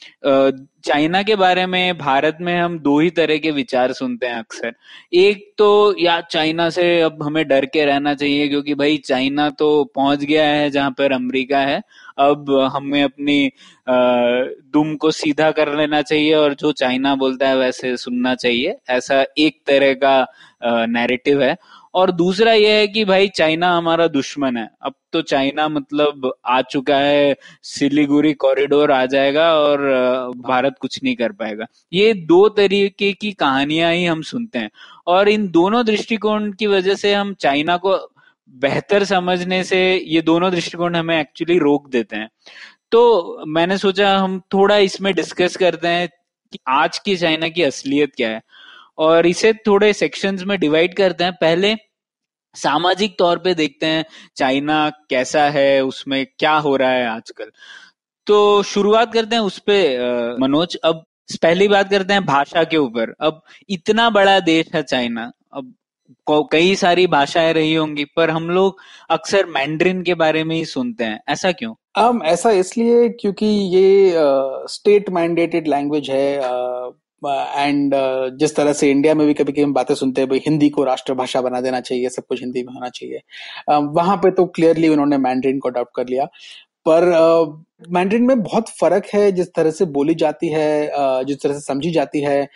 चाइना 0.84 1.22
के 1.24 1.36
बारे 1.36 1.66
में, 1.66 1.98
भारत 1.98 2.38
में 2.42 2.56
हम 2.60 2.78
दो 2.80 3.00
ही 3.00 3.10
तरह 3.10 3.38
के 3.38 3.52
विचार 3.52 3.92
सुनते 3.94 4.28
हैं 4.28 4.36
अक्सर। 4.36 4.74
एक 5.14 5.46
तो 5.58 5.68
या 6.00 6.20
चाइना 6.22 6.70
से 6.70 6.86
अब 7.02 7.24
हमें 7.24 7.48
डर 7.48 7.66
के 7.66 7.86
रहना 7.86 8.14
चाहिए, 8.14 8.48
क्योंकि 8.48 8.76
भाई 8.76 8.98
चाइना 8.98 9.50
तो 9.50 9.84
पहुँच 9.96 10.24
गया 10.24 10.46
है 10.46 10.70
जहाँ 10.70 10.92
पर 10.92 11.12
अमेरिका 11.12 11.60
है। 11.60 11.82
अब 12.20 12.52
हमें 12.74 13.02
अपनी 13.04 13.52
दुम 14.74 14.96
को 14.96 15.12
सीधा 15.12 15.50
कर 15.52 15.74
लेना 15.78 16.02
चाहिए 16.02 16.34
और 16.36 16.54
जो 16.54 16.72
चाइना 16.74 17.16
बोलता 17.16 17.50
है 17.50 17.58
वैसे 17.58 17.96
सुनना 17.98 18.36
चाहिए। 18.36 18.76
ऐसा 18.90 19.24
एक 19.38 19.62
तरह 19.68 19.94
का 20.04 20.86
नैरेटिव 20.88 21.42
है। 21.44 21.56
और 21.94 22.12
दूसरा 22.12 22.54
यह 22.54 22.74
है 22.74 22.88
कि 22.88 23.06
भाई 23.06 23.28
चाइना 23.28 23.78
हमारा 23.78 24.08
दुश्मन 24.08 24.58
है। 24.58 24.70
अब 24.82 24.94
तो 25.14 25.22
चाइना 25.22 25.68
मतलब 25.68 26.34
आ 26.46 26.62
चुका 26.62 26.96
है, 26.96 27.36
सिलीगुड़ी 27.64 28.34
कॉरिडोर 28.34 28.92
आ 28.92 29.06
जाएगा 29.06 29.54
और 29.56 29.80
भारत 30.38 30.76
कुछ 30.82 31.04
नहीं 31.04 31.16
कर 31.16 31.32
पाएगा। 31.32 31.66
ये 31.94 32.14
दो 32.14 32.50
तरीके 32.50 33.14
की 33.14 33.32
कहानियाँ 33.32 33.94
ही 33.94 34.06
हम 34.06 34.22
सुनते 34.22 34.60
हैं। 34.60 34.70
और 35.08 35.30
इन 35.30 35.48
दोनों 35.52 35.86
दृष्टिकोण 35.86 36.52
की 36.52 36.68
वजह 36.68 36.96
से 36.96 37.14
हम 37.14 37.34
चाइना 37.34 37.78
को 37.78 38.10
बेहतर 38.50 39.04
समझने 39.04 39.64
से 39.64 40.04
ये 40.08 40.22
दोनों 40.22 40.52
दृष्टिकोण 40.52 40.96
हमें 40.96 41.20
एक्चुअली 41.20 41.58
रोक 41.58 41.90
देते 41.90 42.16
हैं। 42.16 42.30
तो 42.92 43.44
मैंने 43.48 43.78
सोचा 43.78 44.18
हम 44.18 44.40
थोड़ा 44.54 44.78
इसमें 44.78 45.14
डिस्कस 45.14 45.58
करते 45.58 45.88
हैं 45.88 46.10
कि 46.52 46.60
आज 46.68 46.98
की 46.98 47.16
चाइना 47.18 47.50
की 47.50 47.64
असलियत 47.64 48.16
क्या 48.16 48.30
है। 48.30 48.42
और 48.98 49.28
इसे 49.28 49.54
थोड़े 49.68 49.94
सेक्शंस 49.94 50.44
में 50.44 50.60
डिवाइड 50.60 50.96
करते 50.96 51.24
हैं। 51.24 51.34
पहले 51.34 51.76
सामाजिक 52.56 53.16
तौर 53.20 53.38
पे 53.38 53.54
देखते 53.54 53.86
हैं 53.86 54.06
चाइना 54.36 54.90
कैसा 55.10 55.44
है 55.50 55.84
उसमें 55.84 56.26
क्या 56.40 56.54
हो 56.58 56.76
रहा 56.76 56.92
है 56.92 57.08
आजकल। 57.08 57.52
तो 58.28 58.64
शुरुआत 58.64 59.14
करते 59.14 59.36
हैं 59.36 59.44
उस 59.44 59.60
पर 59.60 60.38
मनोज। 60.40 60.76
अब 60.76 61.04
पहली 61.44 61.68
बात 61.68 61.90
करते 61.90 62.14
हैं 62.14 62.26
भाषा 62.26 62.64
के 62.64 62.78
ऊपर। 62.78 63.14
अब 63.22 63.42
इतना 63.70 64.10
बड़ा 64.10 64.40
देश 64.40 64.70
है 64.76 64.84
चाइना। 64.84 65.32
अब 65.54 65.74
कई 66.30 66.76
सारी 66.76 67.08
भाषाएँ 67.08 67.54
रही 67.54 67.74
होंगी 67.74 68.06
पर 68.06 68.30
हम 68.30 68.50
लोग 68.50 68.78
अक्सर 69.10 69.46
मैंड्रिन 69.46 70.02
के 70.04 70.14
बारे 70.14 70.44
में 70.44 70.56
ही 70.56 70.66
सुनते 70.66 71.04
हैं। 71.04 71.20
ऐसा 71.30 71.52
क्यों? 71.52 71.74
um, 72.00 72.24
ऐसा 72.24 72.52
इसलिए 72.52 73.10
क्योंकि 73.10 73.46
ये 73.46 74.14
स्टेट 74.68 75.10
मैंडेटेड 75.10 75.68
लैंग्वेज 75.68 76.10
है 76.10 76.40
एंड 77.28 77.94
uh, 77.96 78.38
जिस 78.40 78.56
तरह 78.56 78.74
से 78.74 78.90
इंडिया 78.92 79.14
में 79.14 79.26
भी 79.28 79.34
कभी 79.34 79.52
कभी 79.52 79.62
हम 79.62 79.74
बातें 79.74 79.94
सुनते 79.96 80.22
हैं 80.22 80.30
भाई 80.30 80.42
हिंदी 80.46 80.70
को 80.70 80.84
राष्ट्रभाषा 80.84 81.42
बना 81.42 81.62
देना 81.62 81.80
चाहिए 81.82 82.10
सब 82.10 82.24
कुछ 82.30 82.42
हिंदी 82.42 82.64
में 82.64 82.74
होना 82.74 82.90
चाहिए। 82.90 83.22
Uh, 83.72 83.82
वहाँ 83.96 84.18
पे 84.18 84.32
तो 84.32 84.46
क्लियरली 84.46 84.88
उन्होंने 84.88 85.18
मैंड्रिन 85.18 85.60
को 85.60 85.70
अडॉप्ट 85.70 85.92
कर 85.96 86.08
लिया। 86.08 86.26
पर 86.86 87.06
मैंड्रिन 87.90 88.22
uh, 88.22 88.28
में 88.28 88.44
बहुत 88.44 88.70
फ़र्क 88.70 89.06
है 89.14 89.32
जिस 89.32 89.54
तरह 89.54 89.72
से 89.72 89.86
बोली 89.86 90.16
जाती 90.16 90.48
है 90.48 91.26
जिस 91.26 91.42
तरह 91.42 91.54
से 91.54 91.60
समझी 91.60 91.92
जाती 91.92 92.22
है 92.22 92.48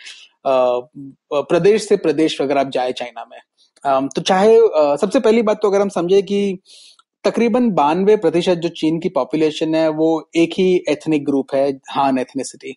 प्रदेश 0.46 1.88
से 1.88 1.96
प्रदेश 1.96 2.40
अगर 2.42 2.58
आप 2.58 2.70
जाए 2.70 2.92
चाइना 2.92 3.26
में। 3.30 3.38
Um, 3.84 4.08
तो 4.14 4.22
चाहे 4.22 4.56
सबसे 4.96 5.20
पहली 5.20 5.42
बात 5.42 5.58
तो 5.62 5.68
अगर 5.68 5.80
हम 5.80 5.88
समझे 5.88 6.22
कि 6.22 6.58
तकरीबन 7.24 7.70
बानवे 7.70 8.16
प्रतिशत 8.16 8.54
जो 8.54 8.68
चीन 8.68 8.98
की 9.00 9.08
पॉपुलेशन 9.08 9.74
है 9.74 9.88
वो 9.88 10.08
एक 10.36 10.50
ही 10.58 10.84
एथनिक 10.88 11.24
ग्रुप 11.24 11.54
है 11.54 11.70
हान 11.90 12.18
एथनिसिटी 12.18 12.76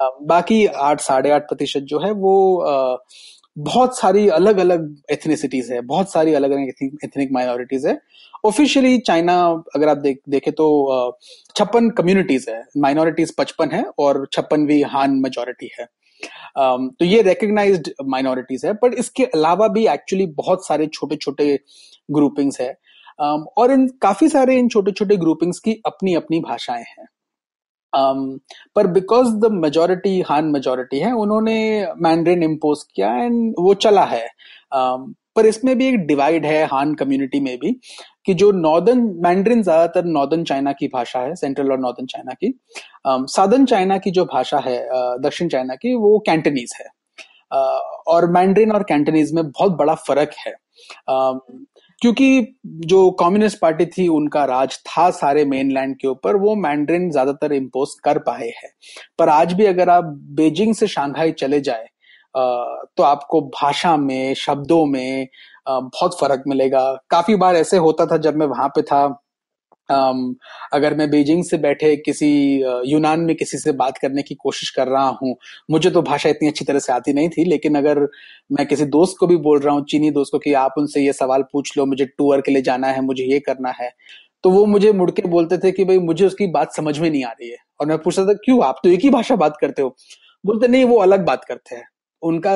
बाकी 0.00 0.64
आठ, 0.66 1.00
साढ़े 1.00 1.30
आठ 1.30 1.48
प्रतिशत 1.48 1.80
जो 1.82 1.98
है 1.98 2.10
वो 2.12 2.34
बहुत 3.56 3.98
सारी 3.98 4.28
अलग 4.30 4.58
अलग 4.58 4.94
एथनिसिटीज 5.12 5.70
है, 5.72 5.80
बहुत 5.82 6.12
सारी 6.12 6.34
अलग 6.34 6.50
अलग 6.50 6.68
एथनिक 7.04 7.32
माइनॉरिटीज 7.32 7.86
है। 7.86 7.98
ऑफिशियली 8.44 8.98
चाइना 8.98 9.34
अगर 9.76 9.88
आप 9.88 9.96
देख, 9.96 10.20
देखें 10.28 10.52
तो 10.52 11.18
छप्पन 11.56 11.90
कम्युनिटीज 11.90 12.46
है। 12.48 12.62
माइनॉरिटीज 12.78 13.34
पचपन 13.38 13.70
है 13.70 13.84
और 13.98 14.26
छप्पनवी 14.32 14.80
हान 14.84 15.20
मेजोरिटी 15.20 15.70
है। 15.80 15.86
तो 16.56 17.04
ये 17.04 17.22
रिकग्नाइज्ड 17.22 17.90
माइनॉरिटीज 18.06 18.64
है 18.64 18.72
बट 18.74 18.94
इसके 18.94 19.24
अलावा 19.24 19.68
भी 19.68 19.86
एक्चुअली 19.88 20.26
बहुत 20.36 20.66
सारे 20.66 20.86
छोटे 20.86 21.16
छोटे 21.16 21.58
ग्रुपिंग्स 22.10 22.60
है 22.60 22.70
और 23.20 23.72
इन, 23.72 23.86
काफ़ी 24.02 24.28
सारे 24.28 24.58
इन 24.58 24.68
छोटे 24.68 24.92
छोटे 24.92 25.16
ग्रुपिंग्स 25.16 25.58
की 25.58 25.80
अपनी 25.86 26.14
अपनी 26.14 26.40
भाषाएँ 26.40 26.84
हैं। 26.88 27.06
पर 27.92 28.86
because 28.86 29.28
the 29.36 29.52
majority 29.52 30.20
Han 30.28 30.44
majority 30.52 30.98
है 30.98 31.12
उन्होंने 31.16 31.56
मैंड्रिन 32.02 32.42
इम्पोज 32.42 32.82
किया 32.94 33.14
एंड 33.14 33.54
वो 33.58 33.74
चला 33.76 34.04
है। 34.06 34.26
Um, 34.72 35.14
पर 35.36 35.46
इसमें 35.46 35.76
भी 35.78 35.86
एक 35.88 35.96
डिवाइड 36.06 36.46
है 36.46 36.64
हान 36.66 36.94
कम्युनिटी 36.94 37.40
में 37.40 37.56
भी 37.58 37.72
कि 38.26 38.34
जो 38.34 38.50
नॉर्दर्न 38.52 39.00
मैंड्रिन 39.24 39.62
ज़्यादातर 39.62 40.04
नॉर्दर्न 40.04 40.44
चाइना 40.44 40.72
की 40.72 40.86
भाषा 40.88 41.20
है 41.20 41.34
सेंट्रल 41.34 41.72
और 41.72 41.78
नॉर्दर्न 41.78 42.06
चाइना 42.06 42.32
की 42.34 42.52
सादर्न 43.06 43.62
um, 43.62 43.68
चाइना 43.70 43.98
की 43.98 44.10
जो 44.10 44.24
भाषा 44.24 44.58
है 44.58 44.78
uh, 44.78 45.22
दक्षिण 45.22 45.48
चाइना 45.48 45.74
की 45.74 45.94
वो 45.94 46.18
कैंटनीज 46.26 46.72
है। 46.80 46.86
Uh, 46.86 47.80
और 48.06 48.30
मैंड्रिन 48.30 48.72
और 48.72 48.82
कैंटनीज 48.82 49.32
में 49.34 49.44
बहुत 49.44 49.72
बड़ा 49.72 49.94
फ़र्क 50.08 50.34
है। 50.38 50.54
Uh, 51.10 51.38
क्योंकि 52.02 52.56
जो 52.66 53.10
कम्युनिस्ट 53.20 53.58
पार्टी 53.60 53.86
थी, 53.86 54.06
उनका 54.08 54.44
राज 54.44 54.78
था 54.78 55.10
सारे 55.12 55.44
मेनलैंड 55.46 55.96
के 55.96 56.08
ऊपर, 56.08 56.36
वो 56.36 56.54
मैंड्रिन 56.56 57.10
ज़्यादातर 57.10 57.52
इम्पोज 57.52 57.94
कर 58.04 58.18
पाए 58.20 58.48
हैं। 58.56 58.70
पर 59.18 59.28
आज 59.28 59.52
भी 59.52 59.64
अगर 59.66 59.88
आप 59.90 60.04
बेजिंग 60.34 60.74
से 60.74 60.86
शांघाई 60.88 61.32
चले 61.34 61.60
जाए 61.60 61.88
तो 62.34 63.02
आपको 63.02 63.40
भाषा 63.52 63.96
में, 63.96 64.34
शब्दों 64.36 64.84
में 64.86 65.26
बहुत 65.68 66.18
फ़र्क 66.20 66.42
मिलेगा। 66.48 66.82
काफ़ी 67.10 67.34
बार 67.36 67.56
ऐसे 67.56 67.76
होता 67.78 68.06
था 68.06 68.16
जब 68.18 68.36
मैं 68.36 68.46
वहाँ 68.46 68.68
पे 68.68 68.82
था 68.82 69.06
Um, 69.90 70.34
अगर 70.72 70.94
मैं 70.94 71.10
बीजिंग 71.10 71.44
से 71.44 71.58
बैठे 71.58 71.96
किसी 71.96 72.28
यूनान 72.86 73.20
में 73.20 73.36
किसी 73.36 73.58
से 73.58 73.72
बात 73.72 73.98
करने 73.98 74.22
की 74.22 74.34
कोशिश 74.34 74.70
कर 74.70 74.88
रहा 74.88 75.08
हूँ 75.22 75.36
मुझे 75.70 75.90
तो 75.90 76.02
भाषा 76.02 76.28
इतनी 76.28 76.48
अच्छी 76.48 76.64
तरह 76.64 76.78
से 76.78 76.92
आती 76.92 77.12
नहीं 77.12 77.28
थी 77.28 77.44
लेकिन 77.44 77.74
अगर 77.74 77.98
मैं 78.52 78.66
किसी 78.66 78.84
दोस्त 78.84 79.16
को 79.20 79.26
भी 79.26 79.36
बोल 79.36 79.60
रहा 79.60 79.74
हूँ 79.74 79.84
चीनी 79.84 80.10
दोस्त 80.10 80.32
को 80.32 80.38
कि 80.38 80.52
आप 80.52 80.74
उनसे 80.78 81.00
ये 81.00 81.12
सवाल 81.12 81.42
पूछ 81.42 81.78
लो 81.78 81.86
मुझे 81.86 82.04
टूर 82.04 82.40
के 82.40 82.52
लिए 82.52 82.62
जाना 82.62 82.88
है 82.88 83.00
मुझे 83.00 83.24
ये 83.24 83.40
करना 83.40 83.70
है 83.70 83.90
तो 84.44 84.50
वो 84.50 84.66
मुझे 84.66 84.92
मुड़ 84.92 85.10
के 85.10 85.22
बोलते 85.22 85.58
थे 85.58 85.72
कि 85.72 85.84
भाई 85.84 85.98
मुझे 85.98 86.26
उसकी 86.26 86.46
बात 86.46 86.74
समझ 86.74 86.98
में 86.98 87.10
नहीं 87.10 87.24
आ 87.24 87.30
रही 87.30 87.50
है। 87.50 87.56
और 87.80 87.86
मैं 87.86 87.98
पूछता 87.98 88.24
था 88.24 88.32
क्यों? 88.32 88.64
आप 88.64 88.80
तो 88.82 88.88
एक 88.88 89.00
ही 89.00 89.10
भाषा 89.10 89.36
बात 89.36 89.56
करते 89.60 89.82
हो? 89.82 89.96
बोलते 90.46 90.68
नहीं 90.68 90.84
वो 90.84 90.96
अलग 90.96 91.24
बात 91.26 91.44
करते 91.44 91.76
हैं। 91.76 91.84
उनका 92.22 92.52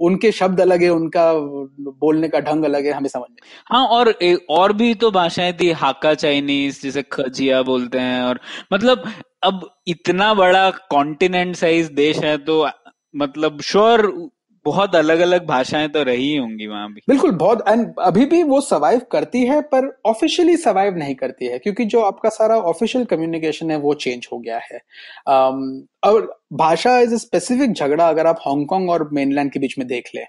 उनके 0.00 0.30
शब्द 0.32 0.60
अलग 0.60 0.82
है, 0.82 0.88
उनका 0.90 1.32
बोलने 1.34 2.28
का 2.28 2.40
ढंग 2.40 2.64
अलग 2.64 2.86
है, 2.86 2.92
हमें 2.92 3.08
समझ 3.08 3.28
में 3.30 3.36
हाँ 3.70 3.86
और 3.88 4.12
और 4.50 4.72
भी 4.72 4.92
तो 4.94 5.10
भाषाएँ 5.10 5.52
थी, 5.60 5.70
हाका 5.72 6.14
चाइनीज़ 6.16 6.80
जिसे 6.82 7.02
खजिया 7.12 7.62
बोलते 7.64 7.98
हैं, 7.98 8.22
और 8.22 8.40
मतलब 8.72 9.04
अब 9.44 9.68
इतना 9.88 10.32
बड़ा 10.34 10.70
कॉन्टिनेंट 10.90 11.56
साइज़ 11.56 11.92
देश 11.94 12.18
है 12.18 12.36
तो 12.40 12.66
मतलब 13.14 13.60
श्योर 13.62 14.06
बहुत 14.66 14.94
अलग 14.96 15.20
अलग 15.20 15.46
भाषाएँ 15.46 15.88
तो 15.88 16.02
रही 16.02 16.36
होंगी 16.36 16.66
वहाँ 16.66 16.88
भी। 16.92 17.00
बिल्कुल 17.08 17.30
बहुत 17.30 17.64
एंड 17.68 17.94
अभी 18.00 18.24
भी 18.24 18.42
वो 18.42 18.60
सर्वाइव 18.60 19.00
करती 19.12 19.44
है 19.46 19.60
पर 19.62 19.88
ऑफिशियली 20.06 20.56
सर्वाइव 20.56 20.96
नहीं 20.96 21.14
करती 21.14 21.46
है 21.46 21.58
क्योंकि 21.58 21.84
जो 21.84 22.00
आपका 22.00 22.28
सारा 22.28 22.56
ऑफिशियल 22.70 23.04
कम्युनिकेशन 23.04 23.70
है 23.70 23.76
वो 23.78 23.94
चेंज 23.94 24.28
हो 24.32 24.38
गया 24.38 24.58
है। 24.58 24.80
Um, 25.28 25.62
और 26.04 26.40
भाषा 26.52 26.98
इज़ 26.98 27.14
ए 27.14 27.18
स्पेसिफिक 27.18 27.72
झगड़ा 27.72 28.08
अगर 28.08 28.26
आप 28.26 28.40
हांगकांग 28.40 28.90
और 28.90 29.08
मेनलैंड 29.12 29.52
के 29.52 29.58
बीच 29.58 29.78
में 29.78 29.86
देख 29.88 30.10
ले। 30.14 30.22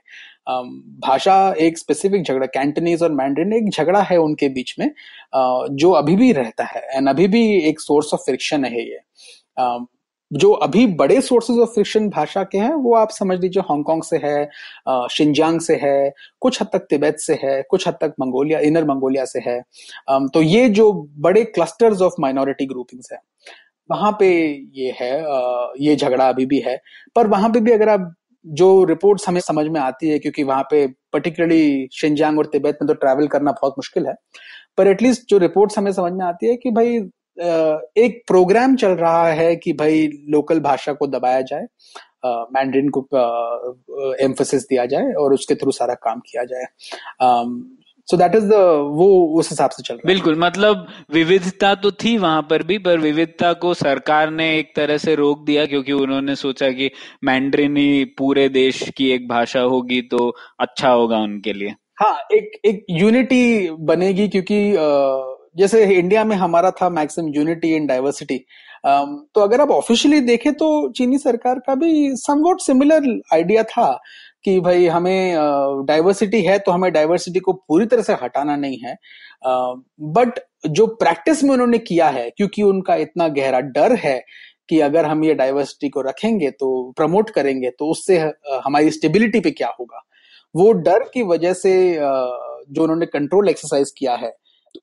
Um, 0.52 0.72
भाषा 1.08 1.54
एक 1.60 1.78
स्पेसिफिक 1.78 2.24
झगड़ा 2.24 2.46
कैंटनीज 2.46 3.04
और 3.04 3.12
मैंड्रिन 3.12 3.54
एक 3.54 3.70
झगड़ा 3.70 4.02
है 4.02 4.18
उनके 4.18 4.50
बीच 4.50 4.76
में 4.80 4.88
uh, 4.88 5.68
जो 5.72 5.92
अभी 5.92 6.16
भी 6.16 6.32
रहता 6.32 6.64
है 6.66 6.88
एंड 6.96 7.10
अभी 7.10 7.28
भी 7.28 7.44
एक 7.70 7.80
सोर्स 7.80 8.14
ऑफ़ 8.14 8.22
फ्रिक्शन 8.22 8.66
है 8.66 8.82
ये। 8.82 9.00
Um, 9.62 9.86
जो 10.32 10.52
अभी 10.54 10.86
बड़े 10.96 11.20
सोर्सेज 11.22 11.60
ऑफ़ 11.60 11.70
फ्रिक्शन 11.70 12.10
भाषा 12.10 12.44
के 12.44 12.58
हैं, 12.58 12.74
वो 12.74 12.94
आप 12.96 13.10
समझ 13.12 13.40
लीजिए 13.40 13.64
हांगकांग 13.70 14.02
से 14.04 14.18
है 14.18 15.08
शिंजांग 15.12 15.60
से 15.62 15.76
है, 15.76 16.12
कुछ 16.42 16.62
हद 16.62 16.70
तक 16.74 16.88
तिब्बत 16.90 17.18
से 17.20 17.34
है, 17.44 17.62
कुछ 17.64 17.88
हद 17.88 17.98
तक 18.02 18.14
मंगोलिया 18.22 18.60
इनर 18.62 18.86
मंगोलिया 18.86 19.26
से 19.26 19.40
है। 19.42 19.62
तो 20.10 20.42
ये 20.42 20.68
जो 20.72 20.92
बड़े 21.20 21.44
क्लस्टर्स 21.46 22.02
ऑफ़ 22.02 22.22
माइनॉरिटी 22.22 22.66
ग्रुपिंग्स 22.66 23.12
है, 23.14 23.20
वहाँ 23.90 24.12
पे 24.20 24.30
ये 24.76 24.94
है 25.00 25.12
ये 25.80 25.96
झगड़ा 25.96 26.30
अभी 26.30 26.46
भी 26.46 26.60
है। 26.60 26.80
पर 27.16 27.28
वहाँ 27.28 27.50
पे 27.50 27.60
भी 27.60 27.72
अगर 27.72 27.90
आप 27.90 28.14
जो 28.46 28.84
रिपोर्ट्स 28.86 29.28
हमें 29.28 29.42
समझ 29.42 29.66
में 29.68 29.80
आती 29.82 30.10
है, 30.10 30.20
क्योंकि 30.20 30.44
वहाँ 30.44 30.64
पे 30.72 30.86
पर्टिकुलरली 31.14 31.88
शिंजांग 31.94 32.40
और 32.40 32.46
तिब्बत 32.46 32.78
में 32.82 32.88
तो 32.88 32.94
ट्रैवल 32.96 33.28
करना 33.28 33.52
बहुत 33.54 33.74
मुश्किल 33.78 34.08
है, 34.08 34.14
पर 34.78 34.88
एटलीस्ट 34.88 35.30
जो 35.30 35.38
रिपोर्ट्स 35.40 35.78
हमें 35.78 35.92
समझ 35.94 36.12
में 36.14 36.26
आती 36.26 36.48
है 36.48 36.56
कि 36.58 36.72
भाई 36.72 37.00
एक 37.40 38.22
प्रोग्राम 38.28 38.76
चल 38.76 38.92
रहा 38.96 39.28
है 39.30 39.56
कि 39.56 39.74
भाई 39.74 40.08
लोकल 40.30 40.60
भाषा 40.60 40.94
को 40.94 41.08
दबाया 41.08 41.42
जाए 41.42 41.66
मैंड्रिन 42.26 42.90
को 42.90 43.08
एम्फोसिस 44.22 44.64
दिया 44.64 44.86
जाए 44.86 45.14
और 45.14 45.34
उसके 45.34 45.56
थ्रू 45.56 45.72
सारा 45.72 45.94
काम 45.94 46.20
किया 46.20 46.44
जाए। 46.44 46.66
सो 48.08 48.18
दैट 48.18 48.36
इज़ 48.36 48.46
द 48.46 48.54
वो 48.96 49.08
उस 49.40 49.50
हिसाब 49.50 49.70
से 49.70 49.84
चल 49.84 49.94
रहा 49.94 50.08
बिल्कुल 50.08 50.40
मतलब 50.40 50.88
विविधता 51.14 51.74
तो 51.76 51.92
थी 51.92 52.18
वहाँ 52.18 52.42
पर 52.42 52.64
भी 52.64 52.78
पर 52.78 53.00
विविधता 53.00 53.52
को 53.54 53.74
सरकार 53.74 54.30
ने 54.32 54.48
एक 54.60 54.72
तरह 54.76 54.98
से 54.98 55.16
रोक 55.16 55.46
दिया 55.46 55.66
क्योंकि 55.66 55.94
उन्होंने 55.94 56.36
सोचा 56.36 56.70
कि 56.70 56.90
मैंड्रिन 57.24 57.78
ही 57.78 58.06
पूरे 58.18 58.48
देश 58.50 58.84
की 58.98 59.10
एक 59.12 59.28
भाषा 59.28 59.62
होगी 59.62 60.02
तो 60.02 60.30
अच्छा 60.60 60.90
होगा 60.90 61.18
उनके 61.18 61.54
लिए। 61.54 61.76
हाँ 62.02 62.18
एक 62.32 62.52
एक 62.66 62.86
यूनिटी 62.92 63.70
बनेगी 63.72 64.28
क्योंकि 64.28 64.60
जैसे 65.58 65.84
इंडिया 65.88 66.24
में 66.24 66.36
हमारा 66.36 66.72
था 66.72 66.90
मैक्सिमम 66.90 67.28
यूनिटी 67.36 67.72
एंड 67.72 67.88
डाइवर्सिटी 67.90 68.38
तो 68.86 69.42
अगर 69.42 69.62
आप 69.62 69.72
ऑफिशियली 69.72 70.20
देखें 70.22 70.54
तो 70.54 70.68
चीनी 70.92 71.18
सरकार 71.18 71.60
का 71.60 71.76
भी 71.76 72.16
समवॉट 72.16 72.62
सिमिलर 72.62 73.08
आइडिया 73.34 73.64
था 73.64 73.92
कि 74.44 74.60
भाई 74.60 74.86
हमें 74.88 75.36
डाइवर्सिटी 75.86 76.42
है 76.42 76.58
तो 76.60 76.72
हमें 76.72 76.92
डाइवर्सिटी 76.94 77.40
को 77.40 77.54
पूरी 77.54 77.86
तरह 77.86 78.02
से 78.02 78.14
हटाना 78.14 78.56
नहीं 78.56 78.78
है। 78.78 78.96
बट 79.46 80.40
जो 80.70 80.86
प्रैक्टिस 80.96 81.44
में 81.44 81.52
उन्होंने 81.52 81.78
किया 81.78 82.08
है, 82.10 82.30
क्योंकि 82.30 82.64
उनका 82.64 82.96
इतना 82.96 83.28
गहरा 83.30 83.60
डर 83.60 83.96
है 83.96 84.20
कि 84.70 84.80
अगर 84.80 85.06
हम 85.06 85.24
ये 85.24 85.34
डाइवर्सिटी 85.34 85.90
को 85.90 86.02
रखेंगे 86.02 86.50
तो 86.52 86.94
प्रमोट 86.98 87.30
करेंगे 87.30 87.70
तो 87.70 87.92
उससे 87.92 88.18
हमारी 88.66 88.92
स्टेबिलिटी 88.92 89.40
पे 89.40 89.52
क्या 89.52 89.70
होगा? 89.80 90.02
वो 90.56 90.72
डर 90.74 91.04
की 91.14 91.24
वजह 91.24 91.54
से 91.54 91.74
जो 91.96 92.84
उन्होंने 92.84 93.06
कंट्रोल 93.06 93.50
एक्सरसाइज 93.50 93.92
किया 93.98 94.16
है 94.16 94.36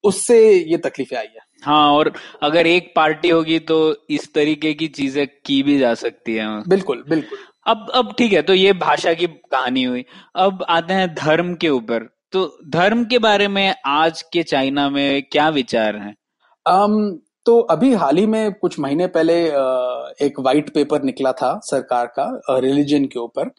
उससे 0.05 0.39
ये 0.53 0.77
तकलीफें 0.79 1.17
आई 1.17 1.27
है। 1.27 1.43
हाँ 1.63 1.93
और 1.93 2.13
अगर 2.43 2.67
एक 2.67 2.93
पार्टी 2.97 3.29
होगी 3.29 3.59
तो 3.59 3.77
इस 4.11 4.33
तरीके 4.35 4.73
की 4.75 4.89
चीज़ें 4.89 5.27
की 5.47 5.63
भी 5.63 5.79
जा 5.79 5.95
सकती 5.97 6.35
है। 6.35 6.47
बिल्कुल 6.69 7.05
बिल्कुल। 7.09 7.39
अब 7.67 7.87
अब 7.95 8.15
ठीक 8.19 8.33
है 8.33 8.43
तो 8.43 8.55
ये 8.55 8.73
भाषा 8.73 9.13
की 9.15 9.27
कहानी 9.27 9.85
हुई। 9.85 10.05
अब 10.37 10.65
आते 10.69 10.95
हैं 10.95 11.15
धर्म 11.15 11.55
के 11.55 11.69
ऊपर। 11.69 12.09
तो 12.33 12.47
धर्म 12.69 13.05
के 13.05 13.19
बारे 13.19 13.49
में 13.49 13.75
आज 13.87 14.23
के 14.33 14.43
चाइना 14.43 14.89
में 14.91 15.23
क्या 15.23 15.49
विचार 15.51 15.97
है? 15.97 16.15
um, 16.67 17.19
तो 17.47 17.59
अभी 17.61 17.93
हाल 17.95 18.17
ही 18.17 18.27
में 18.27 18.53
कुछ 18.53 18.79
महीने 18.81 19.07
पहले 19.07 19.35
एक 20.27 20.35
वाइट 20.41 20.73
पेपर 20.75 21.03
निकला 21.03 21.33
था 21.33 21.59
सरकार 21.65 22.07
का 22.19 22.59
रिलीजन 22.59 23.05
के 23.05 23.19
ऊपर 23.19 23.51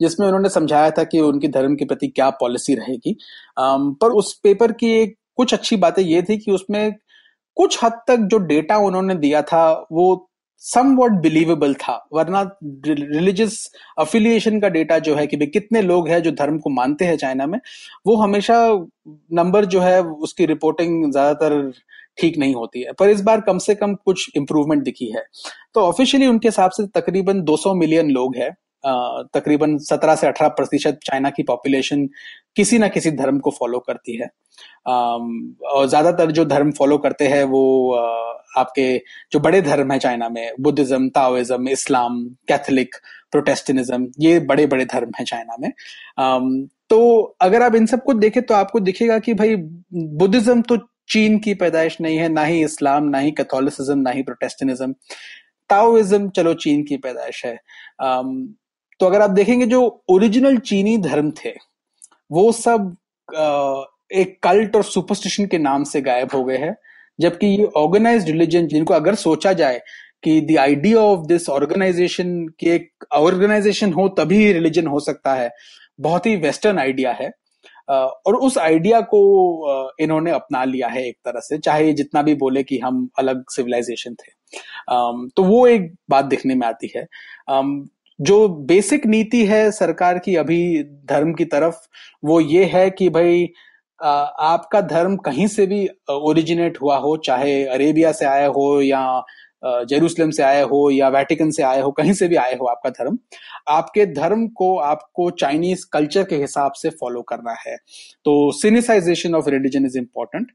जिसमें 0.00 0.26
उन्होंने 0.26 0.48
समझाया 0.48 0.90
था 0.90 1.04
कि 1.04 1.20
उनकी 1.20 1.48
धर्म 1.48 1.74
के 1.76 1.84
प्रति 1.84 2.06
क्या 2.08 2.28
पॉलिसी 2.30 2.74
रहेगी। 2.74 3.16
पर 3.58 4.12
उस 4.12 4.32
पेपर 4.42 4.72
की 4.72 4.92
एक 4.92 5.16
कुछ 5.38 5.54
अच्छी 5.54 5.76
बातें 5.76 6.02
ये 6.02 6.22
थी 6.22 6.36
कि 6.38 6.52
उसमें 6.52 6.94
कुछ 7.56 7.78
हद 7.84 7.92
तक 8.08 8.28
जो 8.30 8.38
डेटा 8.38 8.76
उन्होंने 8.78 9.14
दिया 9.14 9.42
था, 9.42 9.86
वो 9.92 10.28
सम 10.62 10.94
वॉट 10.96 11.12
बिलीवेबल 11.12 11.74
था। 11.74 11.94
वरना 12.12 12.42
रिलीजियस 12.86 13.70
अफिलिएशन 13.98 14.60
का 14.60 14.68
डेटा 14.68 14.98
जो 14.98 15.14
है 15.14 15.26
कि 15.26 15.36
भाई 15.36 15.46
कितने 15.46 15.82
लोग 15.82 16.08
हैं 16.08 16.22
जो 16.22 16.30
धर्म 16.30 16.58
को 16.58 16.70
मानते 16.70 17.04
हैं 17.04 17.16
चाइना 17.16 17.46
में, 17.46 17.58
वो 18.06 18.16
हमेशा 18.16 18.86
नंबर 19.32 19.64
जो 19.64 19.80
है, 19.80 20.02
उसकी 20.02 20.46
रिपोर्टिंग 20.46 21.12
ज़्यादातर 21.12 21.72
ठीक 22.18 22.38
नहीं 22.38 22.54
होती 22.54 22.82
है। 22.82 22.92
पर 22.92 23.08
इस 23.08 23.20
बार 23.20 23.40
कम 23.40 23.58
से 23.58 23.74
कम 23.74 23.94
कुछ 23.94 24.30
इम्प्रूवमेंट 24.36 24.82
दिखी 24.82 25.10
है। 25.10 25.24
तो 25.74 25.80
ऑफिशियली 25.80 26.26
उनके 26.26 26.48
हिसाब 26.48 26.70
से 26.70 26.86
तकरीबन 26.94 27.42
200 27.42 27.74
मिलियन 27.74 28.10
लोग 28.10 28.36
हैं। 28.36 28.50
तकरीबन 28.84 29.76
17 29.80 30.16
से 30.16 30.26
18 30.26 30.48
प्रतिशत 30.50 30.98
चाइना 31.04 31.30
की 31.30 31.42
पॉपुलेशन 31.42 32.06
किसी 32.56 32.78
ना 32.78 32.88
किसी 32.88 33.10
धर्म 33.12 33.38
को 33.38 33.50
फॉलो 33.50 33.78
करती 33.78 34.16
है। 34.16 34.28
और 34.86 35.86
ज़्यादातर 35.88 36.30
जो 36.30 36.44
धर्म 36.44 36.70
फॉलो 36.72 36.98
करते 36.98 37.28
हैं 37.28 37.42
वो 37.44 37.62
आपके 38.58 38.86
जो 39.32 39.40
बड़े 39.40 39.60
धर्म 39.62 39.92
है 39.92 39.98
चाइना 39.98 40.28
में, 40.28 40.52
बुद्धिज्म, 40.60 41.08
ताओइज्म, 41.08 41.68
इस्लाम, 41.68 42.22
कैथोलिक, 42.48 42.96
प्रोटेस्टेनिज्म, 43.32 44.06
ये 44.20 44.38
बड़े 44.40 44.66
बड़े 44.66 44.84
धर्म 44.84 45.10
है 45.18 45.24
चाइना 45.24 45.56
में। 45.60 46.66
तो 46.90 47.22
अगर 47.40 47.62
आप 47.62 47.74
इन 47.74 47.86
सबको 47.86 48.14
देखें 48.14 48.42
तो 48.42 48.54
आपको 48.54 48.80
दिखेगा 48.80 49.18
कि 49.18 49.34
भाई, 49.34 49.56
बुद्धिज्म 49.56 50.62
तो 50.62 50.76
चीन 51.10 51.38
की 51.38 51.54
पैदाइश 51.54 52.00
नहीं 52.00 52.16
है, 52.18 52.28
ना 52.28 52.44
ही 52.44 52.62
इस्लाम, 52.64 53.04
ना 53.04 53.18
ही 53.18 53.30
कैथोलिसिज्म, 53.30 53.98
ना 53.98 54.10
ही 54.10 54.22
प्रोटेस्टेनिज्म। 54.22 54.92
ताओइज्म 55.70 56.28
चलो 56.30 56.54
चीन 56.56 56.82
की 56.82 56.96
पैदाइश 56.96 57.44
है। 57.46 57.54
तो 59.02 59.06
अगर 59.06 59.22
आप 59.22 59.30
देखेंगे 59.30 59.66
जो 59.66 59.80
ओरिजिनल 60.10 60.56
चीनी 60.58 60.96
धर्म 60.98 61.30
थे, 61.38 61.50
वो 62.30 62.50
सब 62.52 62.96
एक 64.14 64.36
कल्ट 64.42 64.76
और 64.76 64.82
सुपरस्टिशन 64.84 65.46
के 65.46 65.58
नाम 65.58 65.84
से 65.84 66.00
गायब 66.00 66.28
हो 66.34 66.42
गए 66.44 66.56
हैं। 66.56 66.74
जबकि 67.18 67.46
ये 67.46 67.64
ऑर्गेनाइज 67.76 68.26
रिलीजन 68.26 68.66
जिनको 68.66 68.94
अगर 68.94 69.14
सोचा 69.14 69.52
जाए 69.52 69.80
कि 70.22 70.40
the 70.40 70.56
idea 70.58 70.98
of 70.98 71.26
this 71.26 71.48
organisation 71.50 72.46
की 72.60 72.70
एक 72.70 73.04
ऑर्गेनाइजेशन 73.12 73.92
हो, 73.92 74.08
तभी 74.08 74.52
रिलीजन 74.52 74.86
हो 74.86 75.00
सकता 75.00 75.34
है, 75.34 75.50
बहुत 76.00 76.26
ही 76.26 76.36
वेस्टर्न 76.36 76.78
आइडिया 76.78 77.12
है। 77.12 77.30
और 77.90 78.36
उस 78.36 78.58
आइडिया 78.58 79.00
को 79.00 79.96
इन्होंने 80.00 80.30
अपना 80.30 80.64
लिया 80.64 80.88
है 80.88 81.06
एक 81.08 81.16
तरह 81.24 81.40
से, 81.40 81.58
चाहे 81.58 81.92
जितना 81.92 82.22
भी 82.22 82.34
बोले 82.34 82.62
कि 82.62 82.78
हम 82.78 83.08
अलग 83.18 83.44
सिविलाइजेशन 83.50 84.14
थे। 84.14 84.32
तो 85.36 85.42
वो 85.42 85.66
एक 85.66 85.94
बात 86.10 86.24
देखने 86.24 86.54
में 86.54 86.66
आती 86.66 86.92
है। 86.96 87.06
जो 88.18 88.48
बेसिक 88.66 89.06
नीति 89.06 89.44
है 89.46 89.70
सरकार 89.72 90.18
की 90.18 90.36
अभी 90.36 90.82
धर्म 91.08 91.32
की 91.34 91.44
तरफ़, 91.46 91.76
वो 92.22 92.40
ये 92.40 92.64
है 92.64 92.88
कि 92.90 93.08
भाई 93.10 93.48
आपका 94.00 94.80
धर्म 94.80 95.16
कहीं 95.16 95.46
से 95.46 95.66
भी 95.66 95.86
ओरिजिनेट 96.10 96.80
हुआ 96.82 96.96
हो, 96.96 97.16
चाहे 97.16 97.64
अरेबिया 97.66 98.12
से 98.12 98.24
आया 98.26 98.46
हो 98.48 98.80
या 98.82 99.22
जेरूसलम 99.62 100.30
से 100.30 100.42
आया 100.42 100.64
हो 100.64 100.90
या 100.90 101.08
वेटिकन 101.08 101.50
से 101.50 101.62
आया 101.62 101.82
हो, 101.82 101.90
कहीं 101.92 102.12
से 102.12 102.28
भी 102.28 102.36
आया 102.36 102.56
हो 102.60 102.66
आपका 102.66 102.90
धर्म, 102.90 103.18
आपके 103.68 104.06
धर्म 104.06 104.46
को, 104.48 104.76
आपको 104.78 105.30
चाइनीज़ 105.32 105.84
कल्चर 105.92 106.24
के 106.24 106.36
हिसाब 106.36 106.72
से 106.72 106.90
फॉलो 106.90 107.22
करना 107.22 107.54
है। 107.66 107.76
तो 108.24 108.50
sinicisation 108.52 109.34
of 109.34 109.48
religion 109.50 109.86
is 109.86 109.98
important 109.98 110.50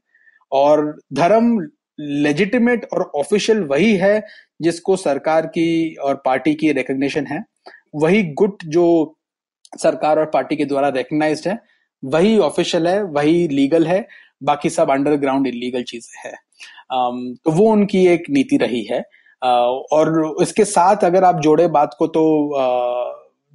और 0.52 0.96
धर्म 1.14 1.58
लेजिटिमेट 1.98 2.86
और 2.92 3.10
ऑफिशियल 3.16 3.60
वही 3.64 3.94
है 3.96 4.22
जिसको 4.62 4.96
सरकार 4.96 5.46
की 5.46 5.94
और 5.94 6.22
पार्टी 6.24 6.54
की 6.54 6.72
रिकग्निशन 6.72 7.26
है। 7.26 7.42
वही 7.94 8.22
गुट 8.34 8.64
जो 8.66 8.86
सरकार 9.78 10.18
और 10.18 10.26
पार्टी 10.26 10.56
के 10.56 10.64
द्वारा 10.64 10.88
रिकग्नाइज 10.88 11.46
है 11.48 11.58
वही 12.02 12.38
ऑफिशियल 12.38 12.88
है 12.88 13.02
वही 13.04 13.46
लीगल 13.48 13.86
है 13.86 14.06
बाकी 14.42 14.70
सब 14.70 14.90
अंडरग्राउंड 14.90 15.46
इलीगल 15.46 15.82
चीज़ें 15.82 16.20
है। 16.24 16.32
Um, 16.32 17.16
तो 17.44 17.50
वो 17.50 17.70
उनकी 17.72 18.06
एक 18.06 18.24
नीति 18.30 18.56
रही 18.56 18.82
है। 18.82 19.00
Uh, 19.00 19.82
और 19.92 20.36
इसके 20.42 20.64
साथ 20.64 21.04
अगर 21.04 21.24
आप 21.24 21.40
जोड़े 21.40 21.66
बात 21.68 21.94
को 21.98 22.06
तो 22.06 22.22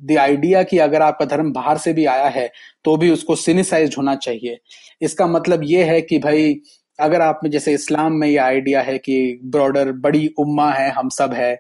द 0.02 0.12
uh, 0.12 0.18
आइडिया 0.18 0.64
कि 0.64 0.78
अगर 0.80 1.02
आपका 1.02 1.26
धर्म 1.26 1.52
बाहर 1.54 1.78
से 1.78 1.94
भी 1.94 2.06
आया 2.06 2.28
है 2.30 2.48
तो 2.86 2.96
भी 2.98 3.10
उसको 3.10 3.36
सिनिसाइज 3.36 3.96
होना 3.98 4.16
चाहिए। 4.18 4.60
इसका 5.02 5.28
मतलब 5.28 5.64
ये 5.64 5.84
है 5.84 6.02
कि 6.02 6.20
भाई 6.20 6.54
अगर 7.00 7.22
आप 7.22 7.40
में 7.44 7.50
जैसे 7.52 7.74
इस्लाम 7.74 8.14
में 8.14 8.28
ये 8.28 8.38
आइडिया 8.40 8.82
है 8.82 8.98
कि 8.98 9.40
ब्रॉडर 9.46 9.92
बड़ी 10.02 10.28
उम्मा 10.40 10.72
है, 10.72 10.90
हम 10.92 11.10
सब 11.10 11.34
है 11.34 11.52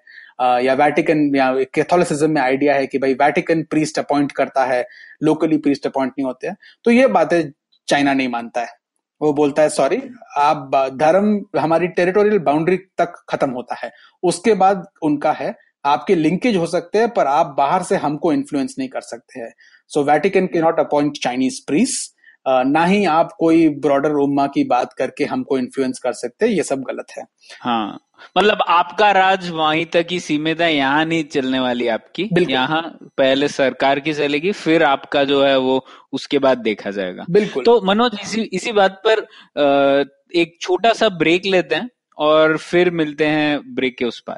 या 0.64 0.74
वैटिकन 0.76 1.20
या 1.36 1.52
कैथोलिसिज्म 1.74 2.30
में 2.32 2.42
आइडिया 2.42 2.76
है 2.76 2.88
कि 2.88 2.98
भाई 2.98 3.14
वैटिकन 3.14 3.64
प्रीस्ट 3.64 4.00
अपॉइंट 4.00 4.32
करता 4.32 4.66
है 4.66 4.86
लोकली 5.24 5.58
प्रीस्ट 5.58 5.88
अपॉइंट 5.88 6.12
नहीं 6.12 6.26
होते 6.26 6.48
हैं 6.48 6.56
तो 6.86 6.92
ये 6.92 7.08
बातें 7.10 7.42
चाइना 7.88 8.14
नहीं 8.14 8.28
मानता 8.30 8.62
है। 8.62 8.82
वो 9.22 9.32
बोलता 9.34 9.62
है 9.62 9.70
सॉरी 9.70 10.02
आप 10.38 10.72
धर्म 10.94 11.60
हमारी 11.60 11.88
टेरिटोरियल 11.90 12.40
बाउंड्री 12.42 12.78
तक 12.98 13.14
खत्म 13.30 13.50
होता 13.52 13.76
है। 13.76 13.92
उसके 14.24 14.54
बाद 14.54 14.86
उनका 15.04 15.32
है, 15.32 15.54
आपके 15.86 16.16
लिंकेज 16.16 16.56
हो 16.58 16.66
सकते 16.68 16.98
हैं, 16.98 17.10
पर 17.10 17.28
आप 17.28 17.54
बाहर 17.58 17.84
से 17.84 17.96
हमको 17.98 18.34
इन्फ्लुएंस 18.34 18.76
नहीं 18.80 18.90
कर 18.90 19.02
सकते 19.02 19.40
हैं। 19.40 19.52
So 19.92 20.04
Vatican 20.04 20.48
can 20.48 20.62
not 20.62 20.80
appoint 20.80 21.18
Chinese 21.24 21.62
priest 21.68 22.12
ना 22.46 22.84
ही 22.86 23.04
आप 23.08 23.32
कोई 23.40 23.68
ब्रॉडर 23.82 24.12
उम्मा 24.22 24.46
की 24.48 24.64
बात 24.64 24.94
करके 24.94 25.26
हमको 25.26 25.58
इन्फ्लुएंस 25.58 26.00
कर 26.00 26.14
सकते 26.14 26.48
ये 26.48 26.64
सब 26.64 26.82
गलत 26.82 27.12
है। 27.18 27.24
हाँ 27.62 28.00
मतलब 28.38 28.64
आपका 28.70 29.12
राज 29.12 29.50
वहीं 29.50 29.86
तक 29.86 30.08
ही 30.12 30.20
सीमित 30.20 30.62
है 30.62 30.74
यहाँ 30.76 31.06
नहीं 31.06 31.24
चलने 31.26 31.60
वाली 31.60 31.88
आपकी। 31.88 32.30
यहाँ 32.50 32.82
पहले 33.18 33.48
सरकार 33.48 34.00
की 34.00 34.14
चलेगी 34.14 34.52
फिर 34.54 34.84
आपका 34.84 35.24
जो 35.24 35.44
है 35.44 35.58
वो 35.60 35.84
उसके 36.14 36.40
बाद 36.40 36.58
देखा 36.60 36.92
जाएगा। 36.92 37.26
बिल्कुल। 37.30 37.64
तो 37.64 37.80
मनोज 37.86 38.18
इसी 38.22 38.42
इसी 38.54 38.72
बात 38.72 39.02
पर 39.08 39.26
एक 40.36 40.58
छोटा 40.62 40.94
सा 40.94 41.10
ब्रेक 41.10 41.46
लेते 41.46 41.76
हैं 41.76 41.90
और 42.18 42.58
फिर 42.60 42.90
मिलते 42.92 43.26
हैं 43.28 43.60
ब्रेक 43.76 43.98
के 43.98 44.06
उस 44.06 44.20
पर। 44.20 44.38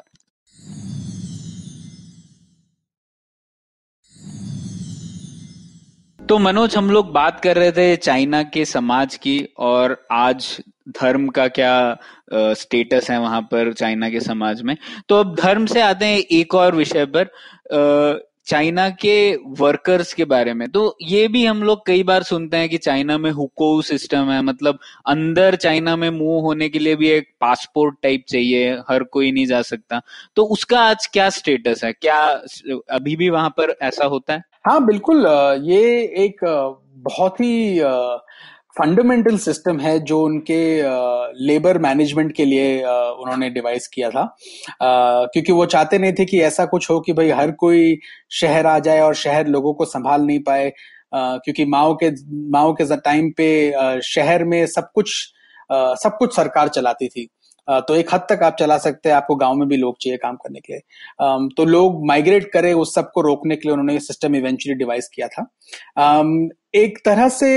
तो 6.28 6.36
मनोज, 6.38 6.74
हम 6.76 6.90
लोग 6.90 7.10
बात 7.12 7.38
कर 7.40 7.56
रहे 7.56 7.72
थे 7.72 7.96
चाइना 7.96 8.42
के 8.44 8.64
समाज 8.64 9.14
की 9.16 9.38
और 9.58 9.96
आज 10.12 10.46
धर्म 10.90 11.28
का 11.28 11.46
क्या 11.48 11.98
स्टेटस 12.32 13.10
है 13.10 13.18
वहाँ 13.20 13.40
पर 13.42 13.72
चाइना 13.72 14.08
के 14.10 14.20
समाज 14.20 14.62
में। 14.62 14.76
तो 15.08 15.16
अब 15.16 15.34
धर्म 15.34 15.66
से 15.66 15.80
आते 15.80 16.06
हैं 16.06 16.18
एक 16.18 16.54
और 16.54 16.74
विषय 16.74 17.06
पर 17.16 18.24
चाइना 18.46 18.88
के 18.90 19.14
वर्कर्स 19.58 20.12
के 20.14 20.24
बारे 20.24 20.54
में। 20.54 20.68
तो 20.68 20.96
ये 21.02 21.28
भी 21.28 21.44
हम 21.46 21.62
लोग 21.62 21.86
कई 21.86 22.02
बार 22.02 22.22
सुनते 22.22 22.56
हैं 22.56 22.68
कि 22.68 22.78
चाइना 22.78 23.18
में 23.18 23.30
हुको 23.30 23.80
सिस्टम 23.82 24.30
है 24.30 24.40
मतलब 24.42 24.78
अंदर 25.06 25.56
चाइना 25.56 25.96
में 25.96 26.08
मूव 26.10 26.40
होने 26.40 26.68
के 26.68 26.78
लिए 26.78 26.96
भी 26.96 27.08
एक 27.10 27.30
पासपोर्ट 27.40 27.96
टाइप 28.02 28.24
चाहिए, 28.28 28.74
हर 28.90 29.02
कोई 29.02 29.32
नहीं 29.32 29.46
जा 29.46 29.62
सकता। 29.62 30.00
तो 30.36 30.44
उसका 30.46 30.80
आज 30.80 31.06
क्या 31.06 31.30
स्टेटस 31.30 31.84
है? 31.84 31.92
क्या 31.92 32.20
अभी 32.90 33.16
भी 33.16 33.30
वहाँ 33.30 33.50
पर 33.50 33.76
ऐसा 33.82 34.04
होता 34.04 34.34
है? 34.34 34.42
हाँ 34.66 34.84
बिल्कुल 34.86 35.26
ये 35.64 35.80
एक 36.24 36.40
बहुत 37.08 37.40
ही 37.40 37.80
फंडामेंटल 38.78 39.36
सिस्टम 39.38 39.78
है 39.80 39.98
जो 40.00 40.20
उनके 40.22 40.58
लेबर 41.46 41.78
मैनेजमेंट 41.78 42.32
के 42.36 42.44
लिए 42.44 42.82
उन्होंने 42.84 43.50
डिवाइस 43.50 43.86
किया 43.88 44.10
था। 44.10 44.24
क्योंकि 44.82 45.52
वो 45.52 45.66
चाहते 45.66 45.98
नहीं 45.98 46.12
थे 46.12 46.24
कि 46.24 46.40
ऐसा 46.42 46.64
कुछ 46.66 46.90
हो 46.90 47.00
कि 47.00 47.12
भाई 47.12 47.30
हर 47.30 47.50
कोई 47.50 47.98
शहर 48.40 48.66
आ 48.66 48.78
जाए 48.78 49.00
और 49.00 49.14
शहर 49.14 49.46
लोगों 49.46 49.74
को 49.74 49.84
संभाल 49.84 50.22
नहीं 50.22 50.40
पाए। 50.40 50.72
क्योंकि 51.14 51.64
माओ 51.64 51.94
के 52.02 52.10
माओ 52.50 52.72
के 52.80 52.96
टाइम 52.96 53.30
पे 53.36 54.00
शहर 54.02 54.44
में 54.44 54.66
सब 54.66 54.90
कुछ 54.94 55.12
सब 55.72 56.16
कुछ 56.18 56.36
सरकार 56.36 56.68
चलाती 56.68 57.08
थी। 57.08 57.28
तो 57.68 57.94
एक 57.96 58.14
हद 58.14 58.26
तक 58.30 58.42
आप 58.42 58.56
चला 58.58 58.76
सकते 58.78 59.08
हैं, 59.08 59.16
आपको 59.16 59.34
गाँव 59.36 59.54
में 59.54 59.68
भी 59.68 59.76
लोग 59.76 59.96
चाहिए 60.00 60.18
काम 60.18 60.36
करने 60.36 60.60
के 60.60 60.72
लिए। 60.72 60.80
तो 61.56 61.64
लोग 61.64 62.04
माइग्रेट 62.06 62.50
करे 62.52 62.72
उस 62.74 62.94
सबको 62.94 63.20
रोकने 63.20 63.56
के 63.56 63.68
लिए 63.68 63.72
उन्होंने 63.72 63.92
ये 63.92 64.00
सिस्टम 64.00 64.34
इवेंचुअली 64.36 64.78
डिवाइस 64.78 65.08
किया 65.14 65.28
था। 65.28 65.42
एक 66.74 66.98
तरह 67.04 67.28
से 67.30 67.50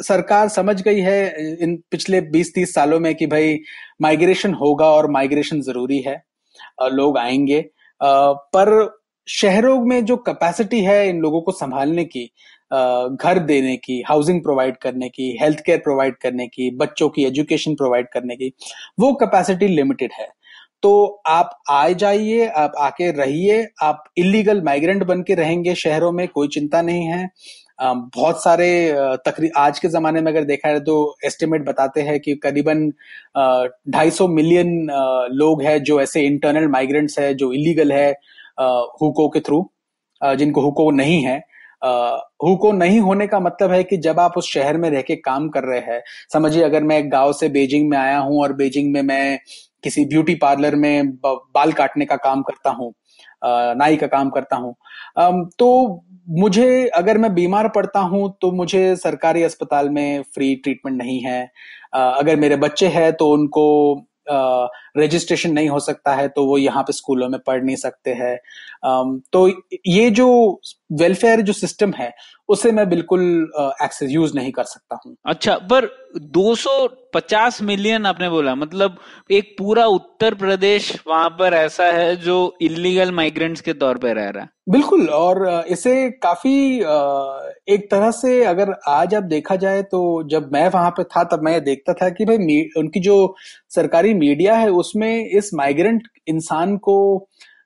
सरकार 0.00 0.48
समझ 0.48 0.80
गई 0.82 1.00
है 1.00 1.56
इन 1.62 1.76
पिछले 1.90 2.20
20-30 2.30 2.74
सालों 2.74 3.00
में 3.00 3.14
कि 3.14 3.26
भाई 3.26 3.58
माइग्रेशन 4.02 4.54
होगा 4.54 4.86
और 4.86 5.10
माइग्रेशन 5.10 5.60
ज़रूरी 5.62 5.98
है 6.00 6.22
लोग 6.82 7.18
आएँगे। 7.18 7.60
पर 8.00 9.00
शहरों 9.28 9.78
में 9.80 10.04
जो 10.04 10.16
कैपेसिटी 10.18 10.80
है 10.80 11.08
इन 11.08 11.20
लोगों 11.20 11.40
को 11.42 11.52
संभालने 11.52 12.04
की 12.04 12.30
घर 12.70 13.38
देने 13.38 13.76
की 13.76 14.00
हाउसिंग 14.08 14.42
प्रोवाइड 14.42 14.76
करने 14.76 15.08
की 15.08 15.36
हेल्थ 15.40 15.60
केयर 15.66 15.78
प्रोवाइड 15.78 16.16
करने 16.16 16.46
की, 16.46 16.70
बच्चों 16.76 17.08
की 17.08 17.24
एजुकेशन 17.24 17.74
प्रोवाइड 17.74 18.08
करने 18.12 18.36
की, 18.36 18.52
वो 19.00 19.12
कैपेसिटी 19.14 19.68
लिमिटेड 19.68 20.12
है। 20.12 20.28
तो 20.82 21.22
आप 21.26 21.58
आए 21.70 21.94
जाइए, 21.94 22.46
आप 22.46 22.72
आके 22.78 23.10
रहिए, 23.12 23.66
आप 23.82 24.04
इलीगल 24.18 24.62
माइग्रेंट 24.62 25.04
बन 25.04 25.22
के 25.22 25.34
रहेंगे 25.34 25.74
शहरों 25.74 26.10
में, 26.12 26.26
कोई 26.28 26.48
चिंता 26.48 26.82
नहीं 26.82 27.06
है। 27.06 27.28
बहुत 27.80 28.42
सारे 28.44 28.66
तकरीब 29.26 29.52
आज 29.56 29.78
के 29.78 29.88
जमाने 29.88 30.20
में 30.20 30.30
अगर 30.32 30.44
देखा 30.44 30.70
जाए 30.70 30.80
तो 30.80 31.16
एस्टिमेट 31.26 31.64
बताते 31.66 32.02
हैं 32.02 32.18
कि 32.20 32.34
करीबन 32.42 32.88
ढाई 33.90 34.10
सौ 34.10 34.28
मिलियन 34.28 34.86
लोग 35.32 35.62
हैं 35.62 35.82
जो 35.82 36.00
ऐसे 36.00 36.20
इंटरनल 36.22 36.68
माइग्रेंट्स 36.68 37.18
है, 37.18 37.32
जो 37.34 37.52
इलीगल 37.52 37.92
है 37.92 38.10
हुको 38.60 39.28
के 39.28 39.40
थ्रू 39.40 39.66
जिनको 40.20 40.60
हुको 40.60 40.90
नहीं 40.92 41.20
है। 41.22 41.42
हुको 41.84 42.72
नहीं 42.72 43.00
होने 43.00 43.26
का 43.26 43.40
मतलब 43.40 43.70
है 43.70 43.82
कि 43.84 43.96
जब 43.96 44.20
आप 44.20 44.34
उस 44.36 44.50
शहर 44.52 44.76
में 44.76 44.88
रह 44.90 45.02
के 45.02 45.16
काम 45.16 45.48
कर 45.48 45.64
रहे 45.64 45.80
हैं, 45.80 46.02
समझिए 46.32 46.62
अगर 46.62 46.82
मैं 46.82 47.02
गाँव 47.12 47.32
से 47.32 47.48
बेजिंग 47.48 47.88
में 47.90 47.98
आया 47.98 48.18
हूँ 48.18 48.40
और 48.42 48.52
बेजिंग 48.52 48.92
में 48.92 49.02
मैं 49.02 49.38
किसी 49.84 50.04
ब्यूटी 50.04 50.34
पार्लर 50.34 50.76
में 50.76 51.10
बाल 51.26 51.72
काटने 51.72 52.04
का 52.04 52.16
काम 52.16 52.42
करता 52.42 52.70
हूँ 52.70 52.92
नाई 53.44 53.96
का 53.96 54.06
काम 54.06 54.30
करता 54.30 54.56
हूँ 54.56 54.74
तो 55.58 55.68
मुझे 56.30 56.86
अगर 56.88 57.18
मैं 57.18 57.32
बीमार 57.34 57.68
पड़ता 57.68 58.00
हूँ 58.00 58.32
तो 58.42 58.50
मुझे 58.52 58.94
सरकारी 58.96 59.42
अस्पताल 59.42 59.88
में 59.90 60.22
फ्री 60.34 60.54
ट्रीटमेंट 60.54 60.96
नहीं 60.98 61.20
है। 61.20 61.42
अगर 61.94 62.36
मेरे 62.36 62.56
बच्चे 62.56 62.86
हैं 62.88 63.12
तो 63.12 63.30
उनको 63.30 63.94
रजिस्ट्रेशन 64.94 65.52
नहीं 65.52 65.68
हो 65.68 65.80
सकता 65.80 66.14
है 66.14 66.28
तो 66.28 66.44
वो 66.46 66.58
यहाँ 66.58 66.82
पे 66.82 66.92
स्कूलों 66.92 67.28
में 67.28 67.40
पढ़ 67.46 67.62
नहीं 67.64 67.76
सकते 67.76 68.10
हैं। 68.12 68.36
तो 69.32 69.48
ये 69.86 70.10
जो 70.12 70.28
वेलफेयर 70.92 71.40
जो 71.40 71.52
सिस्टम 71.52 71.92
है 71.98 72.12
उसे 72.48 72.70
मैं 72.72 72.88
बिल्कुल 72.88 73.22
एक्सेस 73.82 74.10
यूज़ 74.10 74.34
नहीं 74.36 74.50
कर 74.52 74.64
सकता 74.64 74.98
हूँ। 75.04 75.14
अच्छा 75.26 75.56
पर 75.70 75.86
250 76.34 77.60
मिलियन 77.62 78.06
आपने 78.06 78.28
बोला 78.30 78.54
मतलब 78.54 78.96
एक 79.30 79.54
पूरा 79.58 79.86
उत्तर 79.88 80.34
प्रदेश 80.34 80.92
वहाँ 81.08 81.28
पर 81.38 81.54
ऐसा 81.54 81.84
है 81.92 82.14
जो 82.16 82.36
इलीगल 82.62 83.10
माइग्रेंट्स 83.12 83.60
के 83.60 83.72
तौर 83.74 83.98
पर 83.98 84.14
रह 84.16 84.28
रहा 84.28 84.42
है? 84.42 84.48
बिल्कुल 84.70 85.08
और 85.10 85.64
इसे 85.68 86.10
काफ़ी 86.22 86.54
एक 87.74 87.88
तरह 87.90 88.10
से 88.12 88.42
अगर 88.44 88.74
आज 88.88 89.14
आप 89.14 89.22
देखा 89.24 89.56
जाए 89.56 89.82
तो 89.84 90.02
जब 90.28 90.50
मैं 90.52 90.68
वहाँ 90.68 90.90
पे 90.90 91.04
था 91.06 91.24
तब 91.32 91.42
मैं 91.44 91.62
देखता 91.64 91.92
था 91.94 92.08
कि 92.10 92.24
भाई 92.24 92.62
उनकी 92.78 93.00
जो 93.00 93.34
सरकारी 93.74 94.14
मीडिया 94.14 94.54
है 94.56 94.68
उसमें 94.84 95.26
इस 95.28 95.50
माइग्रेंट 95.54 96.08
इंसान 96.28 96.76
को 96.78 96.96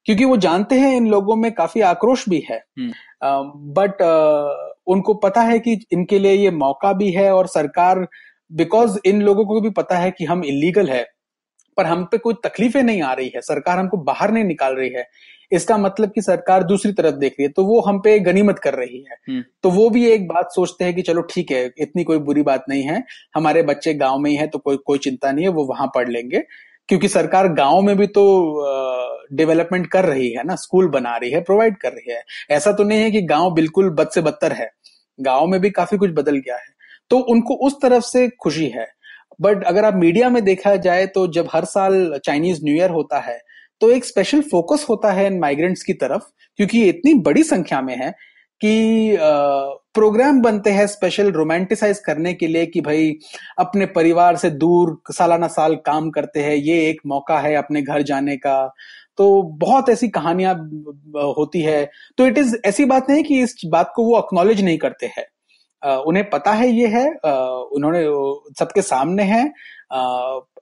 क्योंकि 0.07 0.25
वो 0.25 0.37
जानते 0.39 0.75
हैं 0.75 0.97
इन 0.97 1.07
लोगों 1.09 1.37
में 1.37 1.51
काफ़ी 1.53 1.81
आक्रोश 1.85 2.29
भी 2.29 2.45
है। 2.51 2.62
But 2.79 4.03
hmm. 4.03 4.93
उनको 4.93 5.14
पता 5.14 5.41
है 5.43 5.59
कि 5.59 5.73
इनके 5.93 6.19
लिए 6.19 6.33
ये 6.33 6.51
मौका 6.57 6.93
भी 6.93 7.11
है 7.12 7.31
और 7.33 7.47
सरकार 7.47 8.07
बिकॉज़ 8.51 8.99
इन 9.05 9.23
लोगों 9.23 9.45
को 9.47 9.61
भी 9.61 9.71
पता 9.73 9.97
है 9.99 10.11
कि 10.11 10.25
हम 10.25 10.45
इलीगल 10.45 10.89
है 10.89 11.05
पर 11.77 11.87
हम 11.87 12.05
पे 12.05 12.19
कोई 12.19 12.35
तकलीफें 12.45 12.83
नहीं 12.83 13.03
आ 13.03 13.12
रही 13.12 13.31
है। 13.35 13.41
सरकार 13.41 13.79
हमको 13.79 13.97
बाहर 14.05 14.31
नहीं 14.33 14.45
निकाल 14.45 14.75
रही 14.75 14.91
है। 14.91 15.05
इसका 15.53 15.77
मतलब 15.79 16.11
कि 16.11 16.23
सरकार 16.23 16.64
दूसरी 16.64 16.93
तरफ़ 16.93 17.14
देख 17.16 17.33
रही 17.33 17.45
है 17.45 17.53
तो 17.53 17.64
वो 17.64 17.81
हम 17.81 17.99
पे 18.01 18.19
गनीमत 18.21 18.59
कर 18.59 18.75
रही 18.75 18.99
है। 19.01 19.16
हम्म। 19.29 19.43
तो 19.62 19.71
वो 19.71 19.89
भी 19.91 20.07
एक 20.07 20.27
बात 20.29 20.49
सोचते 20.53 20.85
हैं 20.85 20.95
कि 20.95 21.03
चलो 21.03 21.23
ठीक 21.31 21.51
है 21.53 21.64
इतनी 21.79 22.05
कोई 22.05 22.19
बुरी 22.21 22.43
बात 22.43 22.64
नहीं 22.69 22.83
है 22.83 23.03
हमारे 23.35 23.62
बच्चे 23.64 23.95
गाँव 23.97 24.19
में 24.19 24.31
ही 24.31 24.37
है 24.37 24.47
तो 24.47 24.59
कोई 24.59 24.77
कोई 24.87 24.99
चिंता 25.01 25.33
नहीं 25.33 25.45
है 25.45 25.51
वो 25.53 25.64
वहाँ 25.64 25.91
पढ़ 25.95 26.09
लेंगे। 26.09 26.43
क्योंकि 26.89 27.09
सरकार 27.09 27.49
गाँव 27.55 27.80
में 27.82 27.97
भी 27.97 28.07
तो 28.09 28.24
डेवलपमेंट 29.32 29.86
कर 29.86 30.05
रही 30.05 30.30
है 30.32 30.45
ना 30.45 30.55
स्कूल 30.57 30.89
बना 30.89 31.16
रही 31.16 31.30
है 31.30 31.41
प्रोवाइड 31.41 31.76
कर 31.78 31.93
रही 31.93 32.12
है। 32.12 32.22
ऐसा 32.51 32.72
तो 32.72 32.84
नहीं 32.84 33.01
है 33.01 33.11
कि 33.11 33.22
गाँव 33.24 33.51
बिल्कुल 33.55 33.91
बद 33.91 34.11
से 34.14 34.20
बदतर 34.20 34.53
है। 34.53 34.70
गाँव 35.18 35.47
में 35.47 35.61
भी 35.61 35.70
काफ़ी 35.70 35.99
कुछ 35.99 36.11
बदल 36.11 36.36
गया 36.36 36.57
है। 36.57 36.66
तो 37.11 37.18
उनको 37.32 37.55
उस 37.66 37.76
तरफ़ 37.82 38.05
से 38.05 38.28
खुशी 38.43 38.66
है। 38.68 38.86
बट 39.41 39.64
अगर 39.64 39.84
आप 39.84 39.95
मीडिया 39.97 40.28
में 40.30 40.43
देखा 40.45 40.74
जाए 40.78 41.07
तो 41.07 41.26
जब 41.32 41.49
हर 41.55 41.64
साल 41.66 42.18
चाइनीज़ 42.24 42.61
न्यू 42.64 42.74
ईयर 42.76 42.91
होता 42.91 43.18
है 43.20 43.39
तो 43.80 43.91
एक 43.91 44.05
स्पेशल 44.05 44.41
फोकस 44.43 44.86
होता 44.89 45.12
है 45.12 45.26
इन 45.26 45.39
माइग्रेंट्स 45.41 45.82
की 45.82 45.93
तरफ़, 45.95 46.22
क्योंकि 46.59 46.82
इतनी 46.89 47.14
बड़ी 47.20 47.43
संख्या 47.45 47.80
में 47.82 47.97
है। 47.97 48.12
कि 48.61 49.16
प्रोग्राम 49.94 50.40
बनते 50.42 50.70
हैं 50.70 50.86
स्पेशल 50.86 51.30
रोमांटिसाइज 51.32 51.98
करने 51.98 52.32
के 52.34 52.46
लिए 52.46 52.66
कि 52.66 52.80
भाई, 52.80 53.12
अपने 53.59 53.86
परिवार 53.88 54.36
से 54.36 54.50
दूर 54.52 54.96
सालाना 55.12 55.46
साल 55.48 55.74
काम 55.86 56.11
करते 56.11 56.40
हैं, 56.40 56.54
ये 56.56 56.88
एक 56.88 57.00
मौका 57.06 57.38
है 57.40 57.54
अपने 57.56 57.82
घर 57.82 58.02
जाने 58.02 58.36
का। 58.36 58.66
तो 59.18 59.42
बहुत 59.61 59.88
ऐसी 59.90 60.09
कहानियाँ 60.09 60.54
होती 61.36 61.61
है। 61.62 61.84
तो 62.18 62.26
इट 62.26 62.38
इज़ 62.38 62.56
ऐसी 62.66 62.84
बात 62.84 63.11
नहीं 63.11 63.22
कि 63.24 63.40
इस 63.42 63.54
बात 63.66 63.92
को 63.96 64.04
वो 64.04 64.14
अक्नॉलेज 64.16 64.62
नहीं 64.64 64.78
करते 64.78 65.06
हैं। 65.06 65.26
उन्हें 65.82 66.28
पता 66.30 66.52
है 66.52 66.68
ये 66.70 66.86
है 66.88 67.06
उन्होंने 67.06 68.04
सबके 68.59 68.82
सामने 68.82 69.22
है 69.24 69.44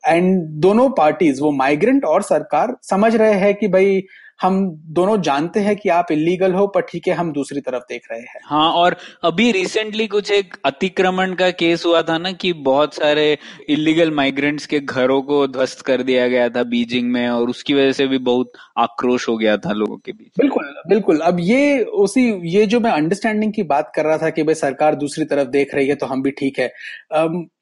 एंड 0.07 0.43
दोनों 0.61 0.89
पार्टीज़ 0.91 1.43
वो 1.43 1.51
माइग्रेंट 1.53 2.05
और 2.05 2.23
सरकार, 2.23 2.77
समझ 2.83 3.15
रहे 3.17 3.35
हैं 3.35 3.55
कि 3.55 3.69
भाई 3.69 4.03
हम 4.41 4.59
दोनों 4.93 5.21
जानते 5.23 5.61
हैं 5.61 5.75
कि 5.77 5.89
आप 5.89 6.11
इलीगल 6.13 6.53
हो 6.53 6.67
पर 6.67 6.81
ठीक 6.83 7.07
है 7.09 7.15
हम 7.15 7.33
दूसरी 7.33 7.61
तरफ़ 7.61 7.83
देख 7.83 8.07
रहे 8.11 8.21
हैं। 8.21 8.41
हाँ 8.45 8.71
और 8.73 8.97
अभी 9.25 9.51
रिसेंटली 9.53 10.07
कुछ 10.07 10.31
एक 10.31 10.55
अतिक्रमण 10.65 11.35
का 11.35 11.51
केस 11.53 11.85
हुआ 11.87 12.03
था 12.03 12.19
ना 12.19 12.33
कि 12.35 12.53
बहुत 12.65 12.95
सारे 12.95 13.27
इलीगल 13.71 14.11
माइग्रेंट्स 14.11 14.67
के 14.67 14.81
घरों 14.81 15.21
को 15.23 15.47
ध्वस्त 15.49 15.81
कर 15.81 16.03
दिया 16.03 16.29
गया 16.29 16.49
था 16.49 16.63
बीजिंग 16.67 17.11
में 17.13 17.29
और 17.29 17.51
उसकी 17.51 17.75
वजह 17.75 17.93
से 17.93 18.07
भी 18.07 18.19
बहुत 18.21 18.53
आक्रोश 18.79 19.29
हो 19.29 19.37
गया 19.37 19.57
था 19.57 19.73
लोगों 19.73 19.97
के 19.97 20.13
बीच। 20.13 20.31
बिल्कुल 20.39 20.75
बिल्कुल। 20.89 21.21
अब 21.21 21.41
ये 21.41 21.83
उसी 21.83 22.31
ये 22.49 22.67
जो 22.67 22.81
मैं 22.81 22.91
अंडरस्टैंडिंग 22.93 23.53
की 23.53 23.63
बात 23.65 23.93
कर 23.97 24.05
रहा 24.05 24.19
था 24.19 24.31
कि 24.31 24.43
भाई 24.43 24.55
सरकार 24.55 24.95
दूसरी 24.95 25.25
तरफ़ 25.25 25.49
देख 25.49 25.75
रही 25.75 25.89
है 25.89 25.95
तो 25.95 26.07
हम 26.07 26.23
भी 26.23 26.31
ठीक 26.31 26.59
है। 26.59 26.73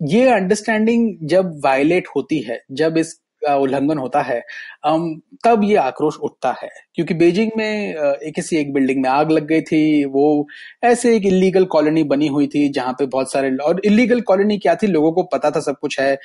ये 0.09 0.29
अंडरस्टैंडिंग 0.31 1.29
जब 1.29 1.61
वायलेट 1.65 2.09
होती 2.17 2.41
है 2.41 2.63
जब 2.73 2.99
इस 2.99 3.21
उल्लंघन 3.43 3.99
होता 3.99 4.21
है 4.23 4.41
तब 4.85 5.61
ये 5.65 5.77
आक्रोश 5.77 6.17
उठता 6.19 6.51
है, 6.63 6.69
क्योंकि 6.95 7.15
बीजिंग 7.15 7.51
में 7.57 7.95
किसी 8.35 8.57
एक 8.57 8.73
बिल्डिंग 8.73 9.03
में 9.03 9.09
आग 9.11 9.31
लग 9.31 9.47
गई 9.47 9.61
थी, 9.63 10.05
वो 10.05 10.47
ऐसे 10.85 11.15
एक 11.17 11.27
इलीगल 11.27 11.65
कॉलोनी 11.67 12.03
बनी 12.05 12.27
हुई 12.29 12.47
थी, 12.47 12.69
जहाँ 12.69 12.93
पे 12.93 13.07
बहुत 13.07 13.33
सारे 13.33 13.55
और 13.59 13.81
इलीगल 13.85 14.21
कॉलोनी 14.23 14.59
क्या 14.59 14.75
थी, 14.75 14.87
लोगों 14.87 15.13
को 15.13 15.23
पता 15.33 15.51
था 15.51 15.61
सब 15.61 15.79
कुछ 15.81 16.01
है। 16.01 16.17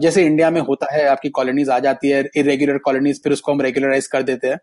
जैसे 0.00 0.24
इंडिया 0.26 0.50
में 0.50 0.60
होता 0.62 0.94
है, 0.94 1.06
आपकी 1.06 1.28
कॉलोनीज 1.30 1.70
आ 1.70 1.78
जाती 1.78 2.10
है 2.10 2.24
इरेग्युलर 2.36 2.78
कॉलोनीज 2.78 3.22
फिर 3.22 3.32
उसको 3.32 3.52
हम 3.52 3.60
रेगुलराइज 3.60 4.06
कर 4.06 4.22
देते 4.22 4.48
हैं। 4.48 4.58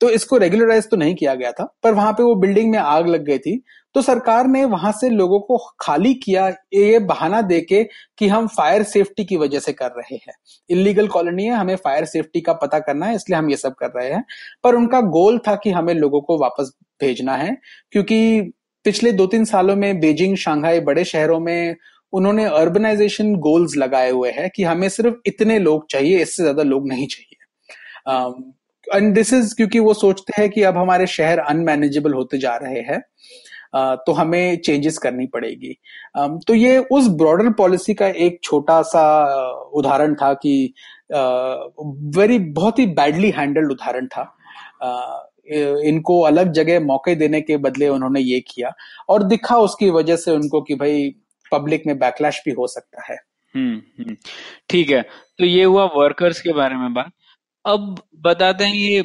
तो 0.00 0.08
इसको 0.10 0.36
रेगुलराइज 0.38 0.88
तो 0.90 0.96
नहीं 0.96 1.14
किया 1.14 1.34
गया 1.34 1.50
था, 1.52 1.64
पर 1.82 1.94
वहाँ 1.94 2.12
पे 2.12 2.22
वो 2.22 2.34
बिल्डिंग 2.36 2.70
में 2.70 2.78
आग 2.78 3.08
लग 3.08 3.24
गई 3.24 3.38
थी। 3.38 3.62
तो 3.94 4.02
सरकार 4.02 4.46
ने 4.46 4.64
वहाँ 4.64 4.90
से 4.92 5.08
लोगों 5.10 5.38
को 5.40 5.56
खाली 5.80 6.12
किया, 6.16 6.46
ये 6.74 6.98
बहाना 7.00 7.40
देके 7.42 7.82
कि 8.18 8.28
हम 8.28 8.46
फायर 8.48 8.82
सेफ्टी 8.82 9.24
की 9.24 9.36
वजह 9.36 9.58
से 9.58 9.72
कर 9.72 9.90
रहे 9.90 10.16
हैं। 10.16 10.34
इलीगल 10.70 11.08
कॉलोनी 11.08 11.44
है, 11.44 11.52
हमें 11.52 11.74
फायर 11.76 12.04
सेफ्टी 12.04 12.40
का 12.40 12.52
पता 12.62 12.78
करना 12.80 13.06
है, 13.06 13.14
इसलिए 13.14 13.38
हम 13.38 13.50
ये 13.50 13.56
सब 13.58 13.74
कर 13.74 13.90
रहे 13.90 14.10
हैं। 14.10 14.24
पर 14.64 14.74
उनका 14.74 15.00
गोल 15.10 15.38
था 15.38 15.54
कि 15.56 15.70
हमें 15.72 15.94
लोगों 15.94 16.20
को 16.20 16.38
वापस 16.38 16.72
भेजना 17.00 17.36
है, 17.36 17.56
क्योंकि 17.92 18.52
पिछले 18.84 19.12
दो 19.12 19.26
तीन 19.26 19.44
सालों 19.44 19.76
में 19.76 20.00
बीजिंग, 20.00 20.36
शंघाई 20.38 20.80
बड़े 20.82 21.04
शहरों 21.06 21.40
में 21.40 21.76
उन्होंने 22.12 22.44
अर्बनाइजेशन 22.46 23.34
गोल्स 23.38 23.76
लगाए 23.76 24.10
हुए 24.10 24.30
हैं 24.30 24.48
कि 24.50 24.62
हमें 24.64 24.88
सिर्फ़ 24.90 25.14
इतने 25.26 25.58
लोग 25.58 25.86
चाहिए, 25.90 26.18
इससे 26.22 26.42
ज़्यादा 26.42 26.62
लोग 26.62 26.88
नहीं 26.88 27.06
चाहिए। 27.06 27.38
एंड 28.86 29.14
दिस 29.14 29.32
इज़ 29.32 29.54
क्योंकि 29.54 29.78
वो 29.78 29.94
सोचते 29.94 30.40
हैं 30.40 30.48
कि 30.50 30.62
अब 30.62 30.76
हमारे 30.76 31.06
शहर 31.08 31.38
अनमैनेजेबल 31.40 32.12
होते 32.12 32.38
जा 32.38 32.54
रहे 32.56 32.80
हैं। 32.82 33.00
तो 33.74 34.12
हमें 34.12 34.56
चेंजेस 34.56 34.98
करनी 34.98 35.26
पड़ेगी। 35.26 35.76
तो 36.46 36.54
ये 36.54 36.76
उस 36.92 37.08
ब्रॉडर 37.18 37.50
पॉलिसी 37.52 37.94
का 37.94 38.06
एक 38.06 38.38
छोटा 38.42 38.80
सा 38.82 39.04
उदाहरण 39.74 40.14
था 40.14 40.32
कि 40.34 40.74
वेरी 42.16 42.38
बहुत 42.38 42.78
ही 42.78 42.86
बैडली 42.92 43.30
हैंडल्ड 43.30 43.72
उदाहरण 43.72 44.06
था। 44.06 44.22
इनको 45.86 46.20
अलग 46.20 46.52
जगह 46.52 46.80
मौके 46.80 47.14
देने 47.14 47.40
के 47.40 47.56
बदले 47.56 47.88
उन्होंने 47.88 48.20
ये 48.20 48.40
किया 48.48 48.72
और 49.08 49.22
दिखा 49.22 49.56
उसकी 49.58 49.90
वजह 49.90 50.16
से 50.16 50.30
उनको 50.30 50.60
कि 50.62 50.74
भाई 50.74 51.08
पब्लिक 51.52 51.82
में 51.86 51.98
बैकलैश 51.98 52.42
भी 52.44 52.50
हो 52.50 52.66
सकता 52.66 53.02
है। 53.02 53.16
हम्म, 53.54 53.80
हम्म। 53.98 54.16
ठीक 54.68 54.90
है 54.90 55.02
तो 55.38 55.44
ये 55.44 55.64
हुआ 55.64 55.84
वर्कर्स 55.96 56.40
के 56.40 56.52
बारे 56.52 56.76
में 56.76 56.92
बात। 56.94 57.10
अब 57.64 58.02
बताते 58.20 58.64
हैं 58.64 58.74
ये 58.74 59.02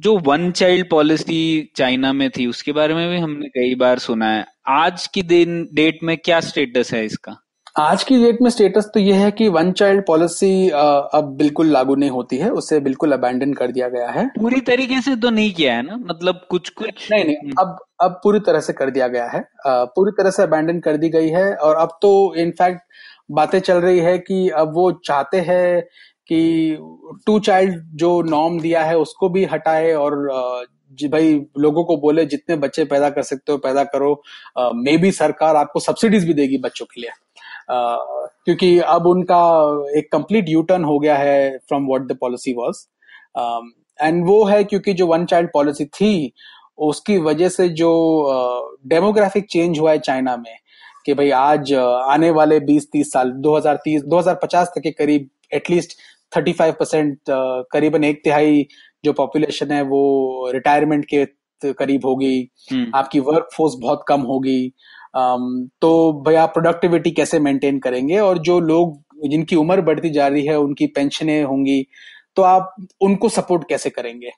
जो 0.00 0.16
वन 0.26 0.50
चाइल्ड 0.52 0.88
पॉलिसी 0.90 1.70
चाइना 1.76 2.12
में 2.12 2.28
थी 2.30 2.46
उसके 2.46 2.72
बारे 2.72 2.94
में 2.94 3.08
भी 3.10 3.16
हमने 3.18 3.48
कई 3.48 3.74
बार 3.74 3.98
सुना 3.98 4.26
है। 4.26 4.44
आज 4.68 5.06
की 5.06 5.22
दिन 5.22 5.62
डेट 5.74 5.98
में 6.02 6.16
क्या 6.18 6.40
स्टेटस 6.40 6.92
है 6.94 7.04
इसका? 7.04 7.36
आज 7.78 8.04
की 8.04 8.16
डेट 8.22 8.38
में 8.42 8.48
स्टेटस 8.50 8.90
तो 8.94 9.00
यह 9.00 9.22
है 9.24 9.30
कि 9.30 9.48
वन 9.48 9.72
चाइल्ड 9.72 10.04
पॉलिसी 10.06 10.68
अब 10.70 11.34
बिल्कुल 11.38 11.66
लागू 11.66 11.94
नहीं 11.94 12.10
होती 12.10 12.36
है 12.36 12.50
उसे 12.52 12.80
बिल्कुल 12.80 13.12
अबैंडन 13.12 13.52
कर 13.52 13.72
दिया 13.72 13.88
गया 13.88 14.08
है। 14.10 14.26
पूरी 14.38 14.60
तरीके 14.60 15.00
से 15.00 15.16
तो 15.16 15.30
नहीं 15.30 15.52
किया 15.52 15.74
है 15.74 15.82
ना? 15.82 15.96
मतलब 16.04 16.40
कुछ 16.50 16.68
कुछ 16.70 17.08
नहीं 17.12 17.24
नहीं 17.24 17.36
हम्म। 17.36 17.52
अब 17.60 17.78
अब 18.02 18.20
पूरी 18.24 18.40
तरह 18.40 18.60
से 18.60 18.72
कर 18.72 18.90
दिया 18.90 19.08
गया 19.08 19.26
है। 19.28 19.44
पूरी 19.66 20.12
तरह 20.12 20.30
से 20.30 20.42
अबैंडन 20.42 20.80
कर 20.80 20.96
दी 20.96 21.08
गई 21.08 21.28
है 21.28 21.54
और 21.54 21.76
अब 21.76 21.98
तो 22.02 22.34
इनफैक्ट 22.36 22.80
बातें 23.30 23.58
चल 23.60 23.76
रही 23.80 23.98
है 23.98 24.16
कि 24.18 24.48
अब 24.58 24.72
वो 24.74 24.90
चाहते 25.04 25.40
हैं 25.40 25.82
कि 26.32 27.20
टू 27.26 27.38
चाइल्ड 27.40 27.82
जो 27.96 28.20
नॉर्म 28.22 28.60
दिया 28.60 28.82
है, 28.84 28.98
उसको 28.98 29.28
भी 29.28 29.44
हटाए 29.44 29.92
और 29.94 30.14
भाई 31.02 31.34
लोगों 31.58 31.84
को 31.84 31.96
बोले, 31.96 32.24
जितने 32.26 32.56
बच्चे 32.56 32.84
पैदा 32.84 33.08
कर 33.10 33.22
सकते 33.22 33.52
हो, 33.52 33.58
पैदा 33.58 33.84
करो। 33.84 34.12
मे 34.76 34.96
बी 34.98 35.10
सरकार 35.12 35.56
आपको 35.56 35.80
सब्सिडीज 35.80 36.26
भी 36.26 36.34
देगी 36.34 36.58
बच्चों 36.58 36.86
के 36.86 37.00
लिए। 37.00 37.10
क्योंकि 37.70 38.78
अब 38.78 39.06
उनका 39.06 39.40
एक 39.98 40.10
कंप्लीट 40.12 40.48
यू 40.48 40.62
टर्न 40.62 40.84
हो 40.84 40.98
गया 40.98 41.16
है 41.16 41.58
from 41.58 41.86
what 41.86 42.02
the 42.02 42.16
policy 42.20 42.52
was 42.52 42.86
and 43.98 44.24
वो 44.26 44.42
है 44.44 44.62
क्योंकि 44.64 44.92
जो 44.92 45.06
वन 45.06 45.24
चाइल्ड 45.24 45.50
पॉलिसी 45.52 45.84
थी, 45.84 46.32
उसकी 46.78 47.18
वजह 47.18 47.48
से 47.48 47.68
जो 47.70 47.90
डेमोग्राफिक 48.86 49.46
चेंज 49.50 49.78
हुआ 49.78 49.90
है 49.90 49.98
चाइना 49.98 50.36
में, 50.36 50.56
कि 51.06 51.14
भाई 51.14 51.30
आज 51.30 51.72
आने 51.74 52.30
वाले 52.30 52.60
20-30 52.62 53.12
साल 53.12 53.30
2030 53.42 54.02
2050 54.04 54.72
तक 54.74 54.80
के 54.80 54.90
करीब 54.92 55.28
एटलीस्ट 55.54 55.96
35 56.36 56.72
परसेंट 56.72 57.18
uh, 57.18 57.64
करीबन 57.72 58.04
एक 58.04 58.20
तिहाई 58.24 58.66
जो 59.04 59.12
पॉपुलेशन 59.12 59.70
है 59.70 59.82
वो 59.82 60.50
रिटायरमेंट 60.54 61.04
के 61.04 61.24
करीब 61.64 62.06
होगी। 62.06 62.48
hmm. 62.72 62.84
आपकी 62.94 63.20
वर्क 63.20 63.48
फोर्स 63.56 63.74
बहुत 63.82 64.04
कम 64.08 64.20
होगी। 64.20 64.68
तो 65.82 66.34
आप 66.36 66.52
प्रोडक्टिविटी 66.52 67.10
कैसे 67.10 67.38
मेंटेन 67.38 67.78
करेंगे? 67.78 68.18
और 68.18 68.38
जो 68.38 68.60
लोग 68.60 69.28
जिनकी 69.28 69.56
उम्र 69.56 69.80
बढ़ती 69.80 70.10
जा 70.10 70.28
रही 70.28 70.44
है 70.46 70.58
उनकी 70.58 70.86
पेंशनें 70.86 71.42
होंगी 71.44 71.86
तो 72.36 72.42
आप 72.42 72.74
उनको 73.00 73.28
सपोर्ट 73.28 73.68
कैसे 73.68 73.90
करेंगे? 73.90 74.30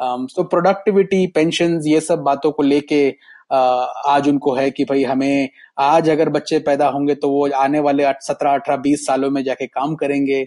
तो 0.00 0.42
प्रोडक्टिविटी 0.44 1.26
पेंशन 1.26 1.80
ये 1.86 2.00
सब 2.00 2.18
बातों 2.18 2.52
को 2.52 2.62
लेके 2.62 3.08
आज 3.52 4.28
उनको 4.28 4.54
है 4.54 4.70
कि 4.70 4.84
भाई 4.84 5.04
हमें 5.04 5.48
आज 5.78 6.10
अगर 6.10 6.28
बच्चे 6.28 6.58
पैदा 6.58 6.88
होंगे 6.88 7.14
तो 7.14 7.30
वो 7.30 7.48
आने 7.50 7.78
वाले 7.78 8.04
सत्रह 8.20 8.50
अठारह 8.50 8.76
बीस 8.76 9.06
सालों 9.06 9.30
में 9.30 9.42
जाके 9.44 9.66
काम 9.66 9.94
करेंगे। 9.94 10.42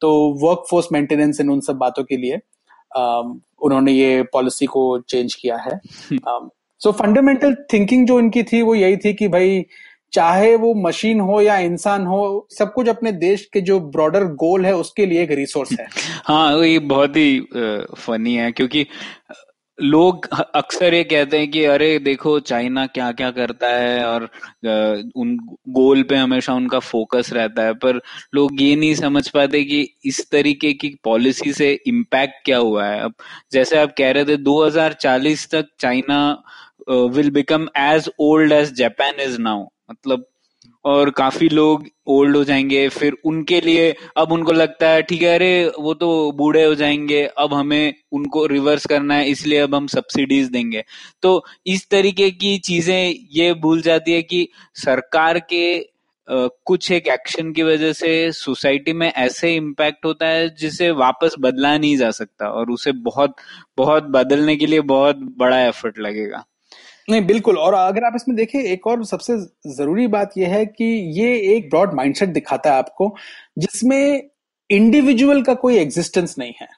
तो 0.00 0.12
वर्क 0.46 0.64
फोर्स 0.70 0.88
मेंटेनेंस 0.92 1.40
इन 1.40 1.50
उन 1.50 1.60
सब 1.60 1.76
बातों 1.76 2.04
के 2.04 2.16
लिए 2.16 2.36
um, 2.98 3.40
उन्होंने 3.62 3.92
ये 3.92 4.22
पॉलिसी 4.22 4.66
को 4.66 5.00
चेंज 5.00 5.34
किया 5.34 5.56
है। 5.56 5.80
सो 6.80 6.92
फंडामेंटल 6.92 7.54
थिंकिंग 7.72 8.06
जो 8.06 8.18
इनकी 8.20 8.42
थी 8.42 8.62
वो 8.62 8.74
यही 8.74 8.96
थी 8.96 9.14
कि 9.14 9.28
भाई 9.28 9.66
चाहे 10.12 10.56
वो 10.56 10.74
मशीन 10.74 11.20
हो 11.20 11.40
या 11.40 11.58
इंसान 11.58 12.06
हो 12.06 12.48
सब 12.58 12.72
कुछ 12.72 12.88
अपने 12.88 13.12
देश 13.12 13.48
के 13.52 13.60
जो 13.60 13.80
ब्रॉडर 13.80 14.24
गोल 14.24 14.66
है 14.66 14.74
उसके 14.74 15.06
लिए 15.06 15.22
एक 15.22 15.30
रिसोर्स 15.30 15.72
है। 15.80 15.86
हाँ 16.24 16.64
ये 16.64 16.78
बहुत 16.78 17.16
ही 17.16 17.40
फनी 17.98 18.34
है 18.34 18.52
क्योंकि 18.52 18.86
लोग 19.78 20.26
अक्सर 20.54 20.94
ये 20.94 21.04
कहते 21.04 21.38
हैं 21.38 21.50
कि, 21.50 21.64
अरे, 21.64 21.98
देखो, 21.98 22.38
चाइना 22.40 22.86
क्या 22.86 23.10
क्या 23.12 23.30
करता 23.30 23.68
है 23.68 24.04
और 24.06 24.22
उन 25.16 25.36
गोल 25.68 26.02
पे 26.02 26.16
हमेशा 26.16 26.54
उनका 26.54 26.78
फोकस 26.78 27.30
रहता 27.32 27.62
है। 27.62 27.74
पर 27.74 28.00
लोग 28.34 28.62
ये 28.62 28.76
नहीं 28.76 28.94
समझ 28.94 29.28
पाते 29.28 29.62
कि 29.64 29.80
इस 30.04 30.30
तरीके 30.30 30.72
की 30.72 30.88
पॉलिसी 31.04 31.52
से 31.52 31.72
इम्पैक्ट 31.86 32.34
क्या 32.44 32.58
हुआ 32.58 32.86
है। 32.86 33.00
अब 33.00 33.14
जैसे 33.52 33.78
आप 33.78 33.94
कह 33.98 34.10
रहे 34.10 34.24
थे 34.24 34.36
2040 34.36 35.50
तक 35.50 35.66
China 35.80 36.20
will 36.90 37.30
become 37.30 37.68
as 37.76 38.10
old 38.18 38.52
as 38.52 38.72
Japan 38.74 39.20
is 39.20 39.38
now 39.40 39.66
मतलब 39.90 40.26
और 40.86 41.10
काफ़ी 41.10 41.48
लोग 41.48 41.84
ओल्ड 42.06 42.36
हो 42.36 42.42
जाएँगे, 42.44 42.88
फिर 42.88 43.16
उनके 43.24 43.60
लिए 43.60 43.94
अब 44.16 44.32
उनको 44.32 44.52
लगता 44.52 44.88
है, 44.88 45.02
ठीक 45.02 45.22
है, 45.22 45.34
अरे, 45.34 45.72
वो 45.80 45.94
तो 45.94 46.32
बूढ़े 46.32 46.64
हो 46.64 46.74
जाएँगे, 46.74 47.22
अब 47.38 47.54
हमें 47.54 47.94
उनको 48.12 48.46
रिवर्स 48.46 48.86
करना 48.86 49.14
है, 49.14 49.28
इसलिए 49.30 49.58
अब 49.58 49.74
हम 49.74 49.86
सब्सिडीज 49.86 50.48
देंगे. 50.50 50.84
तो 51.22 51.44
इस 51.66 51.88
तरीके 51.90 52.30
की 52.30 52.56
चीज़ें 52.58 53.14
ये 53.32 53.52
भूल 53.54 53.82
जाती 53.82 54.12
है 54.12 54.22
कि 54.22 54.48
सरकार 54.74 55.38
के 55.38 55.66
कुछ 56.28 56.90
एक 56.92 57.08
एक्शन 57.08 57.52
की 57.52 57.62
वजह 57.62 57.92
से 57.92 58.32
सोसाइटी 58.32 58.92
में 58.92 59.06
ऐसे 59.08 59.54
इम्पैक्ट 59.56 60.04
होता 60.04 60.26
है 60.28 60.48
जिसे 60.56 60.90
वापस 60.90 61.34
बदला 61.40 61.76
नहीं 61.78 61.96
जा 61.96 62.10
सकता 62.10 62.48
और 62.50 62.70
उसे 62.70 62.92
बहुत 62.92 63.34
बहुत 63.76 64.04
बदलने 64.10 64.56
के 64.56 64.66
लिए 64.66 64.80
बहुत 64.80 65.16
बड़ा 65.38 65.60
एफर्ट 65.60 65.98
लगेगा। 65.98 66.44
नहीं 67.08 67.20
बिल्कुल। 67.26 67.58
और 67.58 67.74
अगर 67.74 68.04
आप 68.04 68.12
इसमें 68.16 68.36
देखें 68.36 68.58
एक 68.60 68.86
और 68.86 69.04
सबसे 69.06 69.36
ज़रूरी 69.74 70.06
बात 70.06 70.30
यह 70.38 70.54
है 70.54 70.64
कि 70.66 70.84
ये 71.18 71.36
एक 71.56 71.68
ब्रॉड 71.70 71.92
माइंडसेट 71.94 72.28
दिखाता 72.28 72.70
है 72.70 72.78
आपको 72.78 73.14
जिसमें 73.58 74.22
इंडिविजुअल 74.70 75.42
का 75.42 75.54
कोई 75.54 75.76
एग्जिस्टेंस 75.78 76.34
नहीं 76.38 76.52
है। 76.60 76.68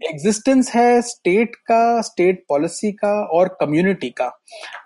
एग्जिस्टेंस 0.00 0.70
है 0.74 1.00
स्टेट 1.02 1.54
का 1.68 2.00
स्टेट 2.00 2.44
पॉलिसी 2.48 2.90
का 2.92 3.12
और 3.26 3.48
कम्युनिटी 3.60 4.10
का। 4.20 4.26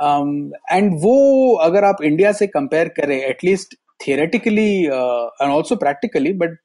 एंड 0.03 0.91
um, 0.91 1.03
वो 1.03 1.55
अगर 1.57 1.85
आप 1.85 2.03
इंडिया 2.05 2.33
से 2.33 2.47
कंपेयर 2.47 2.89
करें 2.97 3.17
at least 3.17 3.75
theoretically 4.01 4.73
and 4.85 5.51
also 5.51 5.77
practically 5.77 6.33
but 6.35 6.57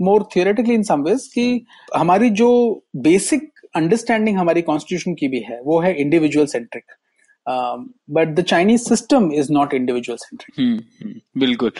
more 0.00 0.28
theoretically 0.36 0.74
in 0.74 0.82
some 0.82 1.02
ways 1.02 1.26
कि 1.34 1.66
हमारी 1.96 2.30
जो 2.30 2.50
बेसिक 2.96 3.50
अंडरस्टैंडिंग 3.76 4.38
हमारी 4.38 4.62
कॉन्स्टिट्यूशन 4.62 5.14
की 5.14 5.28
भी 5.28 5.40
है 5.40 5.60
वो 5.62 5.80
है 5.80 5.94
individual 6.00 6.46
centric 6.46 6.92
but 7.48 8.28
the 8.28 8.40
Chinese 8.40 8.82
system 8.82 9.30
is 9.32 9.52
not 9.52 9.74
individual 9.74 10.16
centric 10.16 11.22
बिल्कुल। 11.38 11.72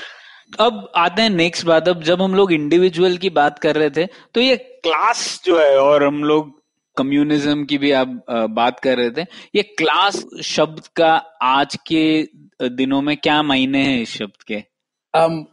अब 0.61 0.93
आते 0.97 1.23
हैं 1.23 1.31
नेक्स्ट 1.31 1.66
बात। 1.66 1.89
अब 1.89 2.03
जब 2.03 2.23
हम 2.23 2.35
लोग 2.35 2.53
इंडिविजुअल 2.53 3.16
की 3.16 3.31
बात 3.31 3.59
कर 3.59 3.77
रहे 3.77 3.91
थे 3.91 4.07
तो 4.35 4.41
ये 4.41 4.57
क्लास 4.57 5.43
जो 5.45 5.59
है 5.59 5.79
और 5.79 6.05
हम 6.05 6.25
लोग 6.25 6.57
कम्युनिज्म 6.97 7.64
की 7.64 7.79
भी 7.79 7.93
आप 7.93 8.25
बात 8.51 8.81
कर 8.81 8.97
रहे 8.97 9.11
थे 9.11 9.27
ये 9.55 9.62
क्लास 9.62 10.25
शब्द 10.43 10.87
का 10.97 11.11
आज 11.43 11.77
के 11.93 12.29
दिनों 12.69 13.03
में 13.03 13.16
क्या 13.16 13.43
मायने 13.43 13.83
हैं 13.83 14.01
इस 14.03 14.11
शब्द 14.11 14.43
के? 14.43 14.62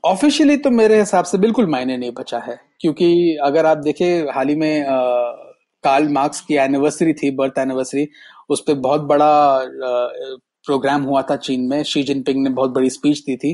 ऑफिशियली 0.06 0.56
um, 0.58 0.64
तो 0.64 0.70
मेरे 0.70 1.00
हिसाब 1.00 1.26
से 1.26 1.38
बिल्कुल 1.38 1.68
मायने 1.68 1.98
नहीं 1.98 2.12
बचा 2.12 2.40
है 2.40 2.60
क्योंकि 2.82 3.38
अगर 3.44 3.66
आप 3.66 3.78
देखें 3.78 4.32
हाल 4.32 4.48
ही 4.48 4.56
में 4.56 4.86
कार्ल 5.84 6.08
मार्क्स 6.10 6.42
की 6.42 6.56
एनिवर्सरी 6.56 7.14
थी 7.14 7.32
बर्थ 7.32 7.58
एनिवर्सरी 7.58 8.08
उस 8.50 8.62
पर 8.62 8.74
बहुत 8.74 9.02
बड़ा 9.02 9.60
प्रोग्राम 10.66 11.04
हुआ 11.04 11.22
था 11.22 11.36
चीन 11.36 11.62
में। 11.62 11.82
शी 11.84 12.04
जिनपिंग 12.04 12.44
ने 12.44 12.50
बहुत 12.50 12.72
बड़ी 12.72 12.90
स्पीच 12.90 13.20
दी 13.20 13.36
थी। 13.38 13.54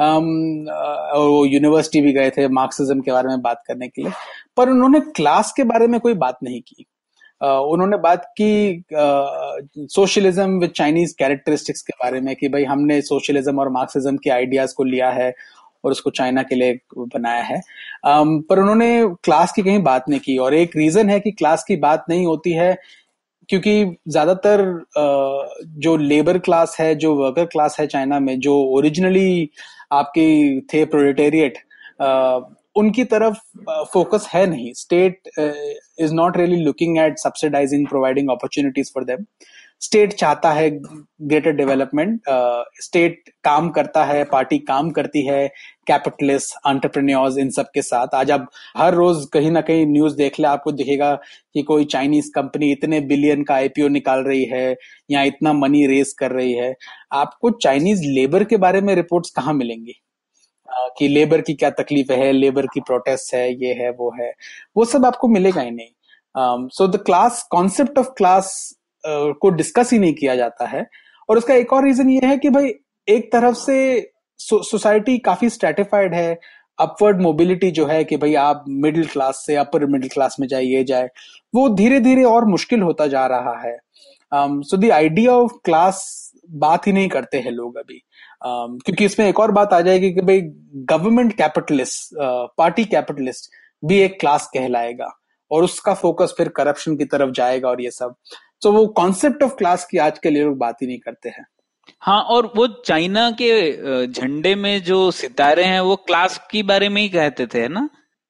और 0.00 1.28
वो 1.28 1.44
यूनिवर्सिटी 1.46 2.00
भी 2.00 2.12
गए 2.12 2.30
थे 2.30 2.48
मार्क्सिज्म 2.48 3.00
के 3.00 3.12
बारे 3.12 3.28
में 3.28 3.42
बात 3.42 3.62
करने 3.66 3.88
के 3.88 4.02
लिए। 4.02 4.12
पर 4.56 4.70
उन्होंने 4.70 5.00
क्लास 5.16 5.52
के 5.56 5.64
बारे 5.64 5.86
में 5.86 5.98
कोई 6.00 6.14
बात 6.14 6.38
नहीं 6.42 6.60
की। 6.60 6.86
उन्होंने 7.40 7.96
बात 7.98 8.24
की 8.40 8.84
सोशलिज्म 9.94 10.58
विद 10.60 10.70
चाइनीज़ 10.76 11.14
कैरेक्टरिस्टिक्स 11.18 11.82
के 11.82 11.92
बारे 12.02 12.20
में 12.20 12.34
कि 12.36 12.48
भाई 12.48 12.64
हमने 12.64 13.00
सोशलिज्म 13.02 13.58
और 13.60 13.68
मार्क्सिज्म 13.68 14.16
के 14.16 14.30
आइडियाज़ 14.30 14.74
को 14.74 14.84
लिया 14.84 15.10
है 15.10 15.32
और 15.84 15.90
उसको 15.90 16.10
चाइना 16.10 16.42
के 16.42 16.54
लिए 16.54 16.78
बनाया 16.96 17.42
है। 17.42 17.60
पर 18.06 18.58
उन्होंने 18.58 18.88
क्लास 19.24 19.52
की 19.52 19.62
कहीं 19.62 19.82
बात 19.82 20.08
नहीं 20.08 20.20
की। 20.20 20.36
और 20.38 20.54
एक 20.54 20.76
रीजन 20.76 21.10
है 21.10 21.20
कि 21.20 21.30
क्लास 21.30 21.64
की 21.64 21.76
बात 21.76 22.04
नहीं 22.08 22.26
होती 22.26 22.52
है 22.52 22.76
क्योंकि 23.48 23.84
ज़्यादातर 24.08 24.62
जो 25.78 25.96
लेबर 25.96 26.38
क्लास 26.40 26.76
है, 26.80 26.94
जो 26.94 27.14
वर्कर 27.16 27.44
क्लास 27.46 27.76
है 27.80 27.86
चाइना 27.86 28.20
में, 28.20 28.38
जो 28.40 28.58
ओरिजिनली 28.76 29.50
आपके 29.92 30.60
थे 30.72 30.84
प्रोलेटेरिएट 30.86 31.58
उनकी 32.76 33.04
तरफ़ 33.04 33.36
फोकस 33.92 34.28
है 34.32 34.46
नहीं। 34.46 34.72
State 34.76 35.28
is 35.38 36.14
not 36.14 36.36
really 36.36 36.56
looking 36.56 36.98
at 36.98 37.18
subsidising 37.18 37.86
providing 37.88 38.30
opportunities 38.30 38.90
for 38.94 39.04
them 39.04 39.24
state 39.80 40.12
चाहता 40.12 40.50
है 40.52 40.68
ग्रेटर 40.70 41.52
डेवलपमेंट 41.52 42.20
स्टेट 42.82 43.28
काम 43.44 43.68
करता 43.70 44.04
है, 44.04 44.24
पार्टी 44.24 44.58
काम 44.58 44.90
करती 44.90 45.26
है, 45.26 45.48
कैपिटलिस्ट, 45.86 46.54
एंटरप्रेन्योर्स 46.68 47.36
इन 47.38 47.50
सब 47.50 47.66
के 47.74 47.82
साथ। 47.82 48.14
आज 48.14 48.30
आप 48.30 48.48
हर 48.76 48.94
रोज 48.94 49.24
कहीं 49.32 49.50
ना 49.50 49.60
कहीं 49.60 49.86
न्यूज़ 49.86 50.16
देख 50.16 50.38
ले, 50.40 50.48
आपको 50.48 50.72
दिखेगा 50.72 51.14
कि 51.54 51.62
कोई 51.62 51.84
चाइनीज़ 51.84 52.30
कंपनी 52.34 52.70
इतने 52.72 53.00
बिलियन 53.00 53.42
का 53.44 53.54
आईपीओ 53.54 53.88
निकाल 53.88 54.20
रही 54.20 54.44
है 54.44 54.76
या 55.10 55.22
इतना 55.22 55.52
मनी 55.52 55.86
रेस 55.86 56.12
कर 56.12 56.30
रही 56.30 56.52
है। 56.52 56.74
आपको 57.12 57.50
चाइनीज़ 57.50 58.02
लेबर 58.04 58.44
के 58.44 58.56
बारे 58.56 58.80
में 58.80 58.94
रिपोर्ट्स 58.94 59.30
कहाँ 59.30 59.54
मिलेंगी? 59.54 59.92
कि 60.98 61.08
लेबर 61.08 61.40
की 61.40 61.54
क्या 61.54 61.70
तकलीफ़ 61.70 62.12
है, 62.12 62.32
लेबर 62.32 62.66
की 62.66 62.80
प्रोटेस्ट 62.80 63.34
है, 63.34 63.52
ये 63.52 63.72
है, 63.74 63.90
वो 63.90 64.10
है। 64.20 64.32
वो 64.76 64.84
सब 64.84 65.06
आपको 65.06 65.28
मिलेगा 65.28 65.60
ही 65.60 65.70
नहीं। 65.70 66.68
So 66.68 66.88
the 66.88 66.96
class 66.96 67.42
concept 67.50 67.98
of 67.98 68.06
class 68.06 68.74
को 69.06 69.50
डिस्कस 69.50 69.92
ही 69.92 69.98
नहीं 69.98 70.14
किया 70.14 70.36
जाता 70.36 70.66
है। 70.66 70.86
और 71.28 71.38
उसका 71.38 71.54
एक 71.54 71.72
और 71.72 71.84
रीजन 71.84 72.10
ये 72.10 72.20
है 72.24 72.36
कि 72.38 72.50
भाई 72.50 72.70
एक 73.08 73.32
तरफ़ 73.32 73.54
से 73.54 74.10
सोसाइटी 74.40 75.18
काफ़ी 75.18 75.50
स्ट्रेटिफाइड 75.50 76.14
है 76.14 76.38
अपवर्ड 76.78 77.20
मोबिलिटी 77.22 77.70
जो 77.70 77.86
है 77.86 78.02
कि 78.04 78.16
भाई 78.16 78.34
आप 78.34 78.64
मिडिल 78.68 79.06
क्लास 79.06 79.42
से 79.46 79.56
अपर 79.56 79.86
मिडिल 79.86 80.08
क्लास 80.08 80.36
में 80.40 80.46
जाइए 80.48 80.84
जाए 80.84 81.08
वो 81.54 81.68
धीरे 81.68 82.00
धीरे 82.00 82.24
और 82.24 82.44
मुश्किल 82.44 82.82
होता 82.82 83.06
जा 83.06 83.26
रहा 83.26 83.58
है। 83.60 83.76
So 84.34 84.76
the 84.76 84.90
idea 84.90 85.32
of 85.32 85.52
class 85.64 86.32
बात 86.50 86.86
ही 86.86 86.92
नहीं 86.92 87.08
करते 87.08 87.38
हैं 87.38 87.50
लोग 87.50 87.76
अभी। 87.76 88.02
Um, 88.46 88.84
क्योंकि 88.84 89.04
इसमें 89.04 89.26
एक 89.28 89.40
और 89.40 89.50
बात 89.50 89.72
आ 89.72 89.80
जाएगी 89.80 90.12
कि 90.12 90.20
भाई 90.20 90.40
गवर्नमेंट 90.90 91.32
कैपिटलिस्ट 91.32 92.14
पार्टी 92.58 92.84
कैपिटलिस्ट 92.84 93.50
भी 93.84 93.98
एक 93.98 94.20
क्लास 94.20 94.50
कहलाएगा। 94.54 95.08
और 95.50 95.64
उसका 95.64 95.94
फोकस 95.94 96.34
फिर 96.36 96.48
करप्शन 96.48 96.96
की 96.96 97.04
तरफ़ 97.04 97.30
जाएगा 97.30 97.68
और 97.68 97.80
ये 97.80 97.90
सब। 97.90 98.14
तो 98.62 98.72
वो 98.72 98.86
कॉन्सेप्ट 98.96 99.42
ऑफ़ 99.42 99.54
क्लास 99.54 99.84
की 99.86 99.98
आज 99.98 100.18
के 100.18 100.30
लिए 100.30 100.44
लोग 100.44 100.56
बात 100.58 100.82
ही 100.82 100.86
नहीं 100.86 100.98
करते 100.98 101.28
हैं। 101.28 101.46
हाँ 102.02 102.20
और 102.24 102.52
वो 102.56 102.66
चाइना 102.86 103.30
के 103.40 104.06
झंडे 104.06 104.54
में 104.54 104.82
जो 104.82 105.10
सितारे 105.10 105.64
हैं 105.64 105.80
वो 105.80 105.96
क्लास 105.96 106.38
के 106.50 106.62
बारे 106.62 106.88
में 106.88 107.00
ही 107.02 107.08
कहते 107.08 107.46
थे 107.46 107.66
ना? 107.68 107.88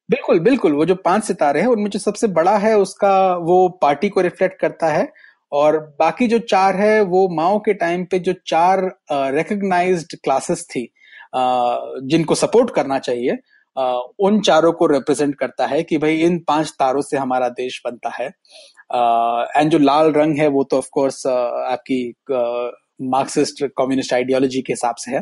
बिल्कुल 0.09 0.41
बिल्कुल। 0.41 0.73
वो 0.73 0.85
जो 0.87 0.95
पाँच 0.95 1.25
सितारे 1.25 1.61
हैं 1.61 1.69
उनमें 1.69 1.89
जो 1.91 1.99
सबसे 1.99 2.27
बड़ा 2.31 2.57
है 2.59 2.77
उसका 2.79 3.13
वो 3.37 3.69
पार्टी 3.83 4.09
को 4.09 4.21
रिफ्लेक्ट 4.21 4.61
करता 4.61 4.89
है। 4.89 5.09
और 5.53 5.79
बाकी 5.99 6.27
जो 6.29 6.39
चार 6.41 6.77
है 6.77 7.01
वो 7.05 7.29
माओ 7.37 7.59
के 7.59 7.73
टाइम 7.75 8.05
पे 8.05 8.19
जो 8.19 8.33
चार 8.47 8.81
रिकग्नाइज्ड 9.13 10.17
क्लासेस 10.25 10.67
थी 10.71 10.89
जिनको 12.11 12.35
सपोर्ट 12.35 12.71
करना 12.75 12.99
चाहिए 12.99 13.39
उन 14.21 14.41
चारों 14.41 14.73
को 14.73 14.87
रिप्रेजेंट 14.87 15.35
करता 15.35 15.67
है 15.67 15.83
कि 15.83 15.99
भाई 15.99 16.17
इन 16.21 16.39
पाँच 16.39 16.71
तारों 16.79 17.01
से 17.03 17.17
हमारा 17.17 17.49
देश 17.51 17.81
बनता 17.85 18.11
है। 18.19 18.29
एंड 18.91 19.71
जो 19.71 19.79
लाल 19.79 20.13
रंग 20.13 20.39
है, 20.39 20.47
वो 20.49 20.65
तो 20.65 20.79
ऑफ़ 20.79 20.89
कोर्स 20.93 21.27
आपकी 21.27 22.15
मार्क्सिस्ट 23.07 23.65
कम्युनिस्ट 23.79 24.13
आइडियोलॉजी 24.15 24.63
के 24.63 24.73
हिसाब 24.73 24.95
से 24.99 25.11
है। 25.11 25.21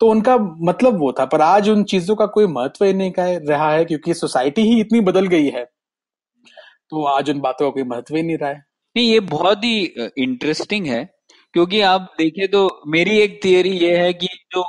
तो 0.00 0.08
उनका 0.10 0.36
मतलब 0.62 0.98
वो 1.00 1.12
था, 1.12 1.24
पर 1.24 1.40
आज 1.40 1.68
उन 1.70 1.84
चीज़ों 1.84 2.16
का 2.16 2.26
कोई 2.28 2.46
महत्व 2.48 2.84
ही 2.84 2.92
नहीं 2.92 3.12
रहा 3.18 3.70
है, 3.72 3.84
क्योंकि 3.84 4.14
सोसाइटी 4.14 4.62
ही 4.62 4.80
इतनी 4.80 5.00
बदल 5.02 5.26
गई 5.28 5.48
है। 5.50 5.64
तो 6.90 7.04
आज 7.06 7.30
उन 7.30 7.40
बातों 7.40 7.66
का 7.66 7.74
कोई 7.74 7.82
महत्व 7.88 8.16
ही 8.16 8.22
नहीं 8.22 8.36
रहा 8.36 8.50
है। 8.50 8.64
नहीं, 8.96 9.10
ये 9.10 9.20
बहुत 9.20 9.64
ही 9.64 9.82
इंटरेस्टिंग 10.18 10.86
है, 10.86 11.04
क्योंकि 11.54 11.80
आप 11.82 12.14
देखें 12.18 12.46
तो 12.48 12.68
मेरी 12.88 13.18
एक 13.18 13.40
थियरी 13.44 13.70
ये 13.78 13.96
है 13.96 14.12
कि 14.14 14.26
जो 14.54 14.64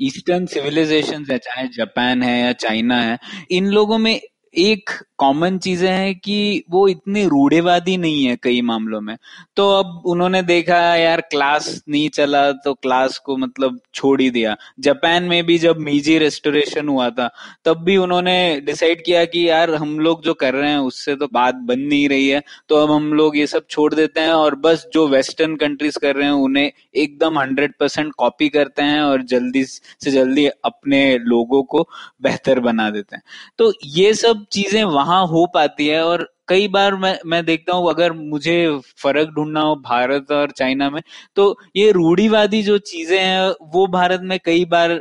ईस्टर्न 0.00 0.46
सिविलाइजेशन 0.46 1.24
है, 1.30 1.38
चाहे 1.38 1.66
जापान 1.68 2.22
है 2.22 2.40
या 2.40 2.52
चाइना 2.54 3.00
है, 3.02 3.18
इन 3.50 3.66
लोगों 3.68 3.98
में 3.98 4.20
एक 4.54 4.90
कॉमन 5.18 5.58
चीज़ें 5.58 5.90
हैं 5.90 6.18
कि 6.18 6.64
वो 6.70 6.88
इतने 6.88 7.24
रूढ़ेवादी 7.24 7.96
नहीं 7.96 8.24
है 8.24 8.36
कई 8.42 8.62
मामलों 8.62 9.00
में। 9.00 9.16
तो 9.56 9.70
अब 9.70 10.02
उन्होंने 10.06 10.42
देखा, 10.42 10.96
यार 10.96 11.20
क्लास 11.20 11.82
नहीं 11.88 12.08
चला 12.08 12.52
तो 12.52 12.74
क्लास 12.74 13.18
को 13.18 13.36
मतलब 13.36 13.80
छोड़ 13.94 14.20
ही 14.22 14.30
दिया। 14.30 14.56
जापान 14.80 15.22
में 15.22 15.46
भी 15.46 15.58
जब 15.58 15.78
मीजी 15.78 16.18
रेस्टोरेशन 16.18 16.88
हुआ 16.88 17.10
था, 17.10 17.30
तब 17.64 17.76
भी 17.76 17.96
उन्होंने 17.96 18.60
डिसाइड 18.60 19.04
किया 19.04 19.24
कि, 19.24 19.48
यार, 19.50 19.74
हम 19.74 20.00
लोग 20.00 20.22
जो 20.22 20.34
कर 20.34 20.54
रहे 20.54 20.70
हैं, 20.70 20.78
उससे 20.78 21.16
तो 21.16 21.28
बात 21.32 21.54
बन 21.54 21.80
नहीं 21.80 22.08
रही 22.08 22.28
है। 22.28 22.42
तो 22.68 22.76
अब 22.76 22.90
हम 22.90 23.12
लोग 23.12 23.36
ये 23.36 23.46
सब 23.46 23.66
छोड़ 23.70 23.94
देते 23.94 24.20
हैं 24.20 24.32
और 24.32 24.54
बस 24.54 24.86
जो 24.92 25.08
वेस्टर्न 25.08 25.56
कंट्रीज़ 25.56 25.98
कर 25.98 26.16
रहे 26.16 26.24
हैं, 26.24 26.32
उन्हें 26.32 26.72
एकदम 26.94 27.38
हंड्रेड 27.38 27.72
परसेंट 27.80 28.12
कॉपी 28.18 28.48
करते 28.48 28.82
हैं 28.82 29.00
और 29.00 29.22
जल्दी 29.22 29.64
से 29.64 30.10
जल्दी 30.10 30.46
अपने 30.46 31.18
लोगों 31.18 31.62
को 31.62 31.88
बेहतर 32.22 32.60
बना 32.60 32.90
देते 32.90 33.16
हैं। 33.16 33.22
तो 33.58 33.72
ये 33.84 34.14
सब 34.14 34.37
चीज़ें 34.52 34.82
वहाँ 34.84 35.04
वहाँ 35.06 35.26
हो 35.28 35.44
पाती 35.54 35.86
है 35.86 36.02
और 36.04 36.28
कई 36.48 36.68
बार 36.68 36.94
मैं 36.96 37.18
मैं 37.26 37.44
देखता 37.44 37.74
हूँ, 37.74 37.88
अगर 37.90 38.12
मुझे 38.12 38.78
फ़र्क 39.02 39.28
ढूंढना 39.30 39.60
हो 39.62 39.74
भारत 39.78 40.30
और 40.32 40.50
चाइना 40.52 40.88
में 40.90 41.00
तो 41.36 41.54
ये 41.76 41.90
रूढ़ीवादी 41.92 42.62
जो 42.62 42.78
चीज़ें 42.80 43.18
हैं, 43.18 43.48
वो 43.64 43.86
भारत 43.88 44.20
में 44.24 44.38
कई 44.44 44.64
बार 44.66 45.00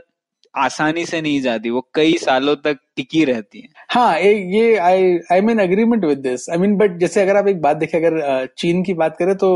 आसानी 0.57 1.05
से 1.05 1.21
नहीं 1.21 1.41
जाती 1.41 1.69
वो 1.69 1.87
कई 1.93 2.13
सालों 2.17 2.55
तक 2.57 2.77
टिकी 2.95 3.23
रहती 3.25 3.59
है 3.59 3.85
हाँ 3.89 4.17
ए, 4.17 4.33
ये 4.53 4.75
I 4.77 5.17
I 5.31 5.41
mean 5.41 5.59
agreement 5.59 6.05
with 6.05 6.17
this 6.19 6.49
I 6.49 6.57
mean 6.57 6.75
but 6.77 6.97
जैसे 6.99 7.21
अगर 7.21 7.37
आप 7.37 7.47
एक 7.47 7.61
बात 7.61 7.77
देखें 7.77 7.97
अगर 7.99 8.45
चीन 8.57 8.83
की 8.83 8.93
बात 8.93 9.15
करें 9.17 9.35
तो 9.35 9.51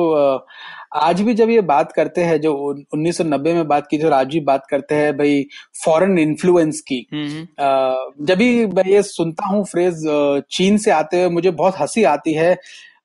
आज 0.96 1.22
भी 1.22 1.34
जब 1.34 1.50
ये 1.50 1.62
बात 1.62 1.92
करते 1.92 2.24
हैं 2.24 2.40
जो 2.42 2.54
1990 2.96 3.54
में 3.54 3.68
बात 3.68 3.88
की 3.88 3.98
जो 3.98 4.10
आज 4.12 4.28
भी 4.28 4.40
बात 4.42 4.66
करते 4.70 4.96
हैं 4.96 5.16
भाई 5.18 5.46
फॉरेन 5.84 6.18
इन्फ्लुएंस 6.20 6.82
की 6.82 7.06
हम्म, 7.14 7.28
हम्म। 7.28 8.26
जब 8.26 8.38
भी 8.38 8.66
मैं 8.68 8.84
ये 8.86 9.02
सुनता 9.04 9.48
हूँ 9.48 9.64
फ्रेज 9.66 10.04
चीन 10.52 10.78
से 10.78 10.92
आते 10.92 11.22
हुए 11.22 11.30
मुझे 11.30 11.52
बहुत 11.54 11.80
हँसी 11.80 12.04
आती 12.06 12.34
है 12.34 12.56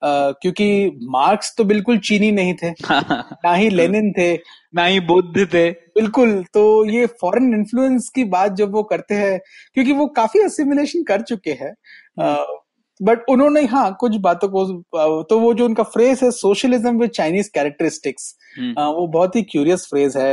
क्योंकि 0.04 0.98
मार्क्स 1.02 1.54
तो 1.58 1.64
बिल्कुल 1.64 1.98
चीनी 1.98 2.30
नहीं 2.32 2.54
थे 2.54 2.70
ना 2.90 3.54
ही 3.54 3.70
लेनिन 3.70 4.12
थे 4.12 4.34
ना 4.74 4.84
ही 4.84 5.00
बुद्ध 5.00 5.46
थे। 5.54 5.70
बिल्कुल 5.70 6.44
तो 6.54 6.84
ये 6.90 7.06
फॉरेन 7.06 7.54
इन्फ्लुएंस 7.54 8.10
की 8.14 8.24
बात 8.24 8.52
जब 8.52 8.72
वो 8.72 8.82
करते 8.82 9.14
हैं 9.14 9.38
क्योंकि 9.74 9.92
वो 9.92 10.06
काफ़ी 10.06 10.40
असिमुलेशन 10.40 11.02
कर 11.02 11.20
चुके 11.20 11.50
हैं 11.50 11.74
बट 13.02 13.24
उन्होंने 13.28 13.62
हाँ 13.64 13.96
कुछ 14.00 14.16
बातों 14.16 14.48
को 14.48 15.22
तो 15.22 15.38
वो 15.40 15.54
जो 15.54 15.64
उनका 15.64 15.82
फ्रेज 15.82 16.20
है 16.22 16.30
सोशलिज्म 16.30 16.98
विद 16.98 17.10
चाइनीज़ 17.10 17.50
कैरेक्टरिस्टिक्स 17.54 18.34
वो 18.58 19.06
बहुत 19.06 19.36
ही 19.36 19.42
क्यूरियस 19.42 19.86
फ्रेज 19.90 20.16
है 20.16 20.30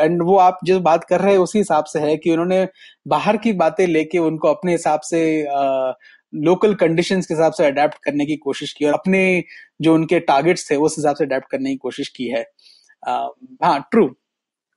एंड 0.00 0.22
वो 0.22 0.36
आप 0.38 0.58
जो 0.64 0.80
बात 0.80 1.04
कर 1.04 1.20
रहे 1.20 1.32
हैं 1.32 1.38
उसी 1.38 1.58
हिसाब 1.58 1.84
से 1.84 2.00
है 2.00 2.16
कि 2.16 2.30
उन्होंने 2.30 2.66
बाहर 3.08 3.36
की 3.36 3.52
बातें 3.52 3.86
लेके 3.86 4.18
उनको 4.18 4.48
अपने 4.48 4.72
हिसाब 4.72 5.00
से 5.00 5.22
लोकल 6.38 6.74
कंडीशंस 6.74 7.26
के 7.26 7.34
हिसाब 7.34 7.52
से 7.52 7.66
अडेप्ट 7.66 7.98
करने 8.04 8.26
की 8.26 8.36
कोशिश 8.38 8.72
की 8.72 8.84
और 8.84 8.94
अपने 8.94 9.42
जो 9.80 9.94
उनके 9.94 10.20
टारगेट्स 10.20 10.70
थे, 10.70 10.76
उस 10.76 10.94
हिसाब 10.98 11.16
से 11.16 11.24
अडेप्ट 11.24 11.50
करने 11.50 11.70
की 11.70 11.76
कोशिश 11.76 12.08
की 12.08 12.28
है। 12.28 12.44
हाँ 13.02 13.80
ट्रू 13.90 14.08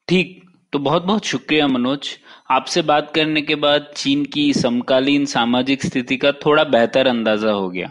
ठीक 0.08 0.42
तो 0.74 0.80
बहुत 0.80 1.04
बहुत 1.04 1.26
शुक्रिया 1.26 1.68
मनोज। 1.68 2.10
आपसे 2.52 2.82
बात 2.82 3.12
करने 3.16 3.42
के 3.42 3.56
बाद 3.58 3.88
चीन 3.96 4.24
की 4.26 4.52
समकालीन 4.54 5.26
सामाजिक 5.26 5.86
स्थिति 5.86 6.18
का 6.18 6.32
थोड़ा 6.46 6.64
बेहतर 6.66 7.08
अंदाज़ा 7.08 7.52
हो 7.52 7.70
गया। 7.70 7.90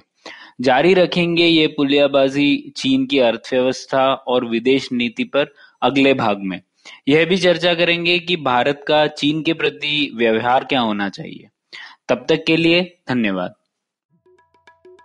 जारी 0.61 0.95
रखेंगे 0.95 1.45
ये 1.45 1.67
पुलियाबाजी 1.67 2.73
चीन 2.77 3.07
की 3.07 3.19
अर्थव्यवस्था 3.19 4.05
और 4.13 4.45
विदेश 4.49 4.89
नीति 4.93 5.25
पर 5.25 5.53
अगले 5.83 6.15
भाग 6.15 6.43
में। 6.43 6.61
यह 7.09 7.25
भी 7.27 7.37
चर्चा 7.37 7.75
करेंगे 7.75 8.19
कि 8.19 8.37
भारत 8.37 8.85
का 8.89 9.07
चीन 9.09 9.43
के 9.43 9.53
प्रति 9.55 10.11
व्यवहार 10.17 10.65
क्या 10.65 10.81
होना 10.81 11.09
चाहिए। 11.09 11.49
तब 12.09 12.25
तक 12.29 12.45
के 12.47 12.57
लिए 12.57 12.83
धन्यवाद। 13.09 13.55